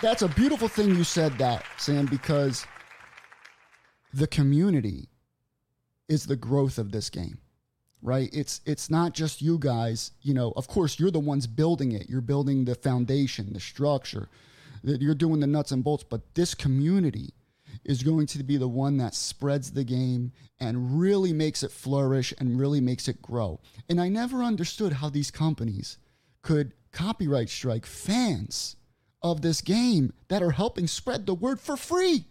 That's 0.00 0.22
a 0.22 0.28
beautiful 0.28 0.68
thing 0.68 0.88
you 0.88 1.04
said 1.04 1.38
that, 1.38 1.64
Sam, 1.76 2.06
because 2.06 2.66
the 4.12 4.26
community 4.26 5.08
is 6.08 6.26
the 6.26 6.36
growth 6.36 6.78
of 6.78 6.92
this 6.92 7.10
game. 7.10 7.38
Right? 8.04 8.28
It's 8.32 8.60
it's 8.66 8.90
not 8.90 9.14
just 9.14 9.40
you 9.42 9.58
guys, 9.58 10.10
you 10.22 10.34
know, 10.34 10.52
of 10.56 10.66
course 10.66 10.98
you're 10.98 11.12
the 11.12 11.20
ones 11.20 11.46
building 11.46 11.92
it. 11.92 12.08
You're 12.08 12.20
building 12.20 12.64
the 12.64 12.74
foundation, 12.74 13.52
the 13.52 13.60
structure. 13.60 14.28
That 14.82 15.00
you're 15.00 15.14
doing 15.14 15.38
the 15.38 15.46
nuts 15.46 15.70
and 15.70 15.84
bolts, 15.84 16.02
but 16.02 16.34
this 16.34 16.54
community 16.56 17.32
is 17.84 18.02
going 18.02 18.26
to 18.26 18.42
be 18.42 18.56
the 18.56 18.68
one 18.68 18.96
that 18.96 19.14
spreads 19.14 19.70
the 19.70 19.84
game 19.84 20.32
and 20.58 21.00
really 21.00 21.32
makes 21.32 21.62
it 21.62 21.70
flourish 21.70 22.34
and 22.38 22.58
really 22.58 22.80
makes 22.80 23.06
it 23.06 23.22
grow. 23.22 23.60
And 23.88 24.00
I 24.00 24.08
never 24.08 24.42
understood 24.42 24.94
how 24.94 25.08
these 25.08 25.30
companies 25.30 25.98
could 26.42 26.72
copyright 26.92 27.48
strike 27.48 27.86
fans 27.86 28.76
of 29.22 29.42
this 29.42 29.60
game 29.60 30.12
that 30.28 30.42
are 30.42 30.50
helping 30.50 30.86
spread 30.86 31.26
the 31.26 31.34
word 31.34 31.60
for 31.60 31.76
free. 31.76 32.26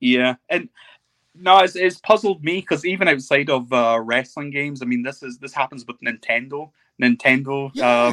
Yeah, 0.00 0.36
and 0.48 0.68
no, 1.34 1.58
it's, 1.58 1.76
it's 1.76 2.00
puzzled 2.00 2.42
me 2.42 2.60
because 2.60 2.84
even 2.84 3.08
outside 3.08 3.50
of 3.50 3.72
uh, 3.72 4.00
wrestling 4.02 4.50
games, 4.50 4.82
I 4.82 4.86
mean, 4.86 5.02
this 5.02 5.22
is 5.22 5.38
this 5.38 5.52
happens 5.52 5.86
with 5.86 6.00
Nintendo. 6.00 6.70
Nintendo 7.00 7.70
uh, 7.80 8.12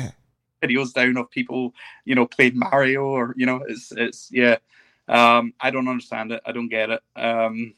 videos 0.63 0.93
down 0.93 1.18
of 1.18 1.30
people, 1.30 1.74
you 2.05 2.15
know, 2.15 2.26
played 2.26 2.55
Mario 2.55 3.03
or 3.05 3.34
you 3.38 3.45
know, 3.45 3.63
it's 3.68 3.91
it's 3.95 4.30
yeah. 4.32 4.57
Um, 5.09 5.53
I 5.61 5.72
don't 5.72 5.88
understand 5.88 6.34
it. 6.34 6.41
I 6.45 6.51
don't 6.51 6.68
get 6.68 6.89
it. 6.89 7.01
Um, 7.15 7.74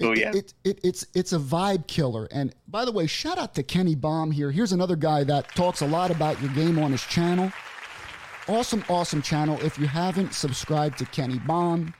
so 0.00 0.12
It- 0.12 0.18
yeah, 0.18 0.32
it, 0.34 0.54
it, 0.64 0.80
it's 0.82 1.06
it's 1.14 1.32
a 1.32 1.38
vibe 1.38 1.86
killer. 1.86 2.26
And 2.30 2.54
by 2.68 2.84
the 2.84 2.92
way, 2.92 3.06
shout 3.06 3.38
out 3.38 3.54
to 3.54 3.62
Kenny 3.62 3.94
Baum 3.94 4.30
here. 4.30 4.50
Here's 4.50 4.72
another 4.72 4.96
guy 4.96 5.24
that 5.24 5.54
talks 5.54 5.80
a 5.80 5.86
lot 5.86 6.10
about 6.10 6.40
your 6.40 6.50
game 6.52 6.78
on 6.78 6.92
his 6.92 7.02
channel. 7.02 7.52
Awesome, 8.48 8.84
awesome 8.90 9.22
channel. 9.22 9.58
If 9.62 9.78
you 9.78 9.86
haven't 9.86 10.34
subscribed 10.34 10.98
to 10.98 11.06
Kenny 11.06 11.38
Baum, 11.38 11.94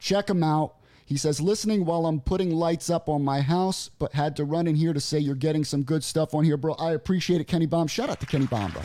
check 0.00 0.30
him 0.30 0.42
out. 0.42 0.76
He 1.04 1.18
says, 1.18 1.38
listening 1.40 1.84
while 1.84 2.06
I'm 2.06 2.20
putting 2.20 2.54
lights 2.54 2.88
up 2.88 3.10
on 3.10 3.22
my 3.22 3.42
house, 3.42 3.90
but 3.98 4.12
had 4.14 4.34
to 4.36 4.44
run 4.44 4.66
in 4.66 4.74
here 4.74 4.94
to 4.94 5.00
say 5.00 5.18
you're 5.18 5.34
getting 5.34 5.64
some 5.64 5.82
good 5.82 6.02
stuff 6.02 6.32
on 6.32 6.44
here, 6.44 6.56
bro. 6.56 6.72
I 6.74 6.92
appreciate 6.92 7.42
it, 7.42 7.44
Kenny 7.48 7.66
Bomb. 7.66 7.88
Shout 7.88 8.08
out 8.08 8.20
to 8.20 8.26
Kenny 8.26 8.46
Bomb, 8.46 8.70
bro. 8.72 8.82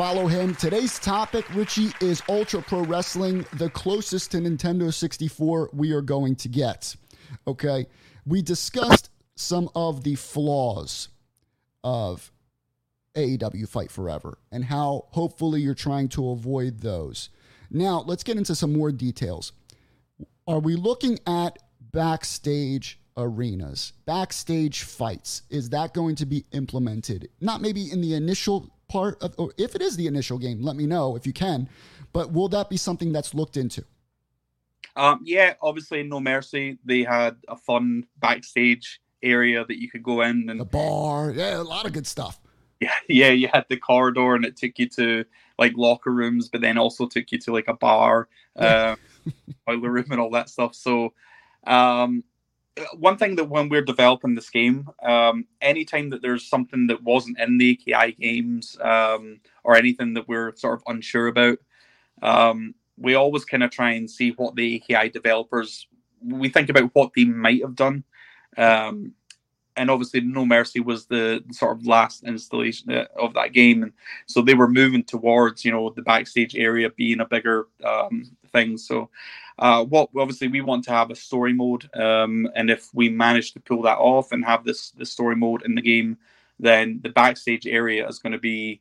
Follow 0.00 0.28
him. 0.28 0.54
Today's 0.54 0.98
topic, 0.98 1.44
Richie, 1.54 1.90
is 2.00 2.22
Ultra 2.26 2.62
Pro 2.62 2.84
Wrestling, 2.84 3.44
the 3.52 3.68
closest 3.68 4.30
to 4.30 4.38
Nintendo 4.38 4.90
64 4.94 5.68
we 5.74 5.92
are 5.92 6.00
going 6.00 6.36
to 6.36 6.48
get. 6.48 6.96
Okay. 7.46 7.84
We 8.24 8.40
discussed 8.40 9.10
some 9.34 9.68
of 9.74 10.02
the 10.02 10.14
flaws 10.14 11.10
of 11.84 12.32
AEW 13.14 13.68
Fight 13.68 13.90
Forever 13.90 14.38
and 14.50 14.64
how 14.64 15.04
hopefully 15.10 15.60
you're 15.60 15.74
trying 15.74 16.08
to 16.08 16.30
avoid 16.30 16.80
those. 16.80 17.28
Now, 17.70 18.02
let's 18.06 18.22
get 18.22 18.38
into 18.38 18.54
some 18.54 18.72
more 18.72 18.92
details. 18.92 19.52
Are 20.48 20.60
we 20.60 20.76
looking 20.76 21.18
at 21.26 21.58
backstage 21.92 22.98
arenas, 23.18 23.92
backstage 24.06 24.82
fights? 24.82 25.42
Is 25.50 25.68
that 25.68 25.92
going 25.92 26.14
to 26.16 26.24
be 26.24 26.46
implemented? 26.52 27.28
Not 27.42 27.60
maybe 27.60 27.92
in 27.92 28.00
the 28.00 28.14
initial 28.14 28.70
part 28.90 29.22
of, 29.22 29.34
or 29.38 29.52
if 29.56 29.74
it 29.74 29.80
is 29.80 29.96
the 29.96 30.06
initial 30.06 30.36
game, 30.36 30.60
let 30.62 30.76
me 30.76 30.84
know 30.84 31.16
if 31.16 31.26
you 31.26 31.32
can. 31.32 31.68
But 32.12 32.32
will 32.32 32.48
that 32.48 32.68
be 32.68 32.76
something 32.76 33.12
that's 33.12 33.32
looked 33.34 33.56
into? 33.56 33.84
Um, 34.96 35.20
yeah, 35.24 35.54
obviously, 35.62 36.02
No 36.02 36.20
Mercy. 36.20 36.78
They 36.84 37.04
had 37.04 37.36
a 37.48 37.56
fun 37.56 38.06
backstage 38.18 39.00
area 39.22 39.64
that 39.64 39.80
you 39.80 39.88
could 39.88 40.02
go 40.02 40.22
in 40.22 40.50
and 40.50 40.58
the 40.58 40.64
bar. 40.64 41.30
Yeah, 41.30 41.60
a 41.60 41.62
lot 41.62 41.86
of 41.86 41.92
good 41.92 42.06
stuff. 42.06 42.40
Yeah, 42.80 42.92
yeah. 43.08 43.30
You 43.30 43.48
had 43.48 43.64
the 43.68 43.76
corridor, 43.76 44.34
and 44.34 44.44
it 44.44 44.56
took 44.56 44.78
you 44.78 44.88
to 44.90 45.24
like 45.58 45.72
locker 45.76 46.10
rooms, 46.10 46.48
but 46.48 46.60
then 46.60 46.76
also 46.76 47.06
took 47.06 47.30
you 47.30 47.38
to 47.38 47.52
like 47.52 47.68
a 47.68 47.74
bar, 47.74 48.28
yeah. 48.56 48.96
uh, 49.26 49.30
boiler 49.66 49.90
room, 49.90 50.06
and 50.10 50.20
all 50.20 50.30
that 50.30 50.48
stuff. 50.48 50.74
So, 50.74 51.12
um, 51.66 52.24
one 52.98 53.16
thing 53.16 53.36
that 53.36 53.48
when 53.48 53.68
we're 53.68 53.82
developing 53.82 54.34
this 54.34 54.50
game, 54.50 54.88
um, 55.02 55.46
anytime 55.60 56.10
that 56.10 56.22
there's 56.22 56.48
something 56.48 56.86
that 56.88 57.02
wasn't 57.02 57.38
in 57.38 57.58
the 57.58 57.78
AKI 57.88 58.12
games 58.12 58.76
um, 58.80 59.40
or 59.64 59.76
anything 59.76 60.14
that 60.14 60.28
we're 60.28 60.54
sort 60.56 60.74
of 60.74 60.82
unsure 60.86 61.28
about, 61.28 61.58
um, 62.22 62.74
we 62.96 63.14
always 63.14 63.44
kind 63.44 63.62
of 63.62 63.70
try 63.70 63.92
and 63.92 64.10
see 64.10 64.30
what 64.32 64.54
the 64.54 64.76
AKI 64.76 65.08
developers 65.08 65.86
we 66.22 66.48
think 66.48 66.68
about 66.68 66.94
what 66.94 67.12
they 67.14 67.24
might 67.24 67.62
have 67.62 67.74
done. 67.74 68.04
Um, 68.56 69.14
and 69.76 69.90
obviously, 69.90 70.20
No 70.20 70.44
Mercy 70.44 70.80
was 70.80 71.06
the 71.06 71.42
sort 71.52 71.76
of 71.76 71.86
last 71.86 72.24
installation 72.24 72.92
uh, 72.92 73.06
of 73.18 73.34
that 73.34 73.52
game, 73.52 73.82
and 73.82 73.92
so 74.26 74.42
they 74.42 74.54
were 74.54 74.68
moving 74.68 75.04
towards 75.04 75.64
you 75.64 75.72
know 75.72 75.90
the 75.90 76.02
backstage 76.02 76.56
area 76.56 76.90
being 76.90 77.20
a 77.20 77.24
bigger 77.24 77.68
um, 77.84 78.30
thing. 78.52 78.76
So, 78.76 79.10
uh, 79.58 79.84
what 79.84 80.10
obviously 80.16 80.48
we 80.48 80.60
want 80.60 80.84
to 80.84 80.90
have 80.90 81.10
a 81.10 81.14
story 81.14 81.52
mode, 81.52 81.88
um, 81.94 82.48
and 82.54 82.70
if 82.70 82.88
we 82.94 83.08
manage 83.08 83.52
to 83.52 83.60
pull 83.60 83.82
that 83.82 83.98
off 83.98 84.32
and 84.32 84.44
have 84.44 84.64
this 84.64 84.90
this 84.92 85.12
story 85.12 85.36
mode 85.36 85.62
in 85.64 85.74
the 85.74 85.82
game, 85.82 86.16
then 86.58 87.00
the 87.02 87.10
backstage 87.10 87.66
area 87.66 88.06
is 88.08 88.18
going 88.18 88.32
to 88.32 88.38
be 88.38 88.80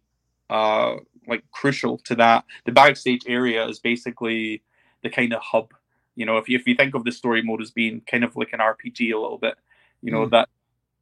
uh, 0.49 0.95
like 1.28 1.43
crucial 1.51 1.97
to 1.99 2.15
that. 2.15 2.45
The 2.65 2.72
backstage 2.72 3.24
area 3.28 3.65
is 3.67 3.80
basically 3.80 4.63
the 5.03 5.09
kind 5.09 5.34
of 5.34 5.41
hub. 5.41 5.74
You 6.15 6.26
know, 6.26 6.38
if 6.38 6.49
you, 6.49 6.57
if 6.57 6.67
you 6.67 6.76
think 6.76 6.95
of 6.95 7.05
the 7.05 7.11
story 7.11 7.41
mode 7.41 7.61
as 7.61 7.72
being 7.72 8.01
kind 8.01 8.24
of 8.24 8.36
like 8.36 8.51
an 8.53 8.59
RPG 8.59 9.13
a 9.13 9.17
little 9.17 9.38
bit, 9.38 9.55
you 10.01 10.11
know 10.11 10.26
mm. 10.26 10.32
that 10.32 10.49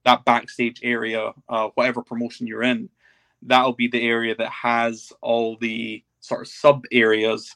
that 0.05 0.25
backstage 0.25 0.79
area, 0.83 1.33
uh, 1.49 1.69
whatever 1.75 2.01
promotion 2.01 2.47
you're 2.47 2.63
in, 2.63 2.89
that'll 3.41 3.73
be 3.73 3.87
the 3.87 4.01
area 4.01 4.35
that 4.35 4.49
has 4.49 5.11
all 5.21 5.57
the 5.57 6.03
sort 6.19 6.41
of 6.41 6.47
sub 6.47 6.83
areas 6.91 7.55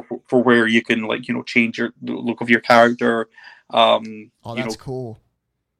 for 0.00 0.20
for 0.26 0.42
where 0.42 0.66
you 0.66 0.82
can 0.82 1.02
like 1.02 1.28
you 1.28 1.34
know 1.34 1.42
change 1.42 1.76
your 1.76 1.92
look 2.00 2.40
of 2.40 2.48
your 2.48 2.60
character. 2.60 3.28
Um, 3.68 4.30
oh, 4.44 4.54
that's 4.54 4.66
you 4.66 4.72
know, 4.72 4.76
cool. 4.76 5.20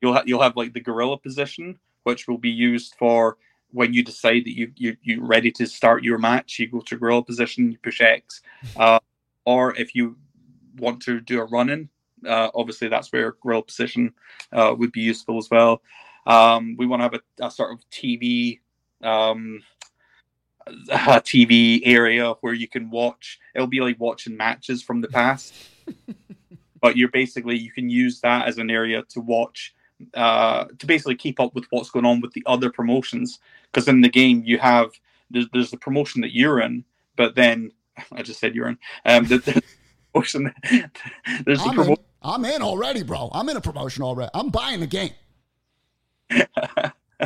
You'll 0.02 0.12
ha- 0.14 0.24
you'll 0.26 0.42
have 0.42 0.56
like 0.56 0.74
the 0.74 0.80
gorilla 0.80 1.16
position, 1.16 1.78
which 2.02 2.28
will 2.28 2.38
be 2.38 2.50
used 2.50 2.94
for 2.98 3.38
when 3.72 3.94
you 3.94 4.02
decide 4.02 4.44
that 4.44 4.56
you, 4.56 4.70
you 4.76 4.96
you're 5.02 5.24
ready 5.24 5.50
to 5.52 5.66
start 5.66 6.04
your 6.04 6.18
match, 6.18 6.58
you 6.58 6.68
go 6.68 6.80
to 6.80 6.96
gorilla 6.96 7.22
position, 7.22 7.72
you 7.72 7.78
push 7.82 8.00
X, 8.00 8.42
uh, 8.76 9.00
or 9.46 9.74
if 9.76 9.94
you 9.94 10.16
want 10.76 11.00
to 11.02 11.20
do 11.20 11.40
a 11.40 11.44
run 11.44 11.70
in, 11.70 11.88
uh, 12.26 12.50
obviously 12.54 12.88
that's 12.88 13.12
where 13.12 13.34
gorilla 13.42 13.62
position 13.62 14.12
uh, 14.52 14.74
would 14.76 14.92
be 14.92 15.00
useful 15.00 15.38
as 15.38 15.48
well. 15.50 15.82
Um, 16.26 16.76
we 16.78 16.86
want 16.86 17.00
to 17.00 17.04
have 17.04 17.14
a, 17.14 17.46
a, 17.46 17.50
sort 17.50 17.72
of 17.72 17.80
TV 17.90 18.60
um, 19.02 19.60
a 20.66 21.20
TV 21.20 21.80
area 21.84 22.32
where 22.40 22.54
you 22.54 22.68
can 22.68 22.90
watch. 22.90 23.38
It'll 23.54 23.66
be 23.66 23.80
like 23.80 23.98
watching 23.98 24.36
matches 24.36 24.82
from 24.82 25.00
the 25.00 25.08
past, 25.08 25.54
but 26.80 26.96
you're 26.96 27.10
basically 27.10 27.58
you 27.58 27.70
can 27.70 27.88
use 27.90 28.20
that 28.20 28.48
as 28.48 28.58
an 28.58 28.70
area 28.70 29.02
to 29.10 29.20
watch 29.20 29.74
uh, 30.14 30.64
to 30.78 30.86
basically 30.86 31.16
keep 31.16 31.40
up 31.40 31.54
with 31.54 31.64
what's 31.70 31.90
going 31.90 32.06
on 32.06 32.20
with 32.20 32.32
the 32.32 32.42
other 32.46 32.70
promotions. 32.70 33.38
Because 33.70 33.88
in 33.88 34.00
the 34.00 34.08
game, 34.08 34.42
you 34.44 34.58
have 34.58 34.90
there's, 35.30 35.46
there's 35.52 35.70
the 35.70 35.76
promotion 35.76 36.20
that 36.22 36.34
you're 36.34 36.60
in, 36.60 36.84
but 37.16 37.34
then 37.34 37.72
I 38.12 38.22
just 38.22 38.40
said 38.40 38.54
you're 38.54 38.68
in. 38.68 38.78
Um, 39.06 39.26
the, 39.26 39.38
the 39.38 39.62
promotion 40.12 40.52
there's 41.44 41.60
I'm 41.60 41.68
the 41.68 41.72
promotion. 41.72 41.92
In. 41.92 41.98
I'm 42.22 42.44
in 42.44 42.62
already, 42.62 43.02
bro. 43.02 43.30
I'm 43.32 43.48
in 43.48 43.56
a 43.56 43.60
promotion 43.60 44.02
already. 44.02 44.30
I'm 44.34 44.50
buying 44.50 44.80
the 44.80 44.86
game. 44.86 45.12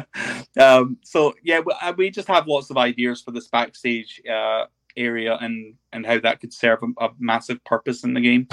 um, 0.61 0.99
so 1.03 1.35
yeah, 1.43 1.61
we, 1.61 1.75
uh, 1.81 1.93
we, 1.97 2.11
just 2.11 2.29
have 2.29 2.47
lots 2.47 2.71
of 2.71 2.77
ideas 2.77 3.23
for 3.23 3.31
this 3.31 3.49
backstage 3.49 4.21
uh, 4.31 4.65
area 4.97 5.37
and 5.41 5.75
and 5.93 6.07
how 6.07 6.19
that 6.19 6.41
could 6.41 6.53
serve 6.53 6.81
a, 6.83 7.05
a 7.05 7.11
massive 7.19 7.63
purpose 7.65 8.05
in 8.05 8.15
the 8.15 8.21
game. 8.21 8.49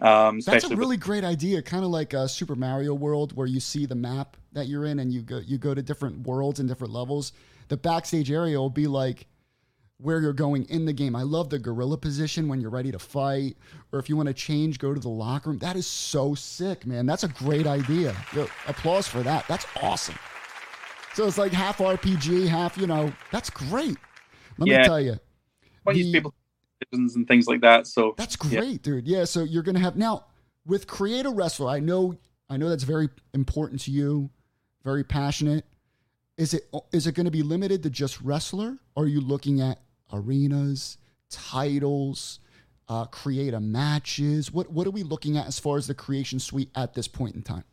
Um, 0.00 0.40
That's 0.40 0.64
a 0.64 0.74
really 0.74 0.96
with- 0.96 1.04
great 1.04 1.24
idea, 1.24 1.62
kind 1.62 1.84
of 1.84 1.90
like 1.90 2.14
a 2.14 2.28
Super 2.28 2.56
Mario 2.56 2.94
World, 2.94 3.36
where 3.36 3.46
you 3.46 3.60
see 3.60 3.86
the 3.86 3.94
map 3.94 4.36
that 4.52 4.66
you're 4.66 4.86
in, 4.86 4.98
and 4.98 5.12
you 5.12 5.22
go 5.22 5.38
you 5.38 5.58
go 5.58 5.74
to 5.74 5.82
different 5.82 6.26
worlds 6.26 6.60
and 6.60 6.68
different 6.68 6.92
levels. 6.92 7.32
The 7.68 7.76
backstage 7.76 8.30
area 8.30 8.58
will 8.58 8.70
be 8.70 8.86
like 8.86 9.26
where 9.98 10.20
you're 10.20 10.32
going 10.32 10.64
in 10.64 10.84
the 10.84 10.92
game. 10.92 11.14
I 11.14 11.22
love 11.22 11.48
the 11.48 11.58
gorilla 11.58 11.96
position 11.96 12.48
when 12.48 12.60
you're 12.60 12.70
ready 12.70 12.90
to 12.90 12.98
fight, 12.98 13.56
or 13.92 13.98
if 13.98 14.08
you 14.08 14.16
want 14.16 14.26
to 14.26 14.34
change, 14.34 14.78
go 14.78 14.92
to 14.92 15.00
the 15.00 15.08
locker 15.08 15.50
room. 15.50 15.58
That 15.58 15.76
is 15.76 15.86
so 15.86 16.34
sick, 16.34 16.86
man. 16.86 17.06
That's 17.06 17.22
a 17.22 17.28
great 17.28 17.66
idea. 17.66 18.16
Yo, 18.34 18.48
applause 18.66 19.06
for 19.06 19.22
that. 19.22 19.46
That's 19.46 19.66
awesome. 19.80 20.16
So 21.14 21.26
it's 21.26 21.38
like 21.38 21.52
half 21.52 21.78
RPG, 21.78 22.48
half 22.48 22.76
you 22.78 22.86
know. 22.86 23.12
That's 23.30 23.50
great. 23.50 23.96
Let 24.58 24.68
yeah. 24.68 24.78
me 24.78 24.84
tell 24.84 25.00
you. 25.00 25.18
the, 25.86 26.12
people 26.12 26.34
and 26.92 27.28
things 27.28 27.46
like 27.46 27.60
that. 27.60 27.86
So 27.86 28.14
that's 28.16 28.36
great, 28.36 28.52
yeah. 28.54 28.78
dude. 28.82 29.06
Yeah. 29.06 29.24
So 29.24 29.44
you're 29.44 29.62
gonna 29.62 29.78
have 29.80 29.96
now 29.96 30.26
with 30.66 30.86
create 30.86 31.26
a 31.26 31.30
wrestler. 31.30 31.68
I 31.68 31.80
know, 31.80 32.16
I 32.48 32.56
know 32.56 32.68
that's 32.68 32.84
very 32.84 33.08
important 33.34 33.80
to 33.82 33.90
you, 33.90 34.30
very 34.84 35.04
passionate. 35.04 35.64
Is 36.36 36.54
it 36.54 36.68
is 36.92 37.06
it 37.06 37.14
going 37.14 37.26
to 37.26 37.30
be 37.30 37.42
limited 37.42 37.82
to 37.82 37.90
just 37.90 38.20
wrestler? 38.20 38.78
Or 38.96 39.04
are 39.04 39.06
you 39.06 39.20
looking 39.20 39.60
at 39.60 39.80
arenas, 40.12 40.98
titles, 41.30 42.40
uh, 42.88 43.04
create 43.06 43.54
a 43.54 43.60
matches? 43.60 44.52
What 44.52 44.70
what 44.72 44.86
are 44.86 44.90
we 44.90 45.02
looking 45.02 45.36
at 45.36 45.46
as 45.46 45.58
far 45.58 45.76
as 45.76 45.86
the 45.86 45.94
creation 45.94 46.38
suite 46.38 46.70
at 46.74 46.94
this 46.94 47.06
point 47.06 47.34
in 47.34 47.42
time? 47.42 47.64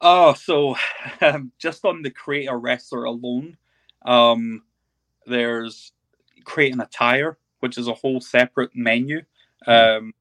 Oh, 0.00 0.34
so 0.34 0.76
um, 1.20 1.52
just 1.58 1.84
on 1.84 2.02
the 2.02 2.10
create 2.10 2.46
a 2.46 2.56
wrestler 2.56 3.04
alone, 3.04 3.56
um, 4.04 4.62
there's 5.26 5.92
creating 6.44 6.80
a 6.80 6.86
tire 6.86 7.38
which 7.60 7.78
is 7.78 7.88
a 7.88 7.94
whole 7.94 8.20
separate 8.20 8.70
menu 8.74 9.20
hmm. 9.64 9.70
um, 9.70 10.14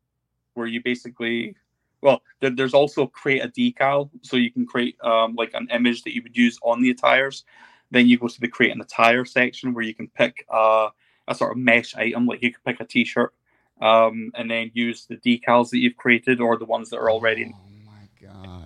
where 0.55 0.67
you 0.67 0.81
basically 0.83 1.55
well 2.01 2.21
there, 2.39 2.49
there's 2.49 2.73
also 2.73 3.05
create 3.07 3.43
a 3.43 3.47
decal 3.47 4.09
so 4.21 4.35
you 4.35 4.51
can 4.51 4.65
create 4.65 4.97
um, 5.03 5.35
like 5.35 5.51
an 5.53 5.67
image 5.71 6.03
that 6.03 6.13
you 6.13 6.21
would 6.23 6.35
use 6.35 6.59
on 6.63 6.81
the 6.81 6.89
attires 6.89 7.43
then 7.91 8.07
you 8.07 8.17
go 8.17 8.27
to 8.27 8.41
the 8.41 8.47
create 8.47 8.73
an 8.73 8.81
attire 8.81 9.23
section 9.23 9.73
where 9.73 9.83
you 9.83 9.93
can 9.93 10.07
pick 10.09 10.45
uh, 10.49 10.89
a 11.27 11.35
sort 11.35 11.51
of 11.51 11.57
mesh 11.57 11.95
item 11.95 12.25
like 12.25 12.41
you 12.41 12.51
could 12.51 12.63
pick 12.63 12.79
a 12.79 12.85
t-shirt 12.85 13.33
um, 13.81 14.31
and 14.35 14.49
then 14.49 14.71
use 14.73 15.05
the 15.05 15.17
decals 15.17 15.69
that 15.69 15.77
you've 15.77 15.97
created 15.97 16.41
or 16.41 16.57
the 16.57 16.65
ones 16.65 16.89
that 16.89 16.97
are 16.97 17.11
already 17.11 17.53
oh 17.53 17.85
my 17.85 18.27
god 18.27 18.64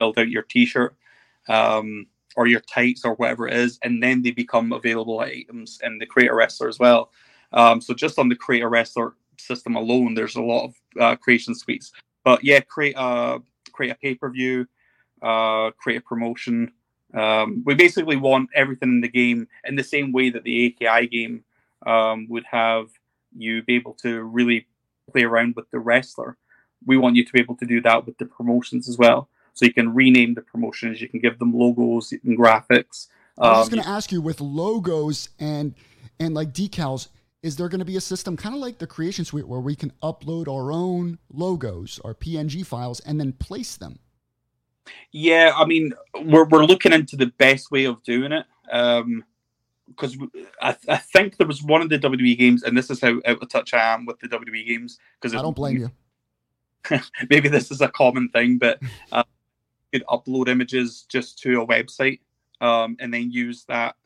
build 0.00 0.18
out 0.18 0.28
your 0.28 0.42
t-shirt 0.42 0.96
um, 1.48 2.06
or 2.36 2.48
your 2.48 2.60
tights 2.60 3.04
or 3.04 3.14
whatever 3.14 3.46
it 3.46 3.54
is 3.54 3.78
and 3.84 4.02
then 4.02 4.22
they 4.22 4.32
become 4.32 4.72
available 4.72 5.20
items 5.20 5.78
in 5.84 5.98
the 5.98 6.06
creator 6.06 6.34
wrestler 6.34 6.68
as 6.68 6.80
well 6.80 7.12
um, 7.52 7.80
so 7.80 7.94
just 7.94 8.18
on 8.18 8.28
the 8.28 8.36
create 8.36 8.62
a 8.62 8.68
wrestler 8.68 9.14
system 9.40 9.76
alone, 9.76 10.14
there's 10.14 10.36
a 10.36 10.42
lot 10.42 10.64
of 10.64 10.74
uh, 11.00 11.16
creation 11.16 11.54
suites. 11.54 11.92
But 12.24 12.44
yeah, 12.44 12.60
create 12.60 12.94
a 12.96 13.40
create 13.72 13.92
a 13.92 13.96
pay 13.96 14.14
per 14.14 14.30
view, 14.30 14.66
uh, 15.22 15.70
create 15.72 15.98
a 15.98 16.02
promotion. 16.02 16.72
Um, 17.14 17.62
we 17.66 17.74
basically 17.74 18.16
want 18.16 18.50
everything 18.54 18.90
in 18.90 19.00
the 19.00 19.08
game 19.08 19.48
in 19.64 19.74
the 19.74 19.82
same 19.82 20.12
way 20.12 20.30
that 20.30 20.44
the 20.44 20.66
AKI 20.66 21.08
game 21.08 21.44
um, 21.86 22.26
would 22.28 22.44
have 22.50 22.88
you 23.36 23.62
be 23.62 23.74
able 23.74 23.94
to 23.94 24.22
really 24.22 24.66
play 25.10 25.24
around 25.24 25.56
with 25.56 25.70
the 25.70 25.78
wrestler. 25.78 26.36
We 26.86 26.96
want 26.96 27.16
you 27.16 27.24
to 27.24 27.32
be 27.32 27.40
able 27.40 27.56
to 27.56 27.66
do 27.66 27.80
that 27.82 28.06
with 28.06 28.18
the 28.18 28.26
promotions 28.26 28.88
as 28.88 28.96
well. 28.96 29.28
So 29.54 29.64
you 29.66 29.72
can 29.72 29.94
rename 29.94 30.34
the 30.34 30.42
promotions, 30.42 31.00
you 31.00 31.08
can 31.08 31.20
give 31.20 31.38
them 31.38 31.52
logos 31.56 32.12
and 32.12 32.38
graphics. 32.38 33.08
I 33.38 33.58
was 33.58 33.68
um, 33.68 33.74
going 33.74 33.82
to 33.82 33.88
ask 33.88 34.12
you 34.12 34.20
with 34.20 34.40
logos 34.40 35.30
and 35.38 35.74
and 36.18 36.34
like 36.34 36.52
decals 36.52 37.08
is 37.42 37.56
there 37.56 37.68
going 37.68 37.78
to 37.78 37.86
be 37.86 37.96
a 37.96 38.00
system 38.00 38.36
kind 38.36 38.54
of 38.54 38.60
like 38.60 38.78
the 38.78 38.86
Creation 38.86 39.24
Suite 39.24 39.48
where 39.48 39.60
we 39.60 39.74
can 39.74 39.92
upload 40.02 40.46
our 40.46 40.70
own 40.70 41.18
logos, 41.32 41.98
our 42.04 42.14
PNG 42.14 42.66
files, 42.66 43.00
and 43.00 43.18
then 43.18 43.32
place 43.32 43.76
them? 43.76 43.98
Yeah, 45.12 45.52
I 45.56 45.64
mean, 45.64 45.94
we're 46.24 46.44
we're 46.44 46.64
looking 46.64 46.92
into 46.92 47.16
the 47.16 47.26
best 47.26 47.70
way 47.70 47.84
of 47.84 48.02
doing 48.02 48.32
it. 48.32 48.46
Um, 48.70 49.24
because 49.88 50.16
I, 50.62 50.76
I 50.88 50.96
think 50.98 51.36
there 51.36 51.48
was 51.48 51.64
one 51.64 51.82
of 51.82 51.88
the 51.88 51.98
WWE 51.98 52.38
games, 52.38 52.62
and 52.62 52.76
this 52.78 52.90
is 52.90 53.00
how 53.00 53.20
out 53.26 53.42
of 53.42 53.48
touch 53.48 53.74
I 53.74 53.92
am 53.92 54.06
with 54.06 54.20
the 54.20 54.28
WWE 54.28 54.66
games. 54.66 54.98
Because 55.20 55.34
I 55.34 55.42
don't 55.42 55.56
blame 55.56 55.78
you. 55.78 57.00
maybe 57.30 57.48
this 57.48 57.70
is 57.70 57.80
a 57.80 57.88
common 57.88 58.28
thing, 58.28 58.58
but 58.58 58.80
uh, 59.10 59.24
could 59.92 60.04
upload 60.06 60.48
images 60.48 61.06
just 61.08 61.38
to 61.40 61.62
a 61.62 61.66
website, 61.66 62.20
um, 62.60 62.96
and 63.00 63.12
then 63.12 63.30
use 63.30 63.64
that 63.68 63.96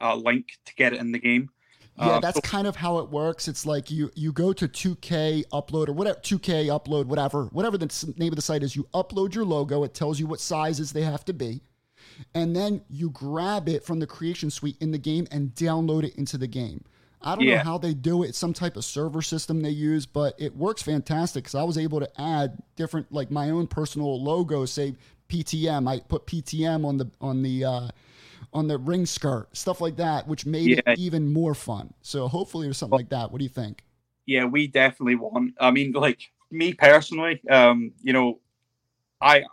uh, 0.00 0.14
link 0.14 0.58
to 0.66 0.74
get 0.74 0.92
it 0.92 1.00
in 1.00 1.12
the 1.12 1.18
game. 1.18 1.50
Yeah, 1.96 2.04
uh, 2.04 2.20
that's 2.20 2.36
so- 2.36 2.40
kind 2.40 2.66
of 2.66 2.76
how 2.76 2.98
it 2.98 3.08
works. 3.08 3.46
It's 3.46 3.66
like 3.66 3.90
you 3.90 4.10
you 4.14 4.32
go 4.32 4.52
to 4.52 4.66
2K 4.66 5.44
upload 5.52 5.88
or 5.88 5.92
whatever 5.92 6.18
2K 6.20 6.66
upload 6.66 7.06
whatever 7.06 7.44
whatever 7.46 7.78
the 7.78 8.14
name 8.16 8.32
of 8.32 8.36
the 8.36 8.42
site 8.42 8.62
is. 8.62 8.74
You 8.74 8.88
upload 8.94 9.34
your 9.34 9.44
logo. 9.44 9.84
It 9.84 9.94
tells 9.94 10.18
you 10.18 10.26
what 10.26 10.40
sizes 10.40 10.92
they 10.92 11.02
have 11.02 11.24
to 11.26 11.32
be, 11.32 11.62
and 12.34 12.54
then 12.54 12.82
you 12.88 13.10
grab 13.10 13.68
it 13.68 13.84
from 13.84 14.00
the 14.00 14.06
creation 14.06 14.50
suite 14.50 14.76
in 14.80 14.90
the 14.90 14.98
game 14.98 15.26
and 15.30 15.54
download 15.54 16.04
it 16.04 16.16
into 16.16 16.36
the 16.36 16.48
game. 16.48 16.84
I 17.24 17.36
don't 17.36 17.44
yeah. 17.44 17.56
know 17.56 17.64
how 17.64 17.78
they 17.78 17.94
do 17.94 18.22
it. 18.22 18.28
It's 18.28 18.38
some 18.38 18.52
type 18.52 18.76
of 18.76 18.84
server 18.84 19.22
system 19.22 19.62
they 19.62 19.70
use, 19.70 20.04
but 20.04 20.34
it 20.38 20.54
works 20.54 20.82
fantastic 20.82 21.44
because 21.44 21.54
I 21.54 21.62
was 21.62 21.78
able 21.78 22.00
to 22.00 22.20
add 22.20 22.62
different 22.76 23.10
like 23.10 23.30
my 23.30 23.48
own 23.50 23.66
personal 23.66 24.22
logo. 24.22 24.66
Say 24.66 24.96
PTM. 25.34 25.88
I 25.88 26.00
put 26.00 26.26
PTM 26.26 26.84
on 26.84 26.98
the 26.98 27.10
on 27.20 27.42
the 27.42 27.64
uh, 27.64 27.88
on 28.52 28.68
the 28.68 28.78
ring 28.78 29.06
skirt, 29.06 29.54
stuff 29.56 29.80
like 29.80 29.96
that, 29.96 30.28
which 30.28 30.46
made 30.46 30.68
yeah. 30.68 30.80
it 30.86 30.98
even 30.98 31.32
more 31.32 31.54
fun. 31.54 31.92
So 32.02 32.28
hopefully 32.28 32.66
there's 32.66 32.78
something 32.78 32.96
like 32.96 33.10
that. 33.10 33.30
What 33.30 33.38
do 33.38 33.44
you 33.44 33.50
think? 33.50 33.84
Yeah, 34.26 34.44
we 34.44 34.66
definitely 34.66 35.16
want. 35.16 35.54
I 35.58 35.70
mean, 35.70 35.92
like 35.92 36.20
me 36.50 36.72
personally, 36.72 37.40
um, 37.50 37.92
you 38.02 38.12
know, 38.12 38.40
I 39.20 39.44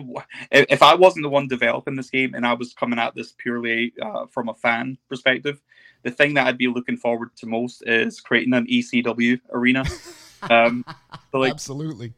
if 0.50 0.82
I 0.82 0.94
wasn't 0.94 1.24
the 1.24 1.28
one 1.28 1.48
developing 1.48 1.96
this 1.96 2.10
game 2.10 2.34
and 2.34 2.46
I 2.46 2.54
was 2.54 2.72
coming 2.72 2.98
at 2.98 3.14
this 3.14 3.34
purely 3.36 3.92
uh, 4.02 4.26
from 4.26 4.48
a 4.48 4.54
fan 4.54 4.96
perspective, 5.08 5.60
the 6.02 6.10
thing 6.10 6.34
that 6.34 6.46
I'd 6.46 6.58
be 6.58 6.68
looking 6.68 6.96
forward 6.96 7.36
to 7.36 7.46
most 7.46 7.82
is 7.86 8.20
creating 8.20 8.54
an 8.54 8.66
ECW 8.66 9.40
arena. 9.52 9.84
Um, 10.50 10.84
so 11.32 11.38
like, 11.38 11.50
Absolutely. 11.50 12.12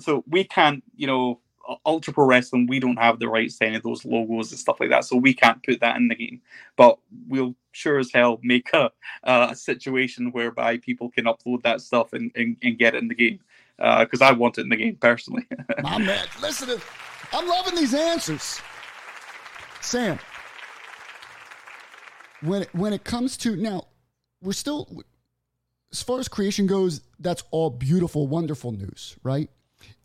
So 0.00 0.22
we 0.28 0.44
can't, 0.44 0.84
you 0.94 1.06
know, 1.06 1.40
Ultra 1.84 2.12
Pro 2.12 2.26
Wrestling, 2.26 2.66
we 2.66 2.80
don't 2.80 2.98
have 2.98 3.18
the 3.18 3.28
rights 3.28 3.58
to 3.58 3.66
any 3.66 3.76
of 3.76 3.82
those 3.82 4.04
logos 4.04 4.50
and 4.50 4.58
stuff 4.58 4.80
like 4.80 4.90
that, 4.90 5.04
so 5.04 5.16
we 5.16 5.34
can't 5.34 5.62
put 5.62 5.80
that 5.80 5.96
in 5.96 6.08
the 6.08 6.14
game. 6.14 6.40
But 6.76 6.98
we'll 7.28 7.54
sure 7.72 7.98
as 7.98 8.10
hell 8.12 8.38
make 8.42 8.70
a, 8.72 8.90
uh, 9.24 9.48
a 9.50 9.56
situation 9.56 10.32
whereby 10.32 10.78
people 10.78 11.10
can 11.10 11.26
upload 11.26 11.62
that 11.62 11.80
stuff 11.80 12.12
and, 12.12 12.30
and, 12.34 12.56
and 12.62 12.78
get 12.78 12.94
it 12.94 13.02
in 13.02 13.08
the 13.08 13.14
game. 13.14 13.40
Because 13.76 14.20
uh, 14.20 14.26
I 14.26 14.32
want 14.32 14.58
it 14.58 14.62
in 14.62 14.70
the 14.70 14.76
game 14.76 14.96
personally. 14.96 15.46
My 15.82 15.98
man, 15.98 16.26
listen, 16.42 16.80
I'm 17.32 17.46
loving 17.46 17.76
these 17.76 17.94
answers. 17.94 18.60
Sam, 19.80 20.18
when 22.40 22.62
it, 22.62 22.74
when 22.74 22.92
it 22.92 23.04
comes 23.04 23.36
to 23.38 23.54
now, 23.54 23.86
we're 24.42 24.52
still 24.52 25.02
as 25.92 26.02
far 26.02 26.18
as 26.18 26.28
creation 26.28 26.66
goes. 26.66 27.00
That's 27.20 27.44
all 27.50 27.70
beautiful, 27.70 28.26
wonderful 28.26 28.72
news, 28.72 29.16
right? 29.22 29.48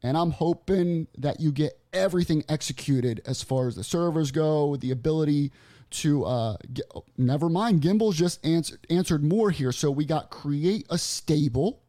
And 0.04 0.18
I'm 0.18 0.32
hoping 0.32 1.08
that 1.18 1.40
you 1.40 1.52
get 1.52 1.80
everything 1.94 2.44
executed 2.50 3.22
as 3.26 3.42
far 3.42 3.68
as 3.68 3.76
the 3.76 3.84
servers 3.84 4.32
go, 4.32 4.76
the 4.76 4.92
ability 4.92 5.52
to 5.92 6.26
uh, 6.26 6.58
get, 6.74 6.86
oh, 6.94 7.06
never 7.18 7.50
mind. 7.50 7.82
Gimbal 7.82 8.14
just 8.14 8.46
answered 8.46 8.86
answered 8.90 9.24
more 9.24 9.50
here. 9.50 9.72
So 9.72 9.90
we 9.90 10.06
got 10.06 10.30
create 10.30 10.86
a 10.90 10.98
stable, 10.98 11.84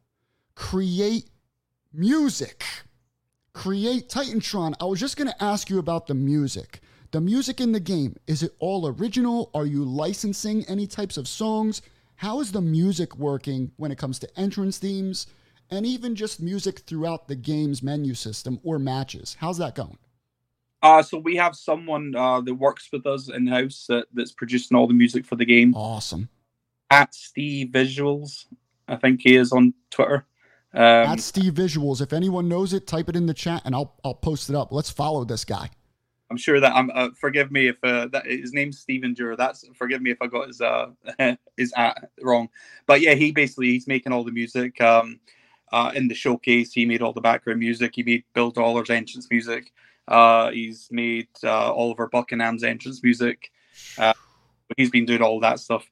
create 0.54 1.28
music, 1.92 2.64
create 3.52 4.08
Titantron. 4.08 4.74
I 4.80 4.84
was 4.84 5.00
just 5.00 5.16
gonna 5.16 5.34
ask 5.40 5.68
you 5.68 5.78
about 5.78 6.06
the 6.06 6.14
music. 6.14 6.80
The 7.10 7.20
music 7.20 7.60
in 7.60 7.72
the 7.72 7.80
game 7.80 8.16
is 8.26 8.42
it 8.42 8.54
all 8.58 8.86
original? 8.86 9.50
Are 9.54 9.66
you 9.66 9.84
licensing 9.84 10.64
any 10.66 10.86
types 10.86 11.16
of 11.16 11.26
songs? 11.26 11.82
How 12.16 12.40
is 12.40 12.52
the 12.52 12.60
music 12.60 13.16
working 13.16 13.72
when 13.76 13.90
it 13.90 13.98
comes 13.98 14.18
to 14.20 14.38
entrance 14.38 14.78
themes? 14.78 15.26
And 15.70 15.86
even 15.86 16.14
just 16.14 16.40
music 16.40 16.80
throughout 16.80 17.28
the 17.28 17.36
game's 17.36 17.82
menu 17.82 18.14
system 18.14 18.60
or 18.62 18.78
matches. 18.78 19.36
How's 19.40 19.58
that 19.58 19.74
going? 19.74 19.98
Uh, 20.82 21.02
so 21.02 21.18
we 21.18 21.34
have 21.36 21.56
someone 21.56 22.14
uh, 22.14 22.40
that 22.42 22.54
works 22.54 22.90
with 22.92 23.06
us 23.06 23.30
in 23.30 23.46
house 23.46 23.86
that, 23.88 24.06
that's 24.12 24.32
producing 24.32 24.76
all 24.76 24.86
the 24.86 24.94
music 24.94 25.24
for 25.24 25.36
the 25.36 25.44
game. 25.44 25.74
Awesome. 25.74 26.28
At 26.90 27.14
Steve 27.14 27.68
Visuals, 27.68 28.44
I 28.86 28.96
think 28.96 29.22
he 29.22 29.36
is 29.36 29.52
on 29.52 29.72
Twitter. 29.90 30.26
Um, 30.74 30.82
At 30.82 31.20
Steve 31.20 31.54
Visuals. 31.54 32.02
If 32.02 32.12
anyone 32.12 32.48
knows 32.48 32.72
it, 32.72 32.86
type 32.86 33.08
it 33.08 33.16
in 33.16 33.26
the 33.26 33.34
chat 33.34 33.62
and 33.64 33.74
I'll 33.74 33.94
I'll 34.04 34.14
post 34.14 34.50
it 34.50 34.56
up. 34.56 34.72
Let's 34.72 34.90
follow 34.90 35.24
this 35.24 35.44
guy. 35.44 35.70
I'm 36.30 36.36
sure 36.36 36.58
that 36.58 36.74
I'm. 36.74 36.90
Uh, 36.92 37.10
forgive 37.18 37.52
me 37.52 37.68
if 37.68 37.78
uh, 37.84 38.08
that 38.08 38.26
his 38.26 38.52
name's 38.52 38.80
Steven 38.80 39.14
Dura. 39.14 39.36
That's 39.36 39.64
forgive 39.74 40.02
me 40.02 40.10
if 40.10 40.20
I 40.20 40.26
got 40.26 40.48
his 40.48 40.60
uh 40.60 40.88
his 41.56 41.72
at 41.76 42.10
wrong. 42.20 42.48
But 42.86 43.00
yeah, 43.00 43.14
he 43.14 43.30
basically 43.30 43.68
he's 43.68 43.86
making 43.86 44.12
all 44.12 44.24
the 44.24 44.32
music. 44.32 44.80
Um, 44.80 45.20
uh, 45.74 45.90
in 45.92 46.06
the 46.06 46.14
showcase, 46.14 46.72
he 46.72 46.86
made 46.86 47.02
all 47.02 47.12
the 47.12 47.20
background 47.20 47.58
music. 47.58 47.96
He 47.96 48.04
made 48.04 48.22
Bill 48.32 48.52
Dollar's 48.52 48.90
entrance 48.90 49.28
music. 49.28 49.72
Uh, 50.06 50.52
he's 50.52 50.86
made 50.92 51.26
uh, 51.42 51.74
Oliver 51.74 52.06
Buckingham's 52.06 52.62
entrance 52.62 53.02
music. 53.02 53.50
Uh, 53.98 54.12
he's 54.76 54.90
been 54.90 55.04
doing 55.04 55.20
all 55.20 55.40
that 55.40 55.58
stuff. 55.58 55.84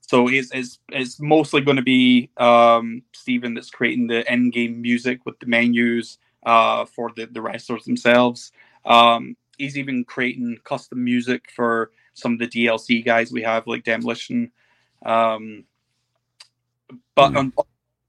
So 0.00 0.28
it's 0.28 0.52
it's, 0.54 0.78
it's 0.90 1.18
mostly 1.18 1.60
going 1.62 1.76
to 1.76 1.82
be 1.82 2.30
um, 2.36 3.02
Stephen 3.12 3.54
that's 3.54 3.68
creating 3.68 4.06
the 4.06 4.30
end 4.30 4.52
game 4.52 4.80
music 4.80 5.26
with 5.26 5.40
the 5.40 5.46
menus 5.46 6.18
uh, 6.44 6.84
for 6.84 7.10
the, 7.16 7.26
the 7.26 7.42
wrestlers 7.42 7.82
themselves. 7.82 8.52
Um, 8.84 9.36
he's 9.58 9.76
even 9.76 10.04
creating 10.04 10.58
custom 10.62 11.02
music 11.02 11.50
for 11.50 11.90
some 12.14 12.34
of 12.34 12.38
the 12.38 12.46
DLC 12.46 13.04
guys 13.04 13.32
we 13.32 13.42
have, 13.42 13.66
like 13.66 13.82
Demolition. 13.82 14.52
Um, 15.04 15.64
but 17.16 17.32
mm. 17.32 17.38
on 17.38 17.52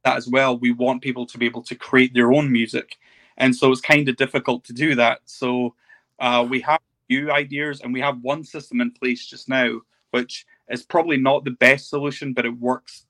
that 0.08 0.18
as 0.18 0.28
well. 0.28 0.58
We 0.58 0.72
want 0.72 1.02
people 1.02 1.26
to 1.26 1.38
be 1.38 1.46
able 1.46 1.64
to 1.64 1.76
create 1.76 2.14
their 2.14 2.32
own 2.32 2.52
music, 2.52 2.98
and 3.38 3.56
so 3.56 3.72
it's 3.72 3.82
kind 3.82 4.08
of 4.08 4.16
difficult 4.16 4.64
to 4.66 4.74
do 4.74 4.96
that. 4.96 5.20
So 5.26 5.76
uh, 6.20 6.46
we 6.50 6.62
have 6.62 6.80
few 7.08 7.32
ideas, 7.32 7.82
and 7.82 7.94
we 7.94 8.02
have 8.02 8.22
one 8.22 8.44
system 8.44 8.82
in 8.82 8.92
place 8.92 9.26
just 9.26 9.50
now, 9.50 9.82
which 10.12 10.46
is 10.70 10.84
probably 10.84 11.18
not 11.18 11.44
the 11.44 11.52
best 11.52 11.90
solution, 11.90 12.34
but 12.34 12.46
it 12.46 12.58
works 12.58 13.06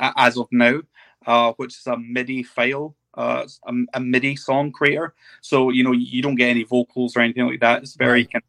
as 0.00 0.36
of 0.36 0.48
now, 0.50 0.80
uh, 1.26 1.52
which 1.56 1.74
is 1.76 1.86
a 1.86 1.96
MIDI 1.96 2.42
file. 2.42 2.96
Uh, 3.14 3.48
a, 3.66 3.72
a, 3.94 4.00
MIDI 4.00 4.36
song 4.36 4.70
creator, 4.70 5.14
so 5.40 5.70
you 5.70 5.82
know 5.82 5.92
you 5.92 6.20
don't 6.20 6.34
get 6.34 6.50
any 6.50 6.64
vocals 6.64 7.16
or 7.16 7.20
anything 7.20 7.46
like 7.46 7.60
that. 7.60 7.82
It's 7.82 7.94
very 7.94 8.26
kind 8.26 8.42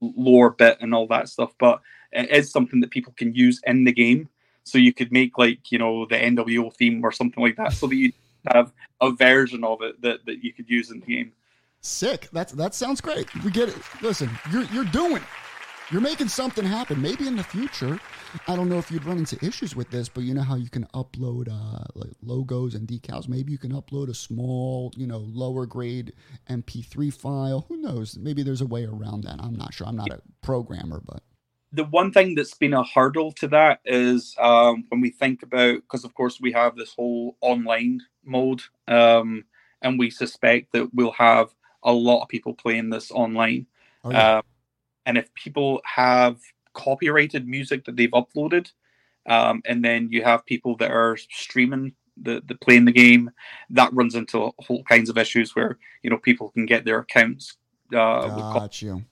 of 0.00 0.12
lower 0.16 0.50
bit 0.50 0.78
and 0.80 0.94
all 0.94 1.08
that 1.08 1.28
stuff, 1.28 1.52
but 1.58 1.80
it 2.12 2.30
is 2.30 2.52
something 2.52 2.78
that 2.82 2.92
people 2.92 3.12
can 3.16 3.34
use 3.34 3.60
in 3.66 3.82
the 3.82 3.90
game 3.90 4.28
so 4.66 4.78
you 4.78 4.92
could 4.92 5.12
make 5.12 5.38
like 5.38 5.70
you 5.70 5.78
know 5.78 6.06
the 6.06 6.16
NWO 6.16 6.74
theme 6.74 7.04
or 7.04 7.12
something 7.12 7.42
like 7.42 7.56
that, 7.56 7.72
so 7.72 7.86
that 7.86 7.96
you 7.96 8.12
have 8.52 8.72
a 9.00 9.10
version 9.12 9.64
of 9.64 9.80
it 9.82 10.00
that, 10.02 10.24
that 10.26 10.44
you 10.44 10.52
could 10.52 10.68
use 10.68 10.90
in 10.90 11.00
the 11.00 11.06
game. 11.06 11.32
Sick. 11.80 12.28
That's 12.32 12.52
that 12.52 12.74
sounds 12.74 13.00
great. 13.00 13.32
We 13.44 13.50
get 13.50 13.68
it. 13.68 13.76
Listen, 14.02 14.30
you're 14.52 14.64
you're 14.64 14.84
doing. 14.84 15.22
You're 15.92 16.00
making 16.00 16.26
something 16.26 16.64
happen. 16.64 17.00
Maybe 17.00 17.28
in 17.28 17.36
the 17.36 17.44
future, 17.44 18.00
I 18.48 18.56
don't 18.56 18.68
know 18.68 18.78
if 18.78 18.90
you'd 18.90 19.04
run 19.04 19.18
into 19.18 19.38
issues 19.44 19.76
with 19.76 19.88
this, 19.90 20.08
but 20.08 20.24
you 20.24 20.34
know 20.34 20.42
how 20.42 20.56
you 20.56 20.68
can 20.68 20.84
upload 20.94 21.48
uh, 21.48 21.84
like 21.94 22.10
logos 22.22 22.74
and 22.74 22.88
decals. 22.88 23.28
Maybe 23.28 23.52
you 23.52 23.58
can 23.58 23.70
upload 23.70 24.08
a 24.08 24.14
small, 24.14 24.92
you 24.96 25.06
know, 25.06 25.18
lower 25.18 25.64
grade 25.64 26.12
MP3 26.50 27.14
file. 27.14 27.66
Who 27.68 27.76
knows? 27.76 28.18
Maybe 28.18 28.42
there's 28.42 28.62
a 28.62 28.66
way 28.66 28.84
around 28.84 29.22
that. 29.24 29.36
I'm 29.38 29.54
not 29.54 29.74
sure. 29.74 29.86
I'm 29.86 29.94
not 29.94 30.10
a 30.10 30.20
programmer, 30.42 31.00
but 31.06 31.22
the 31.72 31.84
one 31.84 32.12
thing 32.12 32.34
that's 32.34 32.54
been 32.54 32.74
a 32.74 32.84
hurdle 32.84 33.32
to 33.32 33.48
that 33.48 33.80
is 33.84 34.34
um, 34.38 34.84
when 34.88 35.00
we 35.00 35.10
think 35.10 35.42
about 35.42 35.76
because 35.76 36.04
of 36.04 36.14
course 36.14 36.40
we 36.40 36.52
have 36.52 36.76
this 36.76 36.94
whole 36.94 37.36
online 37.40 38.00
mode 38.24 38.62
um, 38.88 39.44
and 39.82 39.98
we 39.98 40.10
suspect 40.10 40.72
that 40.72 40.92
we'll 40.94 41.12
have 41.12 41.54
a 41.82 41.92
lot 41.92 42.22
of 42.22 42.28
people 42.28 42.54
playing 42.54 42.90
this 42.90 43.10
online 43.10 43.66
oh, 44.04 44.10
yeah. 44.10 44.36
um, 44.38 44.42
and 45.04 45.18
if 45.18 45.32
people 45.34 45.80
have 45.84 46.38
copyrighted 46.72 47.46
music 47.46 47.84
that 47.84 47.96
they've 47.96 48.10
uploaded 48.10 48.70
um, 49.26 49.60
and 49.64 49.84
then 49.84 50.08
you 50.10 50.22
have 50.22 50.46
people 50.46 50.76
that 50.76 50.90
are 50.90 51.16
streaming 51.16 51.92
the, 52.16 52.42
the 52.46 52.54
playing 52.54 52.84
the 52.84 52.92
game 52.92 53.30
that 53.70 53.92
runs 53.92 54.14
into 54.14 54.38
all 54.38 54.82
kinds 54.84 55.10
of 55.10 55.18
issues 55.18 55.54
where 55.54 55.78
you 56.02 56.10
know 56.10 56.18
people 56.18 56.50
can 56.50 56.64
get 56.64 56.84
their 56.84 57.00
accounts 57.00 57.56
uh, 57.94 58.52
Got 58.52 58.82
you. 58.82 59.04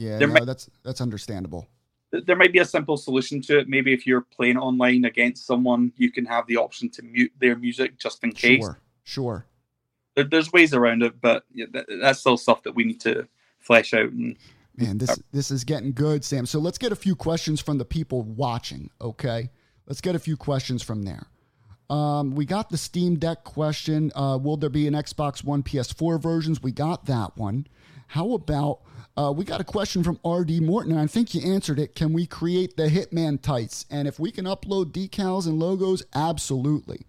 Yeah, 0.00 0.18
no, 0.18 0.26
might, 0.28 0.46
that's 0.46 0.70
that's 0.82 1.00
understandable 1.00 1.68
there 2.12 2.34
might 2.34 2.52
be 2.52 2.58
a 2.58 2.64
simple 2.64 2.96
solution 2.96 3.40
to 3.40 3.60
it. 3.60 3.68
Maybe 3.68 3.92
if 3.92 4.04
you're 4.04 4.22
playing 4.22 4.56
online 4.56 5.04
against 5.04 5.46
someone, 5.46 5.92
you 5.96 6.10
can 6.10 6.24
have 6.24 6.44
the 6.48 6.56
option 6.56 6.90
to 6.90 7.02
mute 7.02 7.30
their 7.38 7.54
music 7.54 8.00
just 8.00 8.24
in 8.24 8.32
case. 8.32 8.64
Sure, 8.64 8.80
sure. 9.04 9.46
There, 10.16 10.24
there's 10.24 10.52
ways 10.52 10.74
around 10.74 11.04
it, 11.04 11.20
but 11.20 11.44
yeah, 11.54 11.66
that, 11.70 11.86
that's 12.00 12.18
still 12.18 12.36
stuff 12.36 12.64
that 12.64 12.74
we 12.74 12.82
need 12.82 13.00
to 13.02 13.28
flesh 13.60 13.94
out. 13.94 14.10
And 14.10 14.36
man, 14.76 14.98
this 14.98 15.20
this 15.30 15.52
is 15.52 15.62
getting 15.62 15.92
good, 15.92 16.24
Sam. 16.24 16.46
So 16.46 16.58
let's 16.58 16.78
get 16.78 16.90
a 16.90 16.96
few 16.96 17.14
questions 17.14 17.60
from 17.60 17.78
the 17.78 17.84
people 17.84 18.22
watching. 18.22 18.90
Okay, 19.00 19.50
Let's 19.90 20.00
get 20.00 20.14
a 20.14 20.20
few 20.20 20.36
questions 20.36 20.84
from 20.84 21.02
there. 21.02 21.26
Um, 21.90 22.36
we 22.36 22.44
got 22.44 22.70
the 22.70 22.76
Steam 22.76 23.18
Deck 23.18 23.42
question. 23.42 24.12
Uh, 24.14 24.38
will 24.40 24.56
there 24.56 24.70
be 24.70 24.86
an 24.86 24.94
Xbox 24.94 25.42
One 25.42 25.64
PS4 25.64 26.22
versions? 26.22 26.62
We 26.62 26.70
got 26.70 27.06
that 27.06 27.36
one. 27.36 27.66
How 28.06 28.34
about 28.34 28.82
uh, 29.20 29.30
we 29.30 29.44
got 29.44 29.60
a 29.60 29.64
question 29.64 30.02
from 30.02 30.18
RD 30.24 30.62
Morton, 30.62 30.92
and 30.92 31.00
I 31.00 31.06
think 31.06 31.34
you 31.34 31.52
answered 31.52 31.78
it. 31.78 31.94
Can 31.94 32.14
we 32.14 32.26
create 32.26 32.76
the 32.76 32.84
Hitman 32.84 33.40
tights? 33.42 33.84
And 33.90 34.08
if 34.08 34.18
we 34.18 34.30
can 34.30 34.46
upload 34.46 34.92
decals 34.92 35.46
and 35.46 35.58
logos, 35.58 36.02
absolutely. 36.14 37.02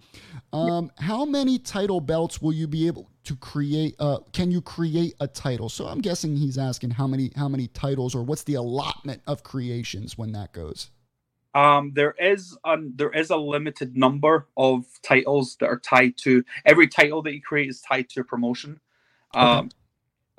Um, 0.51 0.91
how 0.97 1.24
many 1.24 1.57
title 1.57 2.01
belts 2.01 2.41
will 2.41 2.51
you 2.51 2.68
be 2.68 2.88
able 2.88 3.09
to 3.24 3.36
create? 3.38 3.95
Uh, 3.97 4.20
can 4.34 4.51
you 4.51 4.62
create 4.62 5.14
a 5.22 5.28
title? 5.28 5.70
So 5.70 5.88
I'm 5.88 6.01
guessing 6.01 6.36
he's 6.36 6.57
asking 6.57 6.91
how 6.91 7.07
many 7.07 7.32
how 7.38 7.47
many 7.47 7.68
titles 7.68 8.14
or 8.14 8.24
what's 8.24 8.43
the 8.43 8.55
allotment 8.55 9.22
of 9.26 9.43
creations 9.43 10.18
when 10.18 10.34
that 10.34 10.51
goes. 10.51 10.89
Um, 11.53 11.93
there 11.93 12.16
is 12.20 12.57
a 12.66 12.78
there 12.93 13.12
is 13.12 13.30
a 13.30 13.38
limited 13.38 13.95
number 13.95 14.47
of 14.57 14.84
titles 15.01 15.55
that 15.62 15.68
are 15.68 15.80
tied 15.80 16.18
to 16.18 16.43
every 16.66 16.89
title 16.89 17.22
that 17.22 17.34
you 17.34 17.41
create 17.41 17.70
is 17.70 17.80
tied 17.80 18.09
to 18.09 18.22
a 18.22 18.24
promotion. 18.26 18.82
Um, 19.34 19.68
okay. 19.68 19.76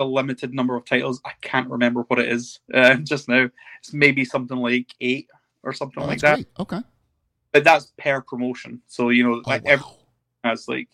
A 0.03 0.05
limited 0.05 0.53
number 0.53 0.77
of 0.77 0.85
titles. 0.85 1.21
I 1.25 1.33
can't 1.41 1.71
remember 1.71 2.03
what 2.09 2.19
it 2.19 2.29
is 2.29 2.61
uh, 2.75 2.95
just 3.03 3.29
now. 3.29 3.49
It's 3.81 3.93
maybe 3.93 4.25
something 4.25 4.57
like 4.57 4.95
eight 5.01 5.29
or 5.63 5.73
something 5.73 6.03
oh, 6.03 6.07
like 6.07 6.21
that. 6.21 6.35
Great. 6.35 6.49
Okay, 6.59 6.81
but 7.53 7.65
that's 7.65 7.93
per 7.97 8.21
promotion. 8.21 8.83
So 8.87 9.09
you 9.11 9.25
know, 9.25 9.35
oh, 9.45 9.49
like 9.49 9.65
wow. 9.65 9.73
every 9.73 9.87
has 10.45 10.69
like 10.69 10.89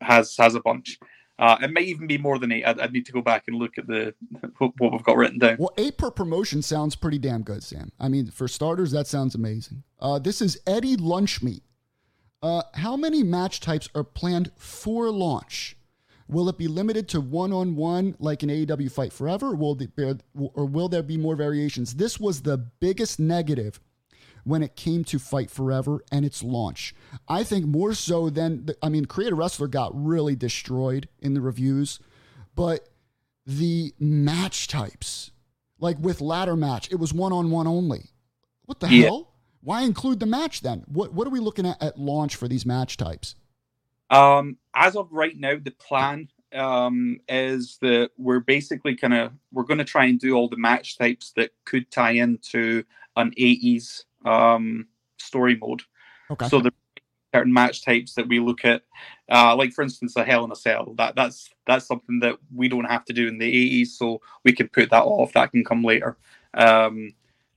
has 0.00 0.36
has 0.36 0.54
a 0.54 0.60
bunch. 0.60 0.98
Uh, 1.38 1.56
it 1.62 1.72
may 1.72 1.80
even 1.80 2.06
be 2.06 2.18
more 2.18 2.38
than 2.38 2.52
eight. 2.52 2.64
I'd, 2.64 2.78
I'd, 2.78 2.92
need 2.92 3.06
to 3.06 3.12
go 3.12 3.22
back 3.22 3.44
and 3.48 3.56
look 3.56 3.78
at 3.78 3.86
the 3.86 4.14
what 4.58 4.92
we've 4.92 5.02
got 5.02 5.16
written 5.16 5.38
down. 5.38 5.56
Well, 5.58 5.72
eight 5.78 5.98
per 5.98 6.10
promotion 6.10 6.62
sounds 6.62 6.94
pretty 6.94 7.18
damn 7.18 7.42
good, 7.42 7.62
Sam. 7.62 7.90
I 7.98 8.08
mean, 8.08 8.30
for 8.30 8.46
starters, 8.46 8.92
that 8.92 9.06
sounds 9.06 9.34
amazing. 9.34 9.82
Uh, 9.98 10.18
this 10.18 10.42
is 10.42 10.60
Eddie 10.66 10.96
Lunchmeat. 10.96 11.62
Uh, 12.42 12.62
how 12.74 12.96
many 12.96 13.22
match 13.22 13.60
types 13.60 13.88
are 13.94 14.04
planned 14.04 14.50
for 14.56 15.10
launch? 15.10 15.76
Will 16.32 16.48
it 16.48 16.58
be 16.58 16.68
limited 16.68 17.08
to 17.10 17.20
one-on-one 17.20 18.16
like 18.18 18.42
an 18.42 18.48
AEW 18.48 18.90
Fight 18.90 19.12
Forever, 19.12 19.50
or 19.50 19.54
will, 19.54 19.74
there, 19.74 20.16
or 20.34 20.66
will 20.66 20.88
there 20.88 21.02
be 21.02 21.16
more 21.16 21.36
variations? 21.36 21.94
This 21.94 22.18
was 22.18 22.42
the 22.42 22.56
biggest 22.58 23.20
negative 23.20 23.80
when 24.44 24.62
it 24.62 24.74
came 24.74 25.04
to 25.04 25.18
Fight 25.18 25.50
Forever 25.50 26.00
and 26.10 26.24
its 26.24 26.42
launch. 26.42 26.94
I 27.28 27.44
think 27.44 27.66
more 27.66 27.94
so 27.94 28.30
than, 28.30 28.66
the, 28.66 28.76
I 28.82 28.88
mean, 28.88 29.04
Creator 29.04 29.36
Wrestler 29.36 29.68
got 29.68 29.92
really 29.94 30.34
destroyed 30.34 31.08
in 31.20 31.34
the 31.34 31.40
reviews, 31.40 32.00
but 32.54 32.88
the 33.46 33.92
match 33.98 34.68
types, 34.68 35.30
like 35.78 35.98
with 35.98 36.20
ladder 36.20 36.56
match, 36.56 36.90
it 36.90 36.96
was 36.96 37.12
one 37.12 37.32
on 37.32 37.50
one 37.50 37.66
only. 37.66 38.10
What 38.64 38.80
the 38.80 38.88
yeah. 38.88 39.06
hell? 39.06 39.28
Why 39.60 39.82
include 39.82 40.18
the 40.18 40.26
match 40.26 40.62
then? 40.62 40.84
What 40.86 41.12
what 41.12 41.26
are 41.26 41.30
we 41.30 41.38
looking 41.40 41.66
at 41.66 41.80
at 41.80 41.98
launch 41.98 42.34
for 42.34 42.48
these 42.48 42.66
match 42.66 42.96
types? 42.96 43.36
Um, 44.12 44.58
as 44.74 44.94
of 44.94 45.08
right 45.10 45.36
now, 45.38 45.56
the 45.60 45.70
plan 45.72 46.28
um, 46.54 47.18
is 47.28 47.78
that 47.80 48.10
we're 48.18 48.40
basically 48.40 48.94
kind 48.94 49.14
of 49.14 49.32
we're 49.52 49.62
going 49.64 49.78
to 49.78 49.84
try 49.84 50.04
and 50.04 50.20
do 50.20 50.34
all 50.34 50.48
the 50.48 50.56
match 50.56 50.98
types 50.98 51.32
that 51.36 51.50
could 51.64 51.90
tie 51.90 52.12
into 52.12 52.84
an 53.16 53.32
80s 53.38 54.04
um, 54.24 54.86
story 55.16 55.56
mode. 55.56 55.82
Okay. 56.30 56.46
So 56.48 56.60
the 56.60 56.72
certain 57.34 57.52
match 57.52 57.82
types 57.82 58.12
that 58.14 58.28
we 58.28 58.38
look 58.38 58.66
at, 58.66 58.82
uh, 59.30 59.56
like 59.56 59.72
for 59.72 59.82
instance, 59.82 60.14
a 60.16 60.24
Hell 60.24 60.44
in 60.44 60.52
a 60.52 60.56
Cell. 60.56 60.94
That 60.98 61.16
that's 61.16 61.48
that's 61.66 61.86
something 61.86 62.20
that 62.20 62.36
we 62.54 62.68
don't 62.68 62.84
have 62.84 63.06
to 63.06 63.14
do 63.14 63.28
in 63.28 63.38
the 63.38 63.82
80s, 63.82 63.88
so 63.88 64.20
we 64.44 64.52
can 64.52 64.68
put 64.68 64.90
that 64.90 65.04
off. 65.04 65.32
That 65.32 65.52
can 65.52 65.64
come 65.64 65.82
later. 65.82 66.18
Um, 66.52 67.14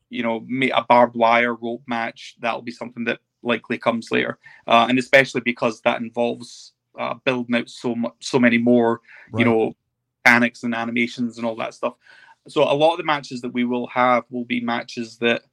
you 0.10 0.24
know, 0.24 0.48
a 0.74 0.84
barbed 0.84 1.16
wire 1.16 1.56
rope 1.56 1.84
match 1.88 2.36
that'll 2.40 2.62
be 2.62 2.72
something 2.72 3.04
that 3.06 3.20
likely 3.46 3.78
comes 3.78 4.12
later, 4.12 4.38
uh, 4.68 4.88
and 4.90 5.00
especially 5.00 5.42
because 5.42 5.82
that 5.82 6.02
involves 6.02 6.74
uh, 7.00 7.14
building 7.26 7.56
out 7.56 7.70
so 7.70 7.96
much, 7.96 8.14
so 8.20 8.40
many 8.40 8.58
more, 8.58 9.02
right. 9.32 9.40
you 9.40 9.46
know, 9.46 9.76
mechanics 10.26 10.64
and 10.64 10.74
animations 10.74 11.38
and 11.38 11.46
all 11.46 11.56
that 11.56 11.74
stuff. 11.74 11.96
So 12.48 12.64
a 12.64 12.74
lot 12.74 12.92
of 12.92 12.98
the 12.98 13.04
matches 13.04 13.42
that 13.42 13.54
we 13.54 13.64
will 13.64 13.88
have 13.88 14.24
will 14.30 14.46
be 14.46 14.62
matches 14.62 15.18
that 15.18 15.44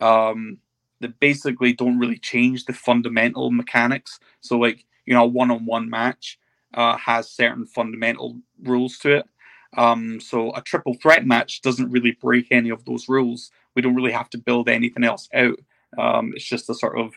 um, 0.00 0.58
that 1.00 1.18
basically 1.20 1.72
don't 1.72 1.98
really 1.98 2.18
change 2.18 2.64
the 2.64 2.72
fundamental 2.72 3.50
mechanics. 3.50 4.18
So, 4.40 4.58
like, 4.58 4.84
you 5.06 5.14
know, 5.14 5.24
a 5.24 5.26
one 5.26 5.50
on 5.50 5.66
one 5.66 5.90
match 5.90 6.38
uh, 6.74 6.96
has 6.96 7.30
certain 7.30 7.66
fundamental 7.66 8.38
rules 8.62 8.98
to 8.98 9.16
it. 9.18 9.26
Um, 9.76 10.20
so, 10.20 10.54
a 10.54 10.62
triple 10.62 10.94
threat 10.94 11.26
match 11.26 11.62
doesn't 11.62 11.90
really 11.90 12.12
break 12.12 12.48
any 12.50 12.70
of 12.70 12.84
those 12.84 13.08
rules. 13.08 13.50
We 13.74 13.82
don't 13.82 13.94
really 13.94 14.12
have 14.12 14.30
to 14.30 14.38
build 14.38 14.68
anything 14.68 15.04
else 15.04 15.28
out. 15.34 15.58
Um, 15.98 16.32
it's 16.34 16.44
just 16.44 16.70
a 16.70 16.74
sort 16.74 16.98
of 16.98 17.14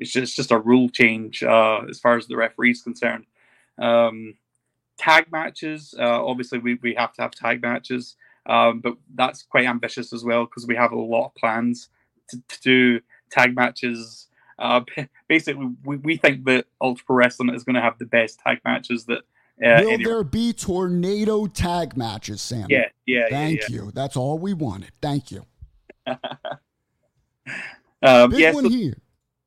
it's 0.00 0.12
just, 0.12 0.22
it's 0.22 0.34
just 0.34 0.50
a 0.50 0.58
rule 0.58 0.88
change 0.88 1.42
uh, 1.42 1.80
as 1.88 1.98
far 1.98 2.16
as 2.16 2.26
the 2.26 2.36
referee 2.36 2.72
is 2.72 2.82
concerned. 2.82 3.26
Um, 3.78 4.34
tag 4.98 5.30
matches, 5.30 5.94
uh, 5.98 6.24
obviously, 6.24 6.58
we, 6.58 6.74
we 6.82 6.94
have 6.94 7.12
to 7.14 7.22
have 7.22 7.32
tag 7.32 7.62
matches, 7.62 8.16
um, 8.46 8.80
but 8.80 8.94
that's 9.14 9.42
quite 9.42 9.66
ambitious 9.66 10.12
as 10.12 10.24
well 10.24 10.44
because 10.44 10.66
we 10.66 10.76
have 10.76 10.92
a 10.92 10.98
lot 10.98 11.26
of 11.26 11.34
plans 11.34 11.88
to, 12.30 12.42
to 12.48 12.60
do 12.60 13.00
tag 13.30 13.54
matches. 13.54 14.26
Uh, 14.58 14.80
basically, 15.28 15.70
we, 15.84 15.96
we 15.98 16.16
think 16.16 16.44
that 16.44 16.66
Ultra 16.80 17.04
Pro 17.06 17.16
Wrestling 17.16 17.54
is 17.54 17.64
going 17.64 17.76
to 17.76 17.82
have 17.82 17.98
the 17.98 18.06
best 18.06 18.40
tag 18.40 18.60
matches 18.64 19.04
that. 19.06 19.22
Uh, 19.64 19.82
Will 19.82 19.98
there 19.98 20.22
be 20.22 20.52
tornado 20.52 21.46
tag 21.46 21.96
matches, 21.96 22.40
Sam? 22.40 22.66
Yeah, 22.68 22.86
yeah. 23.06 23.26
Thank 23.28 23.62
yeah, 23.62 23.66
yeah. 23.68 23.76
you. 23.76 23.90
That's 23.92 24.16
all 24.16 24.38
we 24.38 24.54
wanted. 24.54 24.92
Thank 25.02 25.32
you. 25.32 25.44
um, 26.06 26.18
Big 28.30 28.38
yeah, 28.38 28.52
one 28.52 28.64
so 28.64 28.70
here. 28.70 28.94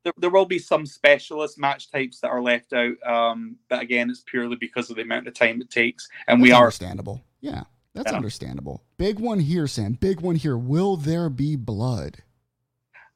There, 0.03 0.13
there, 0.17 0.29
will 0.29 0.45
be 0.45 0.59
some 0.59 0.85
specialist 0.85 1.59
match 1.59 1.91
types 1.91 2.19
that 2.21 2.29
are 2.29 2.41
left 2.41 2.73
out, 2.73 2.95
um, 3.05 3.57
but 3.69 3.81
again, 3.81 4.09
it's 4.09 4.23
purely 4.25 4.55
because 4.55 4.89
of 4.89 4.95
the 4.95 5.03
amount 5.03 5.27
of 5.27 5.33
time 5.35 5.61
it 5.61 5.69
takes, 5.69 6.09
and 6.27 6.39
that's 6.39 6.43
we 6.43 6.51
are 6.51 6.63
understandable. 6.63 7.21
Yeah, 7.39 7.63
that's 7.93 8.11
understandable. 8.11 8.83
Big 8.97 9.19
one 9.19 9.39
here, 9.39 9.67
Sam. 9.67 9.93
Big 9.93 10.21
one 10.21 10.35
here. 10.35 10.57
Will 10.57 10.97
there 10.97 11.29
be 11.29 11.55
blood? 11.55 12.17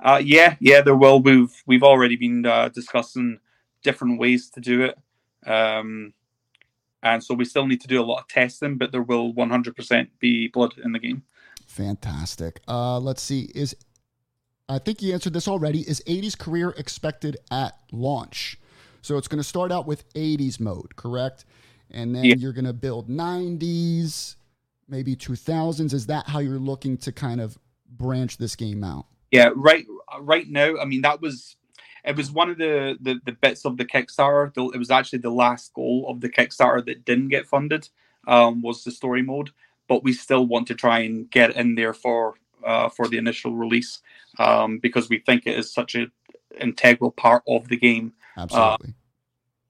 Uh, 0.04 0.22
yeah, 0.24 0.56
yeah, 0.60 0.82
there 0.82 0.96
will. 0.96 1.20
We've 1.22 1.52
we've 1.66 1.84
already 1.84 2.18
been 2.18 2.46
uh, 2.46 2.70
discussing 2.70 3.40
different 3.84 4.20
ways 4.20 4.50
to 4.52 4.60
do 4.60 4.84
it, 4.84 4.98
um, 5.50 6.14
and 7.02 7.24
so 7.24 7.34
we 7.34 7.46
still 7.46 7.66
need 7.66 7.82
to 7.82 7.88
do 7.88 8.02
a 8.02 8.06
lot 8.06 8.20
of 8.20 8.28
testing. 8.28 8.78
But 8.78 8.92
there 8.92 9.02
will 9.02 9.34
100% 9.34 10.08
be 10.20 10.50
blood 10.50 10.74
in 10.84 10.92
the 10.92 11.00
game. 11.00 11.24
Fantastic. 11.66 12.62
Uh, 12.68 13.00
let's 13.00 13.22
see. 13.22 13.52
Is 13.56 13.76
I 14.68 14.80
think 14.80 15.02
you 15.02 15.14
answered 15.14 15.34
this 15.34 15.48
already. 15.48 15.82
Is 15.82 16.02
80s 16.08 16.38
career 16.38 16.74
expected 16.78 17.38
at 17.52 17.78
launch? 17.92 18.58
So 19.02 19.18
it's 19.18 19.28
going 19.28 19.40
to 19.40 19.48
start 19.48 19.72
out 19.72 19.86
with 19.86 20.12
80s 20.14 20.60
mode, 20.60 20.96
correct? 20.96 21.46
And 21.92 22.16
then 22.16 22.26
yeah. 22.26 22.36
you're 22.38 22.54
going 22.54 22.66
to 22.66 22.74
build 22.74 23.08
90s, 23.08 24.36
maybe 24.88 25.16
2000s. 25.16 25.94
Is 25.94 26.08
that 26.08 26.28
how 26.28 26.40
you're 26.40 26.58
looking 26.58 26.98
to 27.00 27.12
kind 27.12 27.40
of 27.40 27.60
branch 27.88 28.38
this 28.38 28.56
game 28.56 28.84
out? 28.84 29.06
Yeah, 29.32 29.52
right. 29.56 29.86
Right 30.20 30.48
now, 30.48 30.78
I 30.80 30.86
mean, 30.86 31.02
that 31.02 31.22
was 31.22 31.58
it 32.04 32.16
was 32.16 32.32
one 32.32 32.50
of 32.50 32.58
the, 32.58 32.98
the, 33.02 33.20
the 33.26 33.32
bits 33.34 33.66
of 33.66 33.78
the 33.78 33.86
Kickstarter. 33.86 34.52
It 34.74 34.78
was 34.78 34.92
actually 34.92 35.20
the 35.20 35.32
last 35.32 35.74
goal 35.74 36.06
of 36.08 36.22
the 36.22 36.30
Kickstarter 36.30 36.86
that 36.86 37.06
didn't 37.06 37.30
get 37.30 37.48
funded. 37.48 37.90
Um, 38.28 38.64
was 38.64 38.84
the 38.84 38.90
story 38.90 39.22
mode, 39.22 39.52
but 39.88 40.04
we 40.04 40.12
still 40.12 40.48
want 40.48 40.68
to 40.68 40.74
try 40.74 41.00
and 41.00 41.30
get 41.30 41.56
in 41.56 41.76
there 41.76 41.94
for 41.94 42.34
uh, 42.66 42.90
for 42.90 43.08
the 43.08 43.20
initial 43.20 43.56
release 43.56 44.02
um, 44.40 44.80
because 44.80 45.10
we 45.10 45.20
think 45.20 45.44
it 45.46 45.58
is 45.58 45.74
such 45.74 45.96
an 45.96 46.12
integral 46.60 47.12
part 47.12 47.44
of 47.48 47.68
the 47.68 47.78
game. 47.78 48.14
Uh, 48.38 48.42
Absolutely. 48.42 48.90
Uh, 48.90 48.92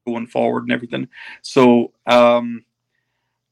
going 0.06 0.28
forward 0.28 0.64
and 0.64 0.72
everything. 0.72 1.08
So 1.42 1.92
um, 2.06 2.64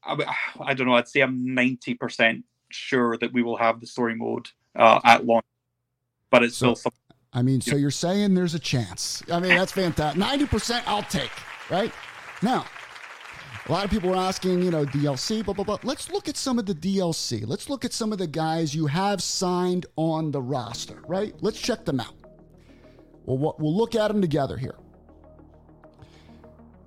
I, 0.04 0.16
I 0.60 0.74
don't 0.74 0.86
know. 0.86 0.94
I'd 0.94 1.08
say 1.08 1.20
I'm 1.20 1.54
ninety 1.54 1.94
percent 1.94 2.44
sure 2.70 3.16
that 3.18 3.32
we 3.32 3.42
will 3.42 3.56
have 3.56 3.80
the 3.80 3.86
story 3.86 4.14
mode 4.14 4.48
uh, 4.76 5.00
at 5.04 5.26
launch 5.26 5.44
but 6.34 6.42
it's 6.42 6.56
so, 6.56 6.74
still. 6.74 6.92
I 7.32 7.42
mean, 7.42 7.60
so 7.60 7.76
you're 7.76 7.92
saying 7.92 8.34
there's 8.34 8.54
a 8.54 8.58
chance. 8.58 9.22
I 9.30 9.38
mean, 9.38 9.54
that's 9.54 9.70
fantastic. 9.70 10.18
Ninety 10.18 10.46
percent, 10.46 10.84
I'll 10.88 11.04
take. 11.04 11.30
Right 11.70 11.92
now, 12.42 12.66
a 13.66 13.72
lot 13.72 13.84
of 13.84 13.90
people 13.90 14.12
are 14.12 14.16
asking, 14.16 14.62
you 14.62 14.70
know, 14.70 14.84
DLC, 14.84 15.44
blah 15.44 15.54
blah 15.54 15.64
blah. 15.64 15.78
Let's 15.82 16.10
look 16.10 16.28
at 16.28 16.36
some 16.36 16.58
of 16.58 16.66
the 16.66 16.74
DLC. 16.74 17.46
Let's 17.46 17.70
look 17.70 17.84
at 17.84 17.92
some 17.92 18.12
of 18.12 18.18
the 18.18 18.26
guys 18.26 18.74
you 18.74 18.86
have 18.86 19.22
signed 19.22 19.86
on 19.96 20.30
the 20.30 20.42
roster. 20.42 21.02
Right? 21.06 21.34
Let's 21.40 21.60
check 21.60 21.84
them 21.84 22.00
out. 22.00 22.14
Well, 23.24 23.56
we'll 23.58 23.76
look 23.76 23.94
at 23.94 24.08
them 24.08 24.20
together 24.20 24.56
here. 24.56 24.76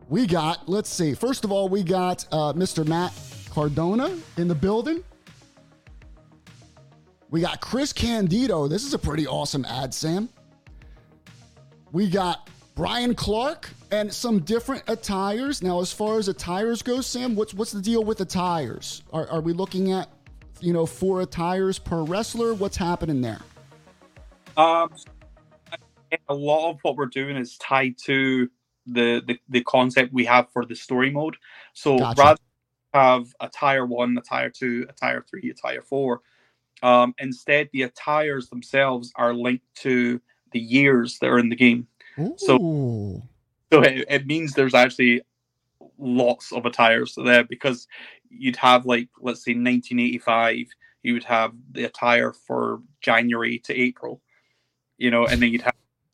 We 0.09 0.25
got, 0.25 0.69
let's 0.69 0.89
see. 0.89 1.13
First 1.13 1.43
of 1.43 1.51
all, 1.51 1.67
we 1.67 1.83
got 1.83 2.25
uh, 2.31 2.53
Mr. 2.53 2.87
Matt 2.87 3.13
Cardona 3.49 4.17
in 4.37 4.47
the 4.47 4.55
building. 4.55 5.03
We 7.29 7.41
got 7.41 7.59
Chris 7.59 7.91
Candido. 7.91 8.67
This 8.67 8.85
is 8.85 8.93
a 8.93 8.99
pretty 8.99 9.27
awesome 9.27 9.65
ad, 9.65 9.93
Sam. 9.93 10.29
We 11.91 12.09
got 12.09 12.49
Brian 12.77 13.15
Clark 13.15 13.71
and 13.89 14.13
some 14.13 14.39
different 14.41 14.83
attires. 14.87 15.63
Now, 15.63 15.81
as 15.81 15.91
far 15.91 16.19
as 16.19 16.27
attires 16.27 16.83
go, 16.83 17.01
Sam, 17.01 17.35
what's 17.35 17.51
what's 17.55 17.71
the 17.71 17.81
deal 17.81 18.03
with 18.03 18.21
attires? 18.21 19.01
Are, 19.11 19.27
are 19.29 19.41
we 19.41 19.51
looking 19.51 19.91
at, 19.91 20.09
you 20.61 20.73
know, 20.73 20.85
four 20.85 21.21
attires 21.21 21.79
per 21.79 22.03
wrestler? 22.03 22.53
What's 22.53 22.77
happening 22.77 23.19
there? 23.21 23.39
Um, 24.57 24.91
a 26.29 26.33
lot 26.35 26.69
of 26.69 26.77
what 26.83 26.97
we're 26.97 27.07
doing 27.07 27.35
is 27.35 27.57
tied 27.57 27.97
to 28.05 28.47
the 28.85 29.23
the, 29.25 29.39
the 29.49 29.63
concept 29.63 30.13
we 30.13 30.25
have 30.25 30.47
for 30.51 30.63
the 30.63 30.75
story 30.75 31.09
mode. 31.09 31.35
So 31.73 31.97
Gotcha. 31.97 32.21
rather 32.21 32.39
than 32.93 33.01
have 33.01 33.33
a 33.39 33.49
tire 33.49 33.87
one, 33.87 34.15
a 34.15 34.21
tire 34.21 34.51
two, 34.51 34.85
a 34.87 34.93
tire 34.93 35.25
three, 35.27 35.49
a 35.49 35.53
tire 35.55 35.81
four, 35.81 36.21
um, 36.83 37.15
instead 37.17 37.69
the 37.73 37.81
attires 37.81 38.49
themselves 38.49 39.11
are 39.15 39.33
linked 39.33 39.65
to 39.77 40.21
the 40.51 40.59
years 40.59 41.17
that 41.19 41.27
are 41.27 41.39
in 41.39 41.49
the 41.49 41.55
game. 41.55 41.87
So- 42.37 42.61
Ooh. 42.61 43.23
So 43.71 43.81
it, 43.81 44.05
it 44.09 44.25
means 44.27 44.53
there's 44.53 44.73
actually 44.73 45.21
lots 45.97 46.51
of 46.53 46.65
attires 46.65 47.15
there 47.15 47.43
because 47.43 47.87
you'd 48.29 48.55
have 48.55 48.85
like 48.85 49.09
let's 49.19 49.43
say 49.43 49.51
1985, 49.51 50.67
you 51.03 51.13
would 51.13 51.23
have 51.25 51.51
the 51.71 51.83
attire 51.83 52.31
for 52.33 52.81
January 53.01 53.59
to 53.59 53.75
April, 53.75 54.21
you 54.97 55.11
know, 55.11 55.25
and 55.25 55.41
then 55.41 55.51
you'd 55.51 55.61
have 55.63 55.73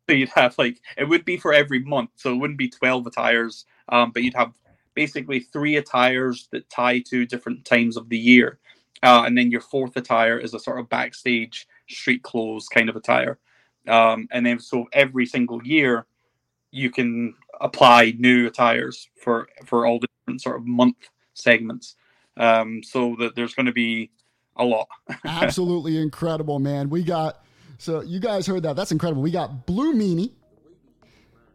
so 0.10 0.16
you'd 0.16 0.30
have 0.30 0.58
like 0.58 0.82
it 0.98 1.06
would 1.08 1.26
be 1.26 1.38
for 1.38 1.54
every 1.54 1.80
month, 1.80 2.10
so 2.16 2.34
it 2.34 2.38
wouldn't 2.38 2.58
be 2.58 2.70
12 2.70 3.06
attires, 3.08 3.66
um, 3.90 4.12
but 4.12 4.24
you'd 4.24 4.34
have 4.34 4.54
basically 4.96 5.40
three 5.40 5.76
attires 5.78 6.48
that 6.52 6.70
tie 6.70 7.00
to 7.00 7.26
different 7.26 7.66
times 7.66 7.98
of 7.98 8.10
the 8.10 8.18
year, 8.18 8.58
uh, 9.04 9.24
and 9.26 9.38
then 9.38 9.52
your 9.52 9.62
fourth 9.62 9.96
attire 9.96 10.40
is 10.40 10.54
a 10.56 10.60
sort 10.60 10.80
of 10.80 10.90
backstage 10.90 11.68
street 11.88 12.24
clothes 12.24 12.68
kind 12.68 12.90
of 12.90 12.96
attire, 12.96 13.38
um, 13.88 14.28
and 14.32 14.46
then 14.46 14.60
so 14.60 14.88
every 14.94 15.26
single 15.26 15.64
year 15.64 16.06
you 16.72 16.90
can 16.90 17.36
apply 17.62 18.14
new 18.18 18.48
attires 18.48 19.10
for 19.16 19.48
for 19.66 19.86
all 19.86 20.00
the 20.00 20.08
different 20.20 20.42
sort 20.42 20.58
of 20.58 20.66
month 20.66 21.10
segments. 21.34 21.96
Um, 22.36 22.82
so 22.82 23.16
that 23.20 23.36
there's 23.36 23.54
going 23.54 23.68
to 23.68 23.74
be 23.74 24.10
a 24.56 24.66
lot. 24.66 24.88
Absolutely 25.26 25.98
incredible, 25.98 26.60
man. 26.60 26.90
We 26.90 27.04
got 27.04 27.44
so 27.78 28.02
you 28.02 28.20
guys 28.20 28.48
heard 28.48 28.64
that. 28.64 28.76
That's 28.76 28.92
incredible. 28.92 29.22
We 29.22 29.32
got 29.32 29.66
Blue 29.66 29.94
Meanie. 29.94 30.32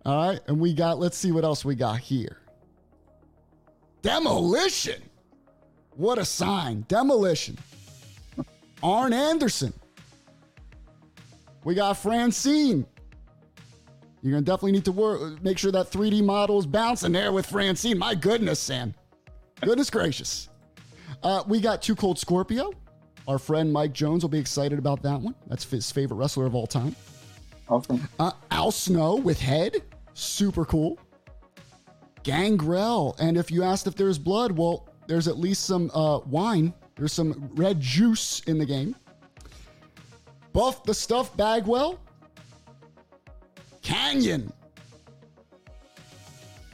All 0.04 0.28
right, 0.28 0.40
and 0.46 0.60
we 0.60 0.72
got 0.72 0.98
let's 0.98 1.16
see 1.16 1.32
what 1.32 1.44
else 1.44 1.64
we 1.64 1.74
got 1.74 1.98
here. 1.98 2.38
Demolition. 4.02 5.02
What 5.96 6.18
a 6.18 6.24
sign. 6.24 6.84
Demolition. 6.86 7.58
Arn 8.82 9.12
Anderson. 9.12 9.72
We 11.64 11.74
got 11.74 11.94
Francine. 11.94 12.86
You're 14.22 14.32
gonna 14.32 14.42
definitely 14.42 14.72
need 14.72 14.84
to 14.86 14.92
work, 14.92 15.42
make 15.42 15.58
sure 15.58 15.72
that 15.72 15.90
3D 15.90 16.24
model 16.24 16.58
is 16.58 16.66
bouncing 16.66 17.12
there 17.12 17.32
with 17.32 17.46
Francine. 17.46 17.98
My 17.98 18.14
goodness, 18.14 18.58
Sam. 18.58 18.94
Goodness 19.60 19.90
gracious. 19.90 20.48
Uh, 21.22 21.42
we 21.46 21.60
got 21.60 21.82
Too 21.82 21.94
Cold 21.94 22.18
Scorpio. 22.18 22.72
Our 23.26 23.38
friend 23.38 23.72
Mike 23.72 23.92
Jones 23.92 24.24
will 24.24 24.30
be 24.30 24.38
excited 24.38 24.78
about 24.78 25.02
that 25.02 25.20
one. 25.20 25.34
That's 25.46 25.64
his 25.64 25.90
favorite 25.90 26.16
wrestler 26.16 26.46
of 26.46 26.54
all 26.54 26.66
time. 26.66 26.96
Awesome. 27.68 28.08
Uh, 28.18 28.32
Al 28.50 28.70
Snow 28.70 29.16
with 29.16 29.38
head, 29.38 29.82
super 30.14 30.64
cool. 30.64 30.98
Gangrel, 32.22 33.16
and 33.18 33.36
if 33.36 33.50
you 33.50 33.62
asked 33.62 33.86
if 33.86 33.94
there's 33.94 34.18
blood, 34.18 34.52
well, 34.52 34.88
there's 35.06 35.28
at 35.28 35.38
least 35.38 35.64
some 35.64 35.90
uh, 35.94 36.18
wine. 36.26 36.72
There's 36.96 37.12
some 37.12 37.50
red 37.54 37.80
juice 37.80 38.40
in 38.40 38.58
the 38.58 38.66
game. 38.66 38.96
Buff 40.58 40.82
the 40.82 40.92
stuff 40.92 41.36
Bagwell. 41.36 42.00
Kanyon. 43.80 44.52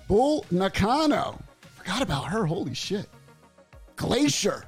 Bull 0.08 0.46
Nakano. 0.50 1.38
Forgot 1.76 2.00
about 2.00 2.24
her. 2.28 2.46
Holy 2.46 2.72
shit. 2.72 3.06
Glacier. 3.96 4.64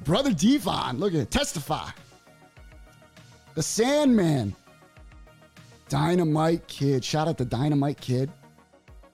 Brother 0.00 0.32
Devon. 0.32 0.98
Look 0.98 1.14
at 1.14 1.20
it. 1.20 1.30
Testify. 1.30 1.88
The 3.54 3.62
Sandman. 3.62 4.56
Dynamite 5.88 6.66
Kid. 6.66 7.04
Shout 7.04 7.28
out 7.28 7.38
to 7.38 7.44
Dynamite 7.44 8.00
Kid. 8.00 8.28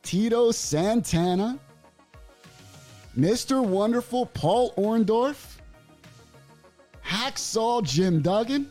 Tito 0.02 0.52
Santana. 0.52 1.58
Mr. 3.14 3.62
Wonderful 3.62 4.24
Paul 4.24 4.72
Orndorff. 4.78 5.53
Hacksaw 7.06 7.82
Jim 7.84 8.22
Duggan. 8.22 8.70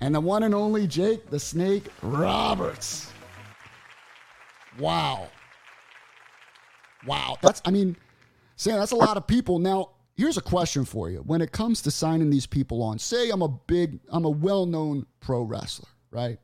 And 0.00 0.14
the 0.14 0.20
one 0.20 0.42
and 0.42 0.54
only 0.54 0.86
Jake 0.86 1.30
the 1.30 1.38
Snake 1.38 1.84
Roberts. 2.02 3.12
Wow. 4.78 5.28
Wow. 7.06 7.36
That's, 7.40 7.62
I 7.64 7.70
mean, 7.70 7.96
Sam, 8.56 8.78
that's 8.78 8.92
a 8.92 8.96
lot 8.96 9.16
of 9.16 9.26
people. 9.26 9.58
Now, 9.58 9.90
here's 10.14 10.36
a 10.36 10.42
question 10.42 10.84
for 10.84 11.10
you. 11.10 11.18
When 11.18 11.40
it 11.40 11.52
comes 11.52 11.82
to 11.82 11.90
signing 11.90 12.30
these 12.30 12.46
people 12.46 12.82
on, 12.82 12.98
say 12.98 13.30
I'm 13.30 13.42
a 13.42 13.48
big, 13.48 14.00
I'm 14.08 14.24
a 14.24 14.30
well 14.30 14.66
known 14.66 15.06
pro 15.20 15.42
wrestler, 15.42 15.88
right? 16.10 16.38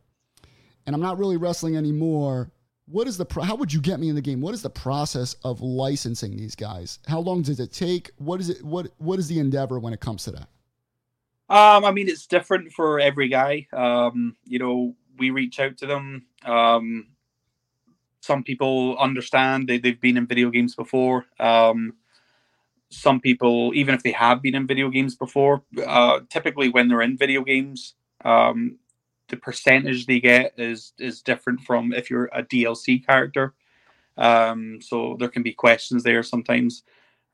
And 0.87 0.95
I'm 0.95 1.03
not 1.03 1.19
really 1.19 1.37
wrestling 1.37 1.77
anymore. 1.77 2.51
What 2.91 3.07
is 3.07 3.19
the, 3.19 3.27
pro- 3.27 3.43
how 3.43 3.55
would 3.57 3.73
you 3.73 3.81
get 3.81 4.01
me 4.01 4.09
in 4.09 4.15
the 4.15 4.23
game? 4.23 4.41
What 4.41 4.55
is 4.55 4.63
the 4.63 4.71
process 4.71 5.35
of 5.45 5.61
licensing 5.61 6.37
these 6.37 6.55
guys? 6.55 6.99
How 7.07 7.21
long 7.21 7.43
does 7.43 7.61
it 7.61 7.73
take? 7.73 8.11
What 8.17 8.41
is 8.41 8.49
it, 8.49 8.65
what, 8.65 8.89
what 8.97 9.19
is 9.19 9.29
the 9.29 9.39
endeavor 9.39 9.79
when 9.79 9.93
it 9.93 10.01
comes 10.01 10.25
to 10.25 10.31
that? 10.33 10.49
Um, 11.51 11.85
I 11.85 11.93
mean, 11.93 12.09
it's 12.09 12.27
different 12.27 12.73
for 12.73 12.99
every 12.99 13.29
guy. 13.29 13.67
Um, 13.73 14.37
you 14.45 14.59
know, 14.59 14.95
we 15.19 15.31
reach 15.31 15.61
out 15.61 15.77
to 15.79 15.87
them. 15.87 16.27
Um, 16.45 17.09
some 18.21 18.43
people 18.43 18.97
understand 18.99 19.69
they, 19.69 19.79
they've 19.79 20.01
been 20.01 20.17
in 20.17 20.27
video 20.27 20.51
games 20.51 20.75
before. 20.75 21.27
Um, 21.39 21.95
some 22.91 23.21
people, 23.21 23.73
even 23.75 23.95
if 23.95 24.03
they 24.03 24.13
have 24.13 24.41
been 24.41 24.55
in 24.55 24.67
video 24.67 24.89
games 24.89 25.15
before, 25.15 25.63
uh, 25.87 26.21
typically 26.31 26.69
when 26.69 26.89
they're 26.89 27.03
in 27.03 27.19
video 27.19 27.43
games, 27.43 27.95
um, 28.25 28.79
the 29.29 29.37
percentage 29.37 30.07
they 30.07 30.21
get 30.21 30.55
is 30.59 30.93
is 30.99 31.23
different 31.23 31.61
from 31.61 31.93
if 31.93 32.11
you're 32.11 32.31
a 32.33 32.43
DLC 32.43 33.05
character. 33.05 33.55
Um, 34.17 34.81
so 34.81 35.17
there 35.19 35.29
can 35.29 35.43
be 35.43 35.53
questions 35.53 36.03
there 36.03 36.23
sometimes. 36.23 36.83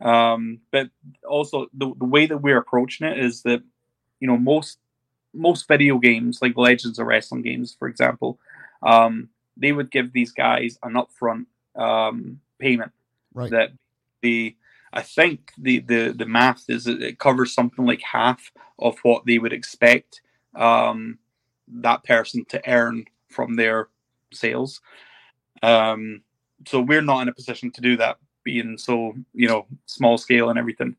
Um, 0.01 0.61
but 0.71 0.91
also 1.27 1.69
the, 1.73 1.93
the 1.97 2.05
way 2.05 2.27
that 2.27 2.39
we're 2.39 2.59
approaching 2.59 3.07
it 3.07 3.19
is 3.19 3.43
that 3.43 3.63
you 4.21 4.29
know 4.29 4.37
most 4.37 4.79
most 5.33 5.67
video 5.67 5.99
games 5.99 6.41
like 6.43 6.57
Legends 6.57 6.99
of 6.99 7.07
Wrestling 7.07 7.43
games, 7.43 7.75
for 7.79 7.89
example, 7.89 8.39
um, 8.83 9.29
they 9.57 9.73
would 9.73 9.91
give 9.91 10.13
these 10.13 10.33
guys 10.33 10.79
an 10.83 10.95
upfront 10.95 11.47
um, 11.77 12.41
payment 12.59 12.93
Right. 13.35 13.51
that 13.51 13.73
the 14.23 14.57
I 14.93 15.03
think 15.03 15.53
the 15.59 15.81
the 15.81 16.15
the 16.17 16.27
math 16.27 16.65
is 16.69 16.85
that 16.85 17.03
it 17.03 17.19
covers 17.19 17.53
something 17.53 17.85
like 17.85 18.01
half 18.01 18.53
of 18.79 18.99
what 19.03 19.27
they 19.27 19.39
would 19.39 19.53
expect 19.53 20.23
um, 20.55 21.19
that 21.69 22.05
person 22.05 22.45
to 22.47 22.69
earn 22.71 23.05
from 23.31 23.55
their 23.57 23.89
sales. 24.33 24.81
Um, 25.63 26.23
so 26.67 26.81
we're 26.81 27.03
not 27.03 27.23
in 27.23 27.29
a 27.29 27.35
position 27.35 27.71
to 27.73 27.81
do 27.81 27.97
that, 27.99 28.17
being 28.45 28.77
so 28.79 29.15
you 29.33 29.49
know 29.49 29.67
small 29.87 30.19
scale 30.19 30.51
and 30.51 30.59
everything. 30.59 30.97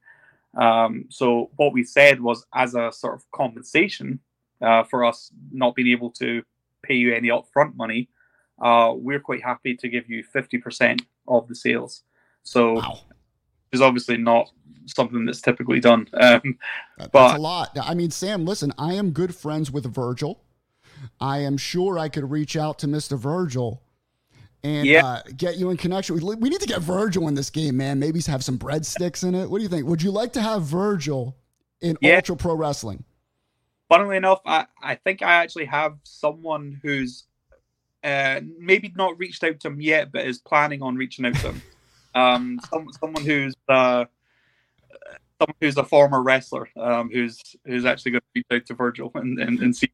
Um, 0.58 1.06
so 1.10 1.50
what 1.58 1.74
we 1.74 1.84
said 1.84 2.22
was, 2.22 2.46
as 2.54 2.76
a 2.76 2.92
sort 2.92 3.16
of 3.16 3.30
compensation 3.32 4.20
uh, 4.62 4.84
for 4.84 5.04
us 5.04 5.32
not 5.52 5.76
being 5.76 5.90
able 5.90 6.12
to 6.12 6.42
pay 6.82 6.96
you 6.96 7.14
any 7.14 7.28
upfront 7.30 7.76
money, 7.76 8.10
uh, 8.62 8.94
we're 8.96 9.20
quite 9.20 9.44
happy 9.44 9.76
to 9.76 9.90
give 9.90 10.10
you 10.10 10.24
fifty 10.24 10.58
percent 10.58 11.02
of 11.28 11.48
the 11.48 11.56
sales. 11.56 12.04
So 12.44 12.76
Wow. 12.76 13.00
is 13.72 13.82
obviously 13.82 14.18
not 14.18 14.52
something 14.86 15.26
that's 15.26 15.42
typically 15.42 15.80
done. 15.80 16.08
Um, 16.14 16.58
That- 16.98 17.12
But- 17.12 17.28
That's 17.28 17.38
a 17.40 17.42
lot. 17.42 17.78
I 17.82 17.94
mean, 17.96 18.12
Sam, 18.12 18.46
listen, 18.46 18.72
I 18.78 18.94
am 18.94 19.12
good 19.12 19.36
friends 19.36 19.72
with 19.72 19.86
Virgil. 19.94 20.42
I 21.20 21.40
am 21.40 21.58
sure 21.58 21.98
I 22.00 22.10
could 22.10 22.30
reach 22.30 22.56
out 22.56 22.80
to 22.80 22.88
Mr. 22.88 23.18
Virgil 23.18 23.82
and 24.64 24.88
Yeah. 24.88 25.06
uh, 25.06 25.22
get 25.38 25.58
you 25.58 25.70
in 25.70 25.78
connection. 25.78 26.16
We, 26.16 26.36
we 26.36 26.50
need 26.50 26.62
to 26.62 26.68
get 26.68 26.82
Virgil 26.82 27.28
in 27.28 27.36
this 27.36 27.50
game, 27.50 27.78
man. 27.78 28.00
Maybe 28.00 28.20
have 28.22 28.44
some 28.44 28.58
breadsticks 28.58 29.24
in 29.28 29.36
it. 29.36 29.50
What 29.50 29.60
do 29.60 29.64
you 29.64 29.70
think? 29.70 29.86
Would 29.88 30.02
you 30.02 30.12
like 30.12 30.34
to 30.34 30.42
have 30.42 30.64
Virgil 30.64 31.36
in 31.82 31.98
Yeah. 32.02 32.18
Ultra 32.18 32.36
Pro 32.36 32.56
Wrestling? 32.56 33.04
funnily 33.88 34.18
enough, 34.18 34.42
I, 34.48 34.66
I 34.82 34.96
think 34.96 35.22
I 35.22 35.34
actually 35.34 35.66
have 35.66 35.98
someone 36.04 36.80
who's 36.82 37.26
uh, 38.04 38.42
maybe 38.60 38.92
not 38.96 39.18
reached 39.20 39.44
out 39.44 39.60
to 39.60 39.68
him 39.68 39.80
yet, 39.80 40.12
but 40.12 40.26
is 40.26 40.40
planning 40.40 40.82
on 40.82 40.96
reaching 40.96 41.26
out 41.26 41.36
to 41.36 41.52
him. 41.52 41.62
um, 42.16 42.60
some, 42.70 42.88
someone 43.00 43.24
who's 43.24 43.54
uh, 43.70 44.06
someone 45.40 45.56
who's 45.62 45.78
a 45.78 45.84
former 45.84 46.24
wrestler, 46.24 46.68
um, 46.78 47.10
who's 47.12 47.40
who's 47.66 47.86
actually 47.86 48.14
going 48.14 48.22
to 48.22 48.28
reach 48.36 48.46
out 48.52 48.66
to 48.66 48.74
Virgil 48.74 49.12
and, 49.16 49.40
and, 49.40 49.60
and 49.60 49.76
see. 49.76 49.92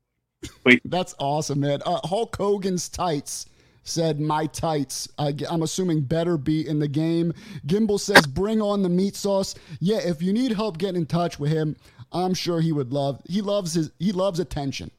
That's 0.85 1.15
awesome, 1.19 1.59
man. 1.59 1.81
Uh, 1.85 1.99
Hulk 2.05 2.35
Hogan's 2.37 2.89
tights 2.89 3.45
said, 3.83 4.19
"My 4.19 4.45
tights." 4.47 5.07
I, 5.17 5.33
am 5.49 5.61
assuming 5.63 6.01
better 6.01 6.37
be 6.37 6.67
in 6.67 6.79
the 6.79 6.87
game. 6.87 7.33
Gimbal 7.65 7.99
says, 7.99 8.25
"Bring 8.27 8.61
on 8.61 8.81
the 8.81 8.89
meat 8.89 9.15
sauce." 9.15 9.55
Yeah, 9.79 9.97
if 9.97 10.21
you 10.21 10.33
need 10.33 10.51
help 10.51 10.77
getting 10.77 11.01
in 11.01 11.05
touch 11.05 11.39
with 11.39 11.51
him, 11.51 11.75
I'm 12.11 12.33
sure 12.33 12.61
he 12.61 12.71
would 12.71 12.91
love. 12.91 13.21
He 13.27 13.41
loves 13.41 13.73
his. 13.73 13.91
He 13.99 14.11
loves 14.11 14.39
attention. 14.39 14.91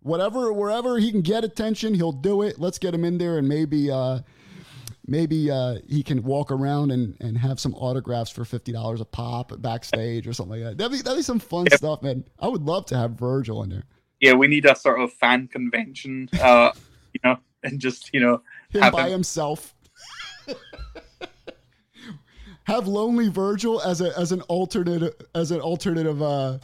Whatever, 0.00 0.52
wherever 0.52 0.98
he 0.98 1.10
can 1.10 1.22
get 1.22 1.44
attention, 1.44 1.94
he'll 1.94 2.12
do 2.12 2.42
it. 2.42 2.58
Let's 2.58 2.78
get 2.78 2.94
him 2.94 3.06
in 3.06 3.16
there, 3.16 3.38
and 3.38 3.48
maybe, 3.48 3.90
uh, 3.90 4.18
maybe 5.06 5.50
uh, 5.50 5.78
he 5.88 6.02
can 6.02 6.22
walk 6.22 6.50
around 6.50 6.90
and, 6.90 7.16
and 7.20 7.38
have 7.38 7.58
some 7.58 7.74
autographs 7.74 8.30
for 8.30 8.44
fifty 8.44 8.70
dollars 8.70 9.00
a 9.00 9.06
pop 9.06 9.52
backstage 9.62 10.26
or 10.26 10.34
something 10.34 10.60
like 10.60 10.70
that. 10.70 10.78
That'd 10.78 10.92
be 10.92 11.02
that'd 11.02 11.18
be 11.18 11.22
some 11.22 11.38
fun 11.38 11.66
stuff, 11.72 12.02
man. 12.02 12.24
I 12.38 12.48
would 12.48 12.62
love 12.62 12.84
to 12.86 12.96
have 12.96 13.12
Virgil 13.12 13.62
in 13.62 13.70
there. 13.70 13.84
Yeah, 14.24 14.32
we 14.32 14.46
need 14.46 14.64
a 14.64 14.74
sort 14.74 15.00
of 15.00 15.12
fan 15.12 15.48
convention, 15.48 16.30
uh, 16.40 16.70
you 17.12 17.20
know, 17.22 17.36
and 17.62 17.78
just 17.78 18.10
you 18.14 18.20
know, 18.20 18.40
him 18.70 18.80
have 18.80 18.92
by 18.94 19.04
him- 19.04 19.12
himself. 19.12 19.74
Have 22.66 22.88
Lonely 22.88 23.28
Virgil 23.28 23.82
as 23.82 24.00
a 24.00 24.18
as 24.18 24.32
an 24.32 24.40
alternate 24.42 25.22
as 25.34 25.50
an 25.50 25.60
alternative 25.60 26.22
uh, 26.22 26.56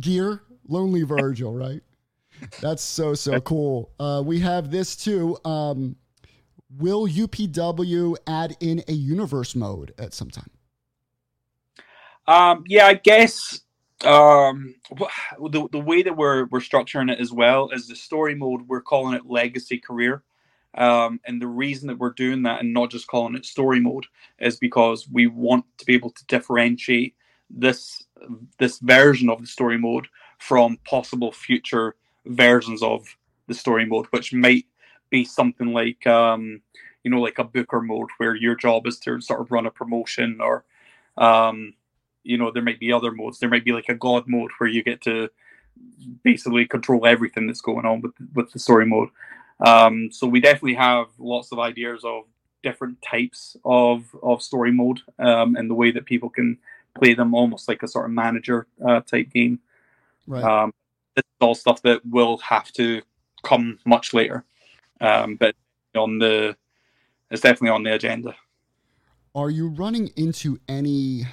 gear. 0.00 0.40
Lonely 0.68 1.02
Virgil, 1.02 1.52
right? 1.56 1.82
That's 2.62 2.82
so 2.82 3.12
so 3.12 3.38
cool. 3.42 3.90
Uh, 4.00 4.22
we 4.24 4.40
have 4.40 4.70
this 4.70 4.96
too. 4.96 5.36
Um, 5.44 5.96
will 6.78 7.06
UPW 7.06 8.16
add 8.26 8.56
in 8.60 8.82
a 8.88 8.92
universe 8.92 9.54
mode 9.54 9.92
at 9.98 10.14
some 10.14 10.30
time? 10.30 10.50
Um, 12.26 12.64
yeah, 12.66 12.86
I 12.86 12.94
guess 12.94 13.60
um, 14.04 14.74
the 14.90 15.68
the 15.72 15.78
way 15.78 16.02
that 16.02 16.16
we're 16.16 16.46
we're 16.46 16.60
structuring 16.60 17.10
it 17.10 17.20
as 17.20 17.32
well 17.32 17.70
is 17.70 17.88
the 17.88 17.96
story 17.96 18.34
mode. 18.34 18.68
We're 18.68 18.80
calling 18.80 19.14
it 19.14 19.26
Legacy 19.26 19.78
Career, 19.78 20.22
um, 20.74 21.20
and 21.24 21.40
the 21.40 21.46
reason 21.46 21.88
that 21.88 21.98
we're 21.98 22.12
doing 22.12 22.42
that 22.42 22.60
and 22.60 22.72
not 22.72 22.90
just 22.90 23.06
calling 23.06 23.34
it 23.34 23.44
story 23.44 23.80
mode 23.80 24.06
is 24.38 24.58
because 24.58 25.08
we 25.08 25.26
want 25.26 25.64
to 25.78 25.84
be 25.86 25.94
able 25.94 26.10
to 26.10 26.26
differentiate 26.26 27.14
this 27.50 28.04
this 28.58 28.78
version 28.78 29.28
of 29.28 29.40
the 29.40 29.46
story 29.46 29.78
mode 29.78 30.06
from 30.38 30.78
possible 30.84 31.32
future 31.32 31.96
versions 32.26 32.82
of 32.82 33.04
the 33.46 33.54
story 33.54 33.86
mode, 33.86 34.06
which 34.10 34.32
might 34.32 34.66
be 35.10 35.24
something 35.24 35.72
like 35.72 36.06
um, 36.06 36.60
you 37.02 37.10
know 37.10 37.20
like 37.20 37.38
a 37.38 37.44
Booker 37.44 37.80
mode 37.80 38.08
where 38.18 38.34
your 38.34 38.54
job 38.54 38.86
is 38.86 38.98
to 39.00 39.20
sort 39.20 39.40
of 39.40 39.52
run 39.52 39.66
a 39.66 39.70
promotion 39.70 40.38
or 40.40 40.64
um, 41.16 41.74
you 42.24 42.36
know 42.38 42.50
there 42.50 42.62
might 42.62 42.80
be 42.80 42.92
other 42.92 43.12
modes 43.12 43.38
there 43.38 43.48
might 43.50 43.64
be 43.64 43.72
like 43.72 43.88
a 43.88 43.94
god 43.94 44.24
mode 44.26 44.50
where 44.58 44.68
you 44.68 44.82
get 44.82 45.00
to 45.00 45.28
basically 46.22 46.66
control 46.66 47.06
everything 47.06 47.46
that's 47.46 47.60
going 47.60 47.84
on 47.86 48.00
with 48.00 48.12
with 48.34 48.50
the 48.52 48.58
story 48.58 48.86
mode 48.86 49.08
um 49.66 50.10
so 50.10 50.26
we 50.26 50.40
definitely 50.40 50.74
have 50.74 51.06
lots 51.18 51.52
of 51.52 51.58
ideas 51.58 52.02
of 52.04 52.24
different 52.62 53.00
types 53.02 53.56
of 53.64 54.04
of 54.22 54.42
story 54.42 54.72
mode 54.72 55.00
um 55.18 55.54
and 55.56 55.68
the 55.70 55.74
way 55.74 55.90
that 55.90 56.04
people 56.06 56.30
can 56.30 56.56
play 56.98 57.12
them 57.14 57.34
almost 57.34 57.68
like 57.68 57.82
a 57.82 57.88
sort 57.88 58.06
of 58.06 58.10
manager 58.12 58.66
uh, 58.86 59.00
type 59.00 59.30
game 59.30 59.58
Right. 60.26 60.44
um 60.44 60.72
this 61.16 61.22
is 61.24 61.36
all 61.40 61.54
stuff 61.54 61.82
that 61.82 62.00
will 62.06 62.38
have 62.38 62.72
to 62.72 63.02
come 63.42 63.78
much 63.84 64.14
later 64.14 64.44
um 65.00 65.36
but 65.36 65.54
on 65.94 66.18
the 66.18 66.56
it's 67.30 67.42
definitely 67.42 67.70
on 67.70 67.82
the 67.82 67.92
agenda 67.94 68.34
Are 69.34 69.50
you 69.50 69.68
running 69.68 70.08
into 70.16 70.58
any? 70.68 71.26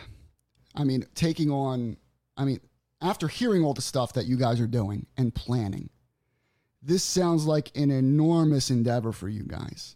I 0.76 0.84
mean, 0.84 1.06
taking 1.16 1.52
on. 1.52 1.98
I 2.38 2.46
mean, 2.46 2.60
after 3.02 3.28
hearing 3.28 3.64
all 3.64 3.74
the 3.74 3.82
stuff 3.82 4.14
that 4.14 4.26
you 4.26 4.38
guys 4.38 4.60
are 4.60 4.68
doing 4.68 5.06
and 5.18 5.34
planning, 5.34 5.90
this 6.82 7.04
sounds 7.04 7.46
like 7.46 7.72
an 7.76 7.92
enormous 7.92 8.70
endeavor 8.70 9.12
for 9.12 9.30
you 9.30 9.44
guys. 9.44 9.96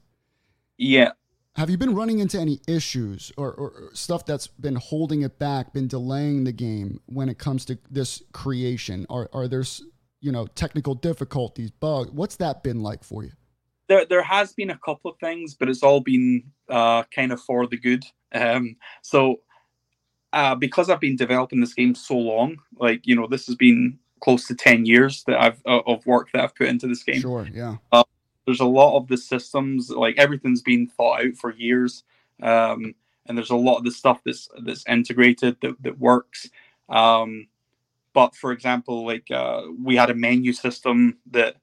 yeah 0.77 1.11
Have 1.55 1.69
you 1.69 1.77
been 1.77 1.95
running 1.95 2.19
into 2.19 2.39
any 2.39 2.59
issues 2.67 3.31
or, 3.37 3.53
or 3.53 3.89
stuff 3.93 4.25
that's 4.25 4.47
been 4.47 4.75
holding 4.75 5.21
it 5.21 5.39
back, 5.39 5.73
been 5.73 5.87
delaying 5.87 6.43
the 6.43 6.51
game 6.51 6.99
when 7.05 7.29
it 7.29 7.37
comes 7.37 7.65
to 7.65 7.77
this 7.89 8.21
creation? 8.33 9.05
Are 9.09 9.29
are 9.33 9.47
there 9.47 9.63
you 10.19 10.31
know 10.31 10.47
technical 10.47 10.95
difficulties, 10.95 11.71
bugs? 11.71 12.11
What's 12.11 12.35
that 12.37 12.63
been 12.63 12.81
like 12.81 13.03
for 13.03 13.23
you? 13.23 13.31
there 13.87 14.05
there 14.05 14.23
has 14.23 14.53
been 14.53 14.69
a 14.69 14.79
couple 14.79 15.11
of 15.11 15.17
things, 15.19 15.53
but 15.53 15.69
it's 15.69 15.83
all 15.83 16.01
been 16.01 16.43
uh, 16.69 17.03
kind 17.15 17.31
of 17.31 17.41
for 17.41 17.67
the 17.67 17.77
good. 17.77 18.03
Um, 18.33 18.75
so 19.01 19.37
uh, 20.35 20.53
because 20.53 20.89
I've 20.89 20.99
been 20.99 21.15
developing 21.15 21.61
this 21.61 21.73
game 21.73 21.95
so 21.95 22.15
long, 22.17 22.57
like 22.77 23.07
you 23.07 23.15
know, 23.15 23.25
this 23.25 23.47
has 23.47 23.55
been 23.55 23.97
close 24.19 24.45
to 24.47 24.55
ten 24.55 24.85
years 24.85 25.23
that 25.23 25.41
I've 25.41 25.61
uh, 25.65 25.79
of 25.87 26.05
work 26.05 26.29
that 26.33 26.43
I've 26.43 26.55
put 26.55 26.67
into 26.67 26.87
this 26.87 27.03
game. 27.03 27.21
Sure, 27.21 27.47
yeah, 27.51 27.77
There's 28.45 28.59
a 28.59 28.65
lot 28.65 28.97
of 28.97 29.07
the 29.07 29.17
systems, 29.17 29.89
like 29.89 30.17
everything's 30.17 30.61
been 30.61 30.87
thought 30.87 31.25
out 31.25 31.35
for 31.35 31.53
years, 31.53 32.03
um, 32.43 32.93
and 33.25 33.37
there's 33.37 33.49
a 33.49 33.55
lot 33.55 33.77
of 33.77 33.85
the 33.85 33.91
stuff 33.91 34.19
that's 34.25 34.49
that's 34.61 34.83
integrated 34.87 35.55
that 35.61 35.81
that 35.81 35.99
works. 35.99 36.49
Um, 36.89 37.47
but 38.13 38.35
for 38.35 38.51
example, 38.51 39.05
like 39.05 39.31
uh, 39.31 39.61
we 39.81 39.95
had 39.95 40.09
a 40.09 40.15
menu 40.15 40.51
system 40.51 41.17
that 41.31 41.55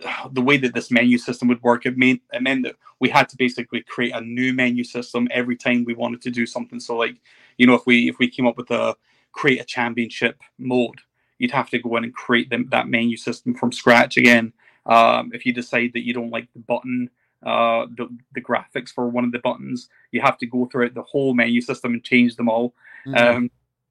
the 0.30 0.42
way 0.42 0.56
that 0.56 0.72
this 0.72 0.92
menu 0.92 1.18
system 1.18 1.48
would 1.48 1.62
work, 1.64 1.84
it 1.84 1.98
meant 1.98 2.20
it 2.32 2.42
meant 2.42 2.62
that 2.62 2.76
we 3.00 3.08
had 3.08 3.28
to 3.30 3.36
basically 3.36 3.82
create 3.82 4.14
a 4.14 4.20
new 4.20 4.52
menu 4.52 4.84
system 4.84 5.26
every 5.32 5.56
time 5.56 5.84
we 5.84 5.94
wanted 5.94 6.22
to 6.22 6.30
do 6.30 6.46
something. 6.46 6.78
So, 6.78 6.96
like, 6.96 7.16
you 7.58 7.66
know, 7.66 7.74
if 7.74 7.82
we 7.86 8.08
if 8.08 8.18
we 8.18 8.28
came 8.28 8.46
up 8.46 8.56
with 8.56 8.70
a 8.70 8.96
create 9.32 9.60
a 9.60 9.64
championship 9.64 10.40
mode, 10.58 11.00
you'd 11.38 11.50
have 11.50 11.70
to 11.70 11.78
go 11.78 11.96
in 11.96 12.04
and 12.04 12.14
create 12.14 12.50
them, 12.50 12.68
that 12.70 12.88
menu 12.88 13.16
system 13.16 13.54
from 13.54 13.72
scratch 13.72 14.16
again. 14.16 14.52
Um, 14.86 15.30
if 15.32 15.46
you 15.46 15.52
decide 15.52 15.92
that 15.94 16.04
you 16.04 16.12
don't 16.12 16.30
like 16.30 16.48
the 16.52 16.60
button, 16.60 17.10
uh, 17.42 17.86
the 17.96 18.08
the 18.34 18.40
graphics 18.40 18.90
for 18.90 19.08
one 19.08 19.24
of 19.24 19.32
the 19.32 19.38
buttons, 19.38 19.88
you 20.10 20.20
have 20.20 20.38
to 20.38 20.46
go 20.46 20.66
throughout 20.66 20.94
the 20.94 21.02
whole 21.02 21.34
menu 21.34 21.60
system 21.60 21.94
and 21.94 22.04
change 22.04 22.36
them 22.36 22.48
all. 22.48 22.74
Mhm. 23.06 23.20
Um, 23.20 23.50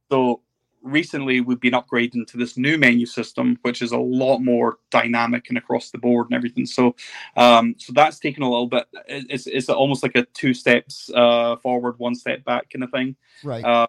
so 0.09 0.41
recently 0.82 1.41
we've 1.41 1.59
been 1.59 1.73
upgrading 1.73 2.27
to 2.27 2.38
this 2.38 2.57
new 2.57 2.77
menu 2.77 3.05
system, 3.05 3.57
which 3.61 3.82
is 3.82 3.91
a 3.91 3.97
lot 3.97 4.39
more 4.39 4.77
dynamic 4.89 5.49
and 5.49 5.57
across 5.57 5.91
the 5.91 5.97
board 5.97 6.27
and 6.27 6.36
everything. 6.36 6.65
So, 6.65 6.95
um, 7.38 7.75
so 7.77 7.93
that's 7.93 8.19
taken 8.19 8.43
a 8.43 8.49
little 8.49 8.67
bit. 8.67 8.86
It's 9.07 9.47
it's 9.47 9.69
almost 9.69 10.03
like 10.03 10.15
a 10.15 10.25
two 10.34 10.53
steps 10.53 11.09
uh, 11.13 11.57
forward, 11.57 11.99
one 11.99 12.15
step 12.15 12.43
back 12.43 12.69
kind 12.69 12.84
of 12.84 12.91
thing. 12.91 13.15
right. 13.43 13.63
Uh, 13.63 13.88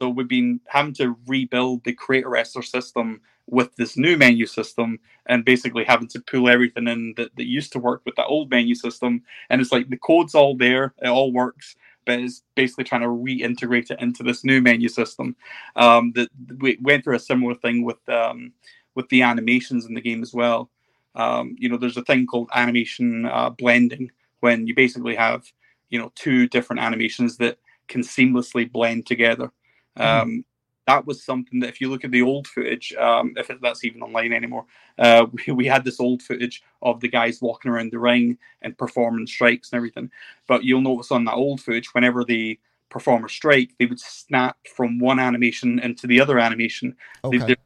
so 0.00 0.08
we've 0.08 0.26
been 0.26 0.60
having 0.66 0.94
to 0.94 1.16
rebuild 1.28 1.84
the 1.84 1.92
creator 1.92 2.28
wrestler 2.28 2.62
system 2.62 3.20
with 3.46 3.74
this 3.76 3.96
new 3.96 4.16
menu 4.16 4.46
system 4.46 4.98
and 5.26 5.44
basically 5.44 5.84
having 5.84 6.08
to 6.08 6.20
pull 6.20 6.48
everything 6.48 6.88
in 6.88 7.14
that, 7.16 7.34
that 7.36 7.46
used 7.46 7.72
to 7.72 7.78
work 7.78 8.02
with 8.04 8.16
the 8.16 8.24
old 8.24 8.50
menu 8.50 8.74
system. 8.74 9.22
And 9.48 9.60
it's 9.60 9.70
like 9.70 9.90
the 9.90 9.96
code's 9.96 10.34
all 10.34 10.56
there, 10.56 10.94
it 11.02 11.08
all 11.08 11.32
works, 11.32 11.76
but 12.04 12.18
it's 12.18 12.42
basically 12.54 12.84
trying 12.84 13.02
to 13.02 13.08
reintegrate 13.08 13.90
it 13.90 14.00
into 14.00 14.22
this 14.22 14.44
new 14.44 14.60
menu 14.60 14.88
system. 14.88 15.36
Um, 15.76 16.12
that 16.12 16.28
we 16.58 16.78
went 16.80 17.04
through 17.04 17.16
a 17.16 17.20
similar 17.20 17.54
thing 17.54 17.84
with 17.84 18.06
um, 18.08 18.52
with 18.94 19.08
the 19.08 19.22
animations 19.22 19.86
in 19.86 19.94
the 19.94 20.00
game 20.00 20.22
as 20.22 20.32
well. 20.32 20.70
Um, 21.14 21.56
you 21.58 21.68
know, 21.68 21.76
there's 21.76 21.96
a 21.96 22.04
thing 22.04 22.26
called 22.26 22.50
animation 22.54 23.26
uh, 23.26 23.50
blending 23.50 24.10
when 24.40 24.66
you 24.66 24.74
basically 24.74 25.14
have 25.14 25.44
you 25.90 25.98
know 25.98 26.12
two 26.14 26.48
different 26.48 26.80
animations 26.80 27.36
that 27.38 27.58
can 27.88 28.02
seamlessly 28.02 28.70
blend 28.70 29.06
together. 29.06 29.52
Um, 29.96 30.44
That 30.86 31.06
was 31.06 31.22
something 31.22 31.60
that, 31.60 31.68
if 31.68 31.80
you 31.80 31.88
look 31.88 32.04
at 32.04 32.10
the 32.10 32.22
old 32.22 32.48
footage, 32.48 32.92
um, 32.94 33.34
if 33.36 33.50
it, 33.50 33.60
that's 33.62 33.84
even 33.84 34.02
online 34.02 34.32
anymore, 34.32 34.66
uh, 34.98 35.26
we, 35.32 35.52
we 35.54 35.66
had 35.66 35.84
this 35.84 36.00
old 36.00 36.22
footage 36.22 36.62
of 36.82 37.00
the 37.00 37.08
guys 37.08 37.40
walking 37.40 37.70
around 37.70 37.92
the 37.92 37.98
ring 37.98 38.38
and 38.62 38.76
performing 38.76 39.26
strikes 39.26 39.70
and 39.70 39.76
everything. 39.76 40.10
But 40.48 40.64
you'll 40.64 40.80
notice 40.80 41.12
on 41.12 41.24
that 41.26 41.34
old 41.34 41.60
footage, 41.60 41.94
whenever 41.94 42.24
they 42.24 42.58
perform 42.88 43.24
a 43.24 43.28
strike, 43.28 43.70
they 43.78 43.86
would 43.86 44.00
snap 44.00 44.56
from 44.74 44.98
one 44.98 45.18
animation 45.18 45.78
into 45.78 46.06
the 46.06 46.20
other 46.20 46.38
animation. 46.38 46.96
They, 47.22 47.38
Okay. 47.38 47.46
they 47.46 47.56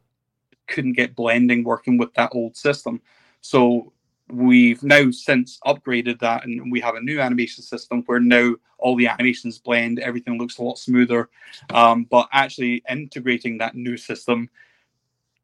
couldn't 0.68 0.92
get 0.92 1.16
blending 1.16 1.64
working 1.64 1.96
with 1.96 2.12
that 2.14 2.30
old 2.32 2.56
system. 2.56 3.00
So 3.40 3.92
we've 4.30 4.82
now 4.82 5.10
since 5.10 5.58
upgraded 5.64 6.18
that 6.18 6.44
and 6.44 6.70
we 6.72 6.80
have 6.80 6.96
a 6.96 7.00
new 7.00 7.20
animation 7.20 7.62
system 7.62 8.02
where 8.06 8.20
now 8.20 8.54
all 8.78 8.96
the 8.96 9.06
animations 9.06 9.58
blend 9.58 9.98
everything 10.00 10.38
looks 10.38 10.58
a 10.58 10.62
lot 10.62 10.78
smoother. 10.78 11.28
Um, 11.72 12.04
but 12.04 12.28
actually 12.32 12.82
integrating 12.88 13.58
that 13.58 13.74
new 13.74 13.96
system 13.96 14.50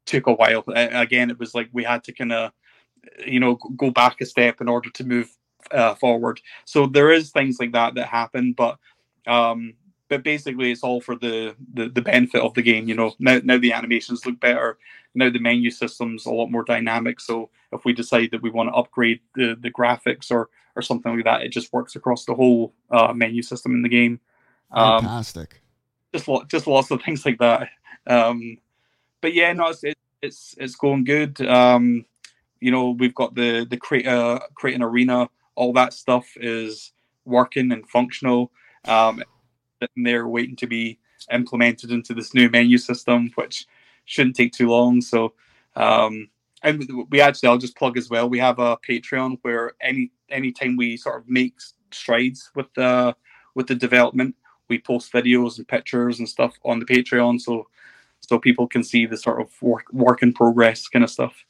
took 0.05 0.27
a 0.27 0.33
while. 0.33 0.65
Again 0.67 1.31
it 1.31 1.39
was 1.39 1.55
like 1.55 1.69
we 1.73 1.85
had 1.85 2.03
to 2.05 2.13
kind 2.13 2.33
of 2.33 2.53
you 3.25 3.41
know 3.41 3.55
go 3.77 3.91
back 3.91 4.21
a 4.21 4.27
step 4.27 4.61
in 4.61 4.69
order 4.69 4.91
to 4.91 5.05
move 5.05 5.31
uh, 5.71 5.95
forward. 5.95 6.41
So 6.65 6.87
there 6.87 7.13
is 7.13 7.31
things 7.31 7.59
like 7.61 7.73
that 7.73 7.95
that 7.95 8.09
happen 8.09 8.53
but 8.53 8.79
um 9.29 9.75
but 10.13 10.23
basically 10.23 10.71
it's 10.71 10.83
all 10.83 11.01
for 11.01 11.17
the, 11.17 11.57
the 11.73 11.89
the 11.89 12.03
benefit 12.03 12.43
of 12.43 12.53
the 12.53 12.61
game 12.61 12.87
you 12.87 12.95
know. 12.95 13.15
Now, 13.19 13.41
now 13.43 13.57
the 13.57 13.73
animations 13.73 14.27
look 14.27 14.39
better 14.39 14.79
now 15.15 15.31
the 15.31 15.39
menu 15.39 15.71
system's 15.71 16.27
a 16.27 16.31
lot 16.31 16.51
more 16.51 16.65
dynamic 16.65 17.19
so 17.19 17.49
if 17.73 17.87
we 17.87 17.95
decide 17.95 18.31
that 18.31 18.43
we 18.43 18.51
want 18.51 18.69
to 18.69 18.75
upgrade 18.75 19.21
the 19.35 19.57
the 19.59 19.71
graphics 19.71 20.31
or 20.31 20.51
or 20.77 20.83
something 20.83 21.15
like 21.15 21.25
that 21.25 21.43
it 21.43 21.49
just 21.49 21.73
works 21.73 21.97
across 21.97 22.27
the 22.27 22.35
whole 22.35 22.75
uh, 22.91 23.13
menu 23.13 23.43
system 23.43 23.75
in 23.75 23.83
the 23.83 23.89
game. 23.89 24.21
Um, 24.71 25.05
Fantastic. 25.05 25.63
just 26.15 26.29
just 26.49 26.67
lots 26.67 26.91
of 26.91 27.03
things 27.05 27.25
like 27.25 27.39
that. 27.39 27.69
Um 28.07 28.59
but 29.23 29.33
yeah 29.33 29.53
no 29.55 29.69
it's 29.69 29.83
it, 29.83 29.97
it's 30.21 30.55
it's 30.59 30.77
going 30.77 31.05
good. 31.05 31.41
Um 31.47 32.05
you 32.61 32.71
know 32.71 32.91
we've 32.91 33.15
got 33.15 33.35
the 33.35 33.67
the 33.69 33.79
create 33.79 34.07
uh 34.07 34.41
create 34.55 34.77
an 34.77 34.83
arena. 34.83 35.31
All 35.55 35.73
that 35.75 35.95
stuff 35.95 36.27
is 36.37 36.93
working 37.25 37.73
and 37.73 37.89
functional. 37.89 38.51
Um 38.85 39.23
sitting 39.83 40.05
there 40.05 40.29
waiting 40.29 40.57
to 40.57 40.67
be 40.67 40.99
implemented 41.31 41.91
into 41.91 42.15
this 42.15 42.35
new 42.35 42.49
menu 42.51 42.79
system 42.79 43.31
which 43.35 43.67
shouldn't 44.05 44.37
take 44.37 44.53
too 44.53 44.69
long. 44.69 45.01
So 45.01 45.35
um 45.77 46.29
and 46.63 46.89
we 47.11 47.21
actually 47.21 47.49
i'll 47.49 47.57
just 47.57 47.77
plug 47.77 47.97
as 47.97 48.11
well 48.11 48.29
we 48.29 48.39
have 48.39 48.59
a 48.59 48.77
patreon 48.89 49.39
where 49.43 49.73
any 49.81 50.13
anytime 50.31 50.77
we 50.77 50.97
sort 50.97 51.21
of 51.21 51.29
make 51.29 51.55
strides 51.91 52.51
with 52.55 52.67
the 52.75 53.17
with 53.55 53.67
the 53.67 53.75
development 53.75 54.35
we 54.69 54.79
post 54.79 55.13
videos 55.13 55.57
and 55.57 55.67
pictures 55.67 56.19
and 56.19 56.29
stuff 56.29 56.53
on 56.65 56.79
the 56.79 56.85
patreon 56.85 57.41
so 57.41 57.67
so 58.23 58.39
people 58.39 58.67
can 58.67 58.83
see 58.83 59.07
the 59.07 59.17
sort 59.17 59.41
of 59.41 59.51
work 59.61 59.85
work 59.93 60.23
in 60.23 60.33
progress 60.33 60.89
kind 60.89 61.05
of 61.05 61.11
stuff. 61.11 61.45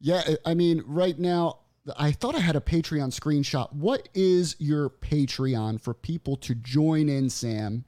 Yeah, 0.00 0.22
I 0.44 0.54
mean, 0.54 0.82
right 0.86 1.18
now, 1.18 1.58
I 1.98 2.12
thought 2.12 2.34
I 2.34 2.40
had 2.40 2.56
a 2.56 2.60
Patreon 2.60 3.08
screenshot. 3.08 3.72
What 3.72 4.08
is 4.14 4.56
your 4.58 4.90
Patreon 4.90 5.80
for 5.80 5.94
people 5.94 6.36
to 6.38 6.54
join 6.54 7.08
in, 7.08 7.30
Sam, 7.30 7.84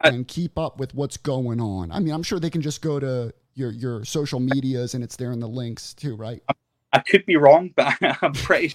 and 0.00 0.26
keep 0.26 0.58
up 0.58 0.78
with 0.78 0.94
what's 0.94 1.16
going 1.16 1.60
on? 1.60 1.92
I 1.92 1.98
mean, 2.00 2.12
I'm 2.12 2.22
sure 2.22 2.40
they 2.40 2.50
can 2.50 2.62
just 2.62 2.82
go 2.82 2.98
to 3.00 3.32
your 3.54 3.70
your 3.70 4.04
social 4.04 4.40
medias 4.40 4.94
and 4.94 5.04
it's 5.04 5.16
there 5.16 5.32
in 5.32 5.40
the 5.40 5.48
links 5.48 5.94
too, 5.94 6.16
right? 6.16 6.42
I 6.92 6.98
could 7.00 7.26
be 7.26 7.36
wrong, 7.36 7.72
but 7.74 7.94
I'm 8.22 8.32
pretty. 8.32 8.74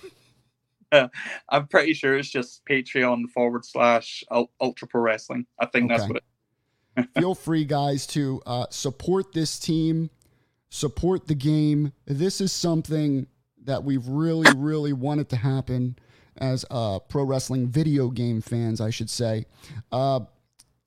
Uh, 0.92 1.08
I'm 1.50 1.68
pretty 1.68 1.94
sure 1.94 2.18
it's 2.18 2.30
just 2.30 2.64
Patreon 2.66 3.30
forward 3.30 3.66
slash 3.66 4.24
Ultra 4.62 4.88
Pro 4.88 5.02
Wrestling. 5.02 5.46
I 5.60 5.66
think 5.66 5.92
okay. 5.92 5.98
that's 5.98 6.08
what 6.08 6.18
it. 6.18 6.24
Feel 7.18 7.36
free, 7.36 7.66
guys, 7.66 8.08
to 8.08 8.42
uh, 8.46 8.68
support 8.70 9.34
this 9.34 9.60
team, 9.60 10.10
support 10.70 11.28
the 11.28 11.36
game. 11.36 11.92
This 12.06 12.40
is 12.40 12.52
something 12.52 13.28
that 13.66 13.84
we've 13.84 14.08
really, 14.08 14.52
really 14.56 14.94
wanted 14.94 15.30
to 15.30 15.36
happen 15.36 15.98
as 16.38 16.66
uh, 16.72 17.00
pro 17.00 17.24
wrestling 17.24 17.68
video 17.68 18.10
game 18.10 18.42
fans, 18.42 18.82
I 18.82 18.90
should 18.90 19.10
say. 19.10 19.46
Uh, 19.92 20.22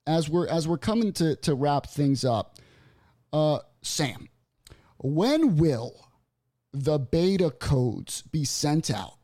as 0.07 0.29
we're 0.29 0.47
as 0.47 0.67
we're 0.67 0.77
coming 0.77 1.13
to 1.13 1.35
to 1.37 1.53
wrap 1.53 1.87
things 1.87 2.25
up, 2.25 2.57
uh, 3.31 3.59
Sam, 3.81 4.29
when 4.97 5.57
will 5.57 6.07
the 6.73 6.99
beta 6.99 7.51
codes 7.51 8.23
be 8.23 8.43
sent 8.43 8.91
out 8.91 9.17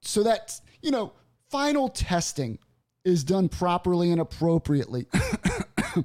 so 0.00 0.22
that, 0.22 0.60
you 0.82 0.90
know, 0.90 1.12
final 1.50 1.88
testing 1.88 2.58
is 3.04 3.24
done 3.24 3.48
properly 3.48 4.10
and 4.10 4.20
appropriately? 4.20 5.06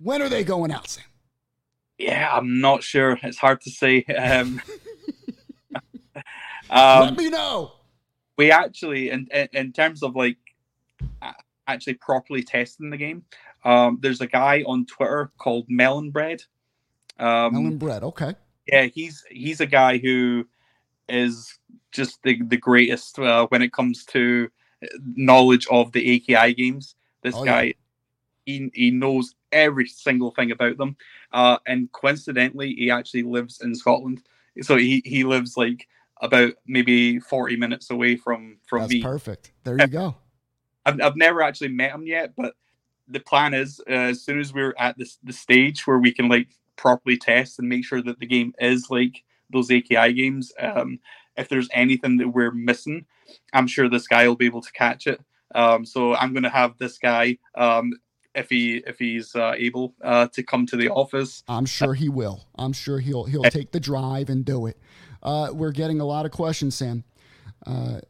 when 0.00 0.22
are 0.22 0.28
they 0.28 0.44
going 0.44 0.72
out, 0.72 0.88
Sam? 0.88 1.04
Yeah, 1.98 2.30
I'm 2.32 2.60
not 2.60 2.82
sure. 2.82 3.18
It's 3.22 3.38
hard 3.38 3.60
to 3.62 3.70
say. 3.70 4.04
Um, 4.18 4.60
um, 6.70 7.00
Let 7.00 7.16
me 7.16 7.28
know. 7.28 7.72
We 8.36 8.50
actually, 8.50 9.10
in, 9.10 9.28
in, 9.32 9.48
in 9.52 9.72
terms 9.72 10.02
of 10.02 10.16
like 10.16 10.38
actually 11.66 11.94
properly 11.94 12.42
testing 12.42 12.90
the 12.90 12.96
game, 12.96 13.24
um, 13.64 13.98
there's 14.00 14.20
a 14.20 14.26
guy 14.26 14.62
on 14.66 14.86
Twitter 14.86 15.30
called 15.38 15.66
Melon 15.68 16.10
Bread. 16.10 16.42
Um, 17.18 17.52
Melon 17.52 17.78
Bread, 17.78 18.02
okay. 18.02 18.34
Yeah, 18.66 18.84
he's 18.84 19.24
he's 19.30 19.60
a 19.60 19.66
guy 19.66 19.98
who 19.98 20.46
is 21.08 21.58
just 21.92 22.22
the 22.22 22.40
the 22.42 22.56
greatest 22.56 23.18
uh, 23.18 23.46
when 23.48 23.62
it 23.62 23.72
comes 23.72 24.04
to 24.06 24.48
knowledge 25.16 25.66
of 25.70 25.92
the 25.92 26.16
AKI 26.16 26.54
games. 26.54 26.94
This 27.22 27.34
oh, 27.34 27.44
guy, 27.44 27.62
yeah. 27.62 27.72
he 28.46 28.70
he 28.74 28.90
knows 28.90 29.34
every 29.52 29.86
single 29.86 30.30
thing 30.30 30.50
about 30.50 30.76
them. 30.78 30.96
Uh, 31.32 31.58
and 31.66 31.90
coincidentally, 31.92 32.74
he 32.74 32.90
actually 32.90 33.22
lives 33.22 33.60
in 33.60 33.74
Scotland. 33.74 34.22
So 34.62 34.76
he 34.76 35.02
he 35.04 35.24
lives 35.24 35.56
like 35.56 35.86
about 36.20 36.52
maybe 36.66 37.18
40 37.18 37.56
minutes 37.56 37.90
away 37.90 38.16
from 38.16 38.58
from 38.66 38.80
That's 38.80 38.92
me. 38.92 39.02
Perfect. 39.02 39.52
There 39.64 39.78
you 39.78 39.86
go. 39.86 40.16
I've, 40.86 41.00
I've 41.00 41.16
never 41.16 41.42
actually 41.42 41.68
met 41.68 41.92
him 41.92 42.06
yet, 42.06 42.34
but 42.36 42.54
the 43.08 43.20
plan 43.20 43.54
is 43.54 43.80
uh, 43.88 43.92
as 43.92 44.22
soon 44.22 44.40
as 44.40 44.52
we're 44.52 44.74
at 44.78 44.96
this 44.98 45.18
the 45.22 45.32
stage 45.32 45.86
where 45.86 45.98
we 45.98 46.12
can 46.12 46.28
like 46.28 46.48
properly 46.76 47.16
test 47.16 47.58
and 47.58 47.68
make 47.68 47.84
sure 47.84 48.02
that 48.02 48.18
the 48.18 48.26
game 48.26 48.54
is 48.58 48.90
like 48.90 49.22
those 49.50 49.70
AKI 49.70 50.12
games. 50.12 50.52
Um, 50.58 50.98
if 51.36 51.48
there's 51.48 51.68
anything 51.72 52.18
that 52.18 52.28
we're 52.28 52.52
missing, 52.52 53.06
I'm 53.52 53.66
sure 53.66 53.88
this 53.88 54.06
guy 54.06 54.26
will 54.28 54.36
be 54.36 54.46
able 54.46 54.62
to 54.62 54.72
catch 54.72 55.06
it. 55.06 55.20
Um, 55.54 55.84
so 55.84 56.14
I'm 56.14 56.32
going 56.32 56.44
to 56.44 56.50
have 56.50 56.78
this 56.78 56.98
guy, 56.98 57.38
um, 57.56 57.92
if 58.34 58.48
he 58.48 58.82
if 58.86 58.98
he's 58.98 59.34
uh, 59.34 59.54
able 59.56 59.94
uh, 60.02 60.28
to 60.28 60.42
come 60.42 60.66
to 60.66 60.76
the 60.76 60.88
office. 60.88 61.42
I'm 61.48 61.66
sure 61.66 61.94
he 61.94 62.08
will. 62.08 62.46
I'm 62.56 62.72
sure 62.72 63.00
he'll 63.00 63.24
he'll 63.24 63.42
take 63.44 63.72
the 63.72 63.80
drive 63.80 64.30
and 64.30 64.44
do 64.44 64.66
it. 64.66 64.78
Uh, 65.22 65.50
we're 65.52 65.72
getting 65.72 66.00
a 66.00 66.04
lot 66.04 66.26
of 66.26 66.32
questions, 66.32 66.74
Sam. 66.74 67.04
Uh, 67.66 68.00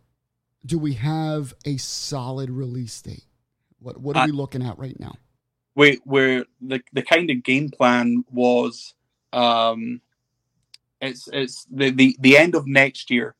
do 0.64 0.78
we 0.78 0.94
have 0.94 1.54
a 1.64 1.76
solid 1.76 2.50
release 2.50 3.00
date? 3.02 3.24
What 3.80 3.98
what 4.00 4.16
are 4.16 4.26
we 4.26 4.32
looking 4.32 4.62
at 4.62 4.78
right 4.78 4.98
now? 5.00 5.14
We 5.74 6.00
we're 6.04 6.44
the 6.60 6.80
the 6.92 7.02
kind 7.02 7.30
of 7.30 7.42
game 7.42 7.70
plan 7.70 8.24
was 8.30 8.94
um 9.32 10.02
it's 11.00 11.28
it's 11.32 11.66
the, 11.70 11.90
the 11.90 12.16
the 12.20 12.36
end 12.36 12.54
of 12.54 12.66
next 12.66 13.10
year 13.10 13.34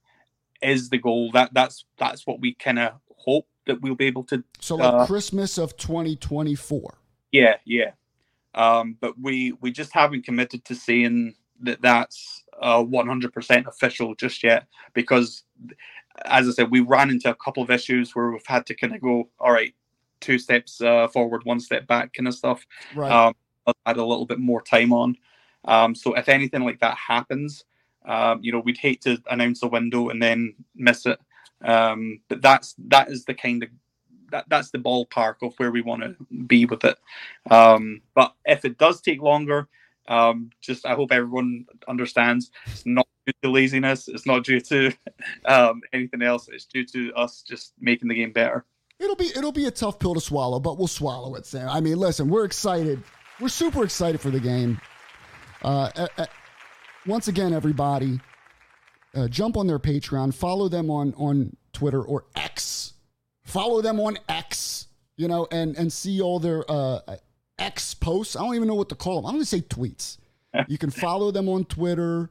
is 0.63 0.89
the 0.89 0.99
goal. 0.99 1.31
That 1.33 1.53
that's 1.53 1.85
that's 1.99 2.27
what 2.27 2.41
we 2.41 2.55
kind 2.55 2.79
of 2.79 2.95
hope 3.17 3.47
that 3.67 3.81
we'll 3.83 3.95
be 3.95 4.07
able 4.07 4.25
to. 4.25 4.43
So 4.61 4.77
like 4.77 4.95
uh, 4.95 5.07
Christmas 5.07 5.59
of 5.59 5.77
2024. 5.77 6.99
Yeah, 7.33 7.57
yeah. 7.65 7.93
Um, 8.55 8.97
but 9.01 9.15
we 9.21 9.53
we 9.61 9.71
just 9.71 9.93
haven't 9.93 10.25
committed 10.25 10.65
to 10.67 10.75
saying 10.75 11.35
that 11.61 11.83
that's 11.83 12.45
uh 12.61 12.83
100% 12.83 13.67
official 13.67 14.15
just 14.15 14.43
yet 14.43 14.67
because 14.93 15.45
as 16.25 16.49
I 16.49 16.53
said, 16.53 16.71
we 16.71 16.81
ran 16.81 17.11
into 17.11 17.31
a 17.31 17.35
couple 17.35 17.63
of 17.63 17.71
issues 17.71 18.15
where 18.15 18.31
we've 18.31 18.47
had 18.47 18.67
to 18.67 18.75
kind 18.75 18.95
of 18.95 19.01
go, 19.01 19.29
all 19.39 19.53
right, 19.53 19.75
two 20.21 20.39
steps 20.39 20.81
uh, 20.81 21.09
forward, 21.09 21.45
one 21.45 21.61
step 21.61 21.87
back, 21.87 22.13
kind 22.13 22.29
of 22.29 22.35
stuff. 22.35 22.67
Right. 22.95 23.11
Um, 23.11 23.35
add 23.87 23.97
a 23.97 24.05
little 24.05 24.27
bit 24.27 24.39
more 24.39 24.63
time 24.63 24.93
on. 24.93 25.17
Um, 25.65 25.95
so 25.95 26.15
if 26.15 26.29
anything 26.29 26.65
like 26.65 26.81
that 26.81 26.97
happens, 26.97 27.65
um, 28.07 28.41
you 28.43 28.53
know, 28.53 28.61
we'd 28.61 28.79
hate 28.79 29.03
to 29.03 29.23
announce 29.31 29.63
a 29.63 29.69
window 29.69 30.09
and 30.09 30.23
then 30.23 30.55
miss 30.75 31.07
it. 31.07 31.19
Um, 31.63 32.21
but 32.29 32.41
that's 32.41 32.75
that 32.89 33.11
is 33.11 33.25
the 33.25 33.35
kind 33.35 33.63
of 33.63 33.69
that 34.31 34.47
that's 34.49 34.71
the 34.71 34.79
ballpark 34.79 35.37
of 35.43 35.55
where 35.59 35.71
we 35.71 35.83
want 35.83 36.03
to 36.03 36.17
be 36.47 36.65
with 36.65 36.85
it. 36.85 36.97
Um, 37.51 38.01
but 38.15 38.35
if 38.47 38.65
it 38.65 38.79
does 38.79 39.01
take 39.03 39.21
longer, 39.21 39.69
um, 40.09 40.51
just 40.61 40.87
I 40.87 40.95
hope 40.95 41.13
everyone 41.13 41.67
understands 41.89 42.51
it's 42.67 42.87
not 42.87 43.07
due 43.27 43.33
to 43.43 43.51
laziness, 43.51 44.09
it's 44.09 44.27
not 44.27 44.45
due 44.45 44.61
to 44.61 44.93
um, 45.45 45.83
anything 45.93 46.23
else. 46.23 46.49
It's 46.49 46.65
due 46.67 46.85
to 46.87 47.13
us 47.15 47.43
just 47.43 47.75
making 47.81 48.09
the 48.09 48.15
game 48.15 48.33
better. 48.33 48.65
It'll 48.99 49.17
be 49.17 49.31
it'll 49.37 49.53
be 49.53 49.67
a 49.67 49.71
tough 49.71 49.99
pill 49.99 50.15
to 50.15 50.21
swallow, 50.21 50.61
but 50.61 50.79
we'll 50.79 50.89
swallow 50.89 51.35
it, 51.35 51.47
Sam. 51.47 51.69
I 51.69 51.81
mean, 51.81 51.99
listen, 51.99 52.29
we're 52.29 52.45
excited. 52.45 53.03
We're 53.41 53.49
super 53.49 53.85
excited 53.85 54.21
for 54.21 54.31
the 54.31 54.41
game. 54.41 54.81
Uh, 55.63 55.91
uh, 56.19 56.27
once 57.07 57.29
again, 57.29 57.55
everybody, 57.55 58.21
uh, 59.15 59.29
jump 59.29 59.57
on 59.57 59.67
their 59.67 59.79
Patreon, 59.79 60.35
follow 60.35 60.69
them 60.69 60.91
on 60.91 61.15
on 61.15 61.57
Twitter 61.73 62.03
or 62.03 62.25
X, 62.37 62.93
follow 63.43 63.81
them 63.81 64.01
on 64.01 64.19
X, 64.29 64.89
you 65.17 65.29
know, 65.29 65.47
and 65.51 65.77
and 65.77 65.91
see 65.91 66.21
all 66.21 66.39
their 66.39 66.71
uh, 66.71 67.01
X 67.61 67.95
posts. 67.95 68.37
I 68.37 68.41
don't 68.41 68.55
even 68.55 68.67
know 68.67 68.75
what 68.75 68.89
to 68.89 68.95
call 68.95 69.17
them. 69.17 69.27
I'm 69.27 69.35
going 69.35 69.43
to 69.43 69.47
say 69.47 69.61
tweets. 69.61 70.19
you 70.67 70.79
can 70.79 70.91
follow 70.91 71.31
them 71.31 71.49
on 71.49 71.65
Twitter, 71.65 72.31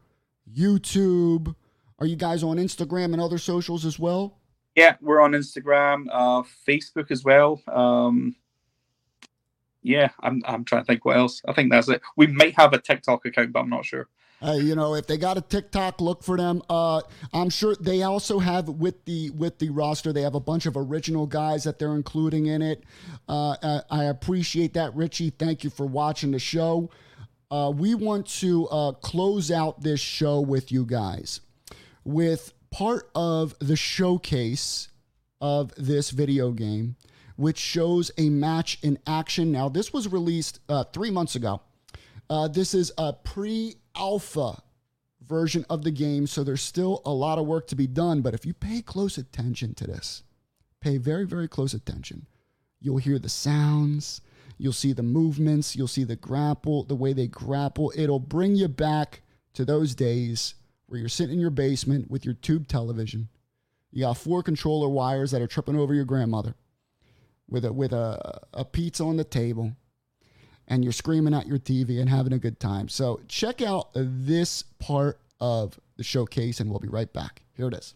YouTube. 0.53 1.55
Are 1.99 2.05
you 2.05 2.15
guys 2.15 2.43
on 2.43 2.57
Instagram 2.57 3.13
and 3.13 3.21
other 3.21 3.37
socials 3.37 3.85
as 3.85 3.99
well? 3.99 4.37
Yeah, 4.75 4.95
we're 5.01 5.21
on 5.21 5.31
Instagram, 5.31 6.07
uh, 6.11 6.43
Facebook 6.67 7.11
as 7.11 7.23
well. 7.23 7.61
Um, 7.67 8.35
yeah, 9.81 10.09
I'm 10.19 10.41
I'm 10.45 10.63
trying 10.65 10.83
to 10.83 10.85
think 10.85 11.05
what 11.05 11.17
else. 11.17 11.41
I 11.47 11.53
think 11.53 11.71
that's 11.71 11.89
it. 11.89 12.01
We 12.15 12.27
might 12.27 12.55
have 12.55 12.73
a 12.73 12.79
TikTok 12.79 13.25
account, 13.25 13.51
but 13.53 13.61
I'm 13.61 13.69
not 13.69 13.85
sure. 13.85 14.07
Uh, 14.41 14.53
you 14.53 14.73
know, 14.73 14.95
if 14.95 15.05
they 15.05 15.17
got 15.17 15.37
a 15.37 15.41
TikTok, 15.41 15.99
look 15.99 16.23
for 16.23 16.37
them. 16.37 16.61
Uh, 16.69 17.01
I'm 17.33 17.49
sure 17.49 17.75
they 17.75 18.03
also 18.03 18.39
have 18.39 18.69
with 18.69 19.03
the 19.05 19.31
with 19.31 19.59
the 19.59 19.69
roster. 19.69 20.13
They 20.13 20.21
have 20.21 20.35
a 20.35 20.39
bunch 20.39 20.65
of 20.65 20.77
original 20.77 21.25
guys 21.25 21.65
that 21.65 21.77
they're 21.77 21.95
including 21.95 22.45
in 22.45 22.61
it. 22.61 22.83
Uh, 23.27 23.81
I 23.89 24.05
appreciate 24.05 24.73
that, 24.75 24.95
Richie. 24.95 25.31
Thank 25.31 25.63
you 25.63 25.69
for 25.69 25.85
watching 25.85 26.31
the 26.31 26.39
show. 26.39 26.89
Uh, 27.51 27.73
we 27.75 27.95
want 27.95 28.27
to 28.27 28.67
uh, 28.67 28.91
close 28.93 29.51
out 29.51 29.81
this 29.81 29.99
show 29.99 30.39
with 30.39 30.71
you 30.71 30.85
guys 30.85 31.41
with 32.05 32.53
part 32.69 33.09
of 33.15 33.55
the 33.59 33.75
showcase 33.75 34.89
of 35.41 35.73
this 35.75 36.11
video 36.11 36.51
game, 36.51 36.95
which 37.37 37.57
shows 37.57 38.11
a 38.17 38.29
match 38.29 38.77
in 38.83 38.99
action. 39.07 39.51
Now, 39.51 39.67
this 39.67 39.91
was 39.91 40.07
released 40.07 40.59
uh, 40.69 40.83
three 40.85 41.09
months 41.09 41.35
ago. 41.35 41.61
Uh, 42.29 42.47
this 42.47 42.75
is 42.75 42.91
a 42.97 43.13
pre 43.13 43.75
alpha 43.95 44.61
version 45.25 45.65
of 45.69 45.83
the 45.83 45.91
game, 45.91 46.27
so 46.27 46.43
there's 46.43 46.61
still 46.61 47.01
a 47.05 47.11
lot 47.11 47.37
of 47.37 47.45
work 47.45 47.67
to 47.67 47.75
be 47.75 47.87
done. 47.87 48.21
But 48.21 48.33
if 48.33 48.45
you 48.45 48.53
pay 48.53 48.81
close 48.81 49.17
attention 49.17 49.75
to 49.75 49.85
this, 49.85 50.23
pay 50.81 50.97
very, 50.97 51.25
very 51.25 51.47
close 51.47 51.73
attention, 51.73 52.25
you'll 52.79 52.97
hear 52.97 53.19
the 53.19 53.29
sounds, 53.29 54.21
you'll 54.57 54.73
see 54.73 54.93
the 54.93 55.03
movements, 55.03 55.75
you'll 55.75 55.87
see 55.87 56.03
the 56.03 56.15
grapple, 56.15 56.83
the 56.83 56.95
way 56.95 57.13
they 57.13 57.27
grapple. 57.27 57.93
It'll 57.95 58.19
bring 58.19 58.55
you 58.55 58.67
back 58.67 59.21
to 59.53 59.65
those 59.65 59.95
days 59.95 60.55
where 60.87 60.99
you're 60.99 61.09
sitting 61.09 61.35
in 61.35 61.41
your 61.41 61.49
basement 61.49 62.09
with 62.09 62.25
your 62.25 62.33
tube 62.33 62.67
television. 62.67 63.29
You 63.91 64.03
got 64.03 64.17
four 64.17 64.43
controller 64.43 64.89
wires 64.89 65.31
that 65.31 65.41
are 65.41 65.47
tripping 65.47 65.77
over 65.77 65.93
your 65.93 66.05
grandmother 66.05 66.55
with 67.47 67.65
a 67.65 67.73
with 67.73 67.93
a, 67.93 68.41
a 68.53 68.65
pizza 68.65 69.03
on 69.03 69.17
the 69.17 69.23
table 69.23 69.73
and 70.69 70.83
you're 70.83 70.93
screaming 70.93 71.33
at 71.33 71.47
your 71.47 71.59
TV 71.59 71.99
and 71.99 72.09
having 72.09 72.33
a 72.33 72.39
good 72.39 72.59
time. 72.59 72.87
So 72.87 73.19
check 73.27 73.61
out 73.61 73.89
this 73.93 74.63
part 74.77 75.19
of 75.41 75.79
the 75.97 76.03
showcase 76.03 76.59
and 76.59 76.69
we'll 76.69 76.79
be 76.79 76.87
right 76.87 77.11
back. 77.11 77.41
Here 77.57 77.67
it 77.67 77.73
is. 77.73 77.95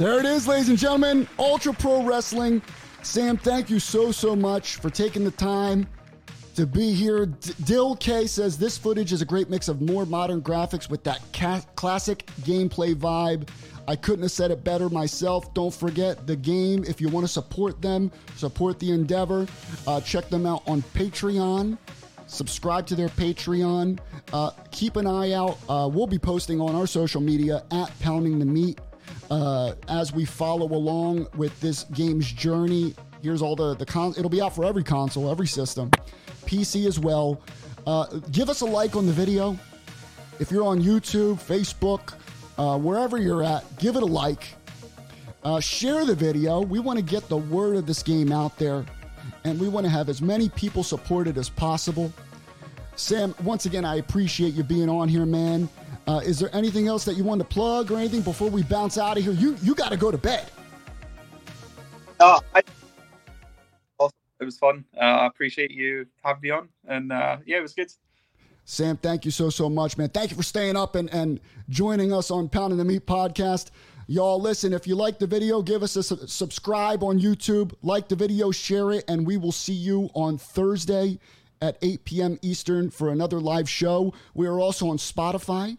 There 0.00 0.18
it 0.18 0.24
is, 0.24 0.48
ladies 0.48 0.70
and 0.70 0.78
gentlemen. 0.78 1.28
Ultra 1.38 1.74
Pro 1.74 2.02
Wrestling. 2.02 2.62
Sam, 3.02 3.36
thank 3.36 3.68
you 3.68 3.78
so, 3.78 4.10
so 4.12 4.34
much 4.34 4.76
for 4.76 4.88
taking 4.88 5.24
the 5.24 5.30
time 5.30 5.86
to 6.54 6.64
be 6.64 6.94
here. 6.94 7.26
D- 7.26 7.52
Dill 7.64 7.96
K 7.96 8.26
says 8.26 8.56
this 8.56 8.78
footage 8.78 9.12
is 9.12 9.20
a 9.20 9.26
great 9.26 9.50
mix 9.50 9.68
of 9.68 9.82
more 9.82 10.06
modern 10.06 10.40
graphics 10.40 10.88
with 10.88 11.04
that 11.04 11.20
ca- 11.34 11.60
classic 11.74 12.24
gameplay 12.40 12.94
vibe. 12.94 13.46
I 13.86 13.94
couldn't 13.94 14.22
have 14.22 14.30
said 14.30 14.50
it 14.50 14.64
better 14.64 14.88
myself. 14.88 15.52
Don't 15.52 15.74
forget 15.74 16.26
the 16.26 16.34
game. 16.34 16.82
If 16.88 17.02
you 17.02 17.10
want 17.10 17.26
to 17.26 17.30
support 17.30 17.82
them, 17.82 18.10
support 18.36 18.78
the 18.78 18.92
endeavor, 18.92 19.46
uh, 19.86 20.00
check 20.00 20.30
them 20.30 20.46
out 20.46 20.62
on 20.66 20.80
Patreon. 20.94 21.76
Subscribe 22.26 22.86
to 22.86 22.94
their 22.94 23.10
Patreon. 23.10 23.98
Uh, 24.32 24.52
keep 24.70 24.96
an 24.96 25.06
eye 25.06 25.32
out. 25.32 25.58
Uh, 25.68 25.90
we'll 25.92 26.06
be 26.06 26.18
posting 26.18 26.58
on 26.58 26.74
our 26.74 26.86
social 26.86 27.20
media 27.20 27.64
at 27.70 27.92
Pounding 28.00 28.38
the 28.38 28.46
Meat 28.46 28.80
uh, 29.30 29.74
as 29.88 30.12
we 30.12 30.24
follow 30.24 30.66
along 30.66 31.26
with 31.36 31.58
this 31.60 31.84
game's 31.84 32.30
journey. 32.30 32.94
Here's 33.22 33.42
all 33.42 33.56
the 33.56 33.74
the 33.74 33.86
con. 33.86 34.14
It'll 34.16 34.30
be 34.30 34.42
out 34.42 34.54
for 34.54 34.64
every 34.64 34.84
console, 34.84 35.30
every 35.30 35.46
system, 35.46 35.90
PC 36.46 36.86
as 36.86 36.98
well. 36.98 37.40
Uh, 37.86 38.06
give 38.32 38.48
us 38.48 38.60
a 38.60 38.66
like 38.66 38.96
on 38.96 39.06
the 39.06 39.12
video. 39.12 39.56
If 40.38 40.50
you're 40.50 40.64
on 40.64 40.82
YouTube, 40.82 41.36
Facebook, 41.36 42.14
uh, 42.58 42.78
wherever 42.78 43.18
you're 43.18 43.42
at, 43.42 43.64
give 43.78 43.96
it 43.96 44.02
a 44.02 44.06
like. 44.06 44.44
Uh, 45.42 45.60
share 45.60 46.04
the 46.04 46.14
video. 46.14 46.60
We 46.60 46.80
want 46.80 46.98
to 46.98 47.04
get 47.04 47.28
the 47.28 47.36
word 47.36 47.76
of 47.76 47.86
this 47.86 48.02
game 48.02 48.32
out 48.32 48.58
there, 48.58 48.84
and 49.44 49.58
we 49.58 49.68
want 49.68 49.84
to 49.84 49.90
have 49.90 50.08
as 50.08 50.20
many 50.20 50.48
people 50.50 50.82
supported 50.82 51.38
as 51.38 51.48
possible. 51.48 52.12
Sam, 52.96 53.34
once 53.42 53.64
again, 53.64 53.84
I 53.84 53.96
appreciate 53.96 54.52
you 54.52 54.62
being 54.62 54.90
on 54.90 55.08
here, 55.08 55.24
man. 55.24 55.68
Uh, 56.06 56.20
is 56.24 56.38
there 56.38 56.50
anything 56.54 56.88
else 56.88 57.04
that 57.04 57.14
you 57.14 57.24
want 57.24 57.40
to 57.40 57.46
plug 57.46 57.90
or 57.90 57.96
anything 57.96 58.22
before 58.22 58.50
we 58.50 58.62
bounce 58.62 58.98
out 58.98 59.16
of 59.16 59.24
here? 59.24 59.32
You 59.32 59.56
you 59.62 59.74
got 59.74 59.90
to 59.90 59.96
go 59.96 60.10
to 60.10 60.18
bed. 60.18 60.50
Uh, 62.18 62.40
I, 62.54 62.62
it 64.40 64.44
was 64.44 64.58
fun. 64.58 64.84
Uh, 64.96 65.00
I 65.00 65.26
appreciate 65.26 65.70
you 65.70 66.06
having 66.24 66.40
me 66.42 66.50
on, 66.50 66.68
and 66.88 67.12
uh, 67.12 67.36
yeah, 67.44 67.58
it 67.58 67.62
was 67.62 67.74
good. 67.74 67.92
Sam, 68.64 68.96
thank 68.96 69.24
you 69.24 69.30
so 69.30 69.50
so 69.50 69.68
much, 69.68 69.98
man. 69.98 70.08
Thank 70.08 70.30
you 70.30 70.36
for 70.36 70.42
staying 70.42 70.76
up 70.76 70.94
and 70.94 71.12
and 71.12 71.40
joining 71.68 72.12
us 72.12 72.30
on 72.30 72.48
Pounding 72.48 72.78
the 72.78 72.84
Meat 72.84 73.06
podcast. 73.06 73.70
Y'all, 74.06 74.40
listen, 74.40 74.72
if 74.72 74.86
you 74.86 74.96
like 74.96 75.18
the 75.18 75.26
video, 75.26 75.62
give 75.62 75.82
us 75.82 75.94
a 75.94 76.02
su- 76.02 76.26
subscribe 76.26 77.04
on 77.04 77.20
YouTube, 77.20 77.72
like 77.82 78.08
the 78.08 78.16
video, 78.16 78.50
share 78.50 78.90
it, 78.90 79.04
and 79.06 79.24
we 79.24 79.36
will 79.36 79.52
see 79.52 79.74
you 79.74 80.10
on 80.14 80.36
Thursday 80.36 81.18
at 81.62 81.76
8 81.80 82.04
p.m. 82.04 82.38
Eastern 82.42 82.90
for 82.90 83.10
another 83.10 83.38
live 83.38 83.68
show. 83.68 84.12
We 84.34 84.48
are 84.48 84.58
also 84.58 84.88
on 84.88 84.96
Spotify, 84.96 85.78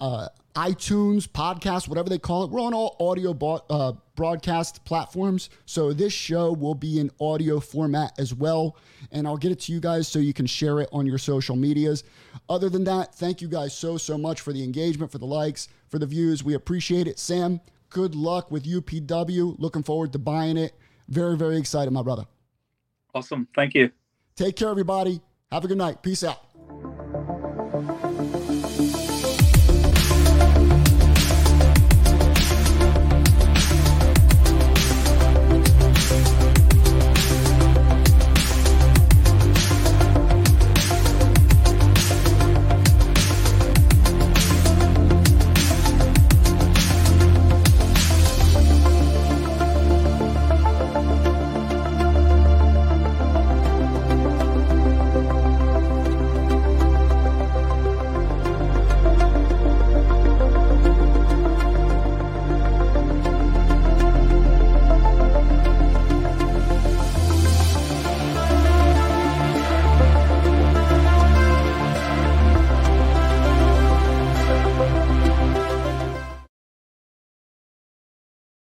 uh, 0.00 0.28
iTunes, 0.54 1.28
podcast, 1.28 1.88
whatever 1.88 2.08
they 2.08 2.18
call 2.18 2.44
it. 2.44 2.50
We're 2.50 2.60
on 2.60 2.74
all 2.74 2.96
audio 2.98 3.32
bo- 3.32 3.64
uh, 3.70 3.92
broadcast 4.16 4.84
platforms. 4.84 5.48
So 5.64 5.92
this 5.92 6.12
show 6.12 6.52
will 6.52 6.74
be 6.74 6.98
in 6.98 7.10
audio 7.20 7.60
format 7.60 8.18
as 8.18 8.34
well. 8.34 8.76
And 9.12 9.26
I'll 9.26 9.36
get 9.36 9.52
it 9.52 9.60
to 9.60 9.72
you 9.72 9.80
guys 9.80 10.08
so 10.08 10.18
you 10.18 10.32
can 10.32 10.46
share 10.46 10.80
it 10.80 10.88
on 10.92 11.06
your 11.06 11.18
social 11.18 11.54
medias. 11.54 12.04
Other 12.48 12.68
than 12.68 12.84
that, 12.84 13.14
thank 13.14 13.40
you 13.40 13.48
guys 13.48 13.76
so, 13.76 13.96
so 13.96 14.18
much 14.18 14.40
for 14.40 14.52
the 14.52 14.64
engagement, 14.64 15.12
for 15.12 15.18
the 15.18 15.26
likes, 15.26 15.68
for 15.88 15.98
the 15.98 16.06
views. 16.06 16.42
We 16.42 16.54
appreciate 16.54 17.06
it. 17.06 17.18
Sam, 17.18 17.60
good 17.88 18.14
luck 18.14 18.50
with 18.50 18.64
UPW. 18.64 19.56
Looking 19.58 19.82
forward 19.82 20.12
to 20.12 20.18
buying 20.18 20.56
it. 20.56 20.74
Very, 21.08 21.36
very 21.36 21.58
excited, 21.58 21.90
my 21.92 22.02
brother. 22.02 22.24
Awesome. 23.14 23.48
Thank 23.54 23.74
you. 23.74 23.90
Take 24.36 24.56
care, 24.56 24.68
everybody. 24.68 25.20
Have 25.52 25.64
a 25.64 25.68
good 25.68 25.78
night. 25.78 26.02
Peace 26.02 26.22
out. 26.24 26.49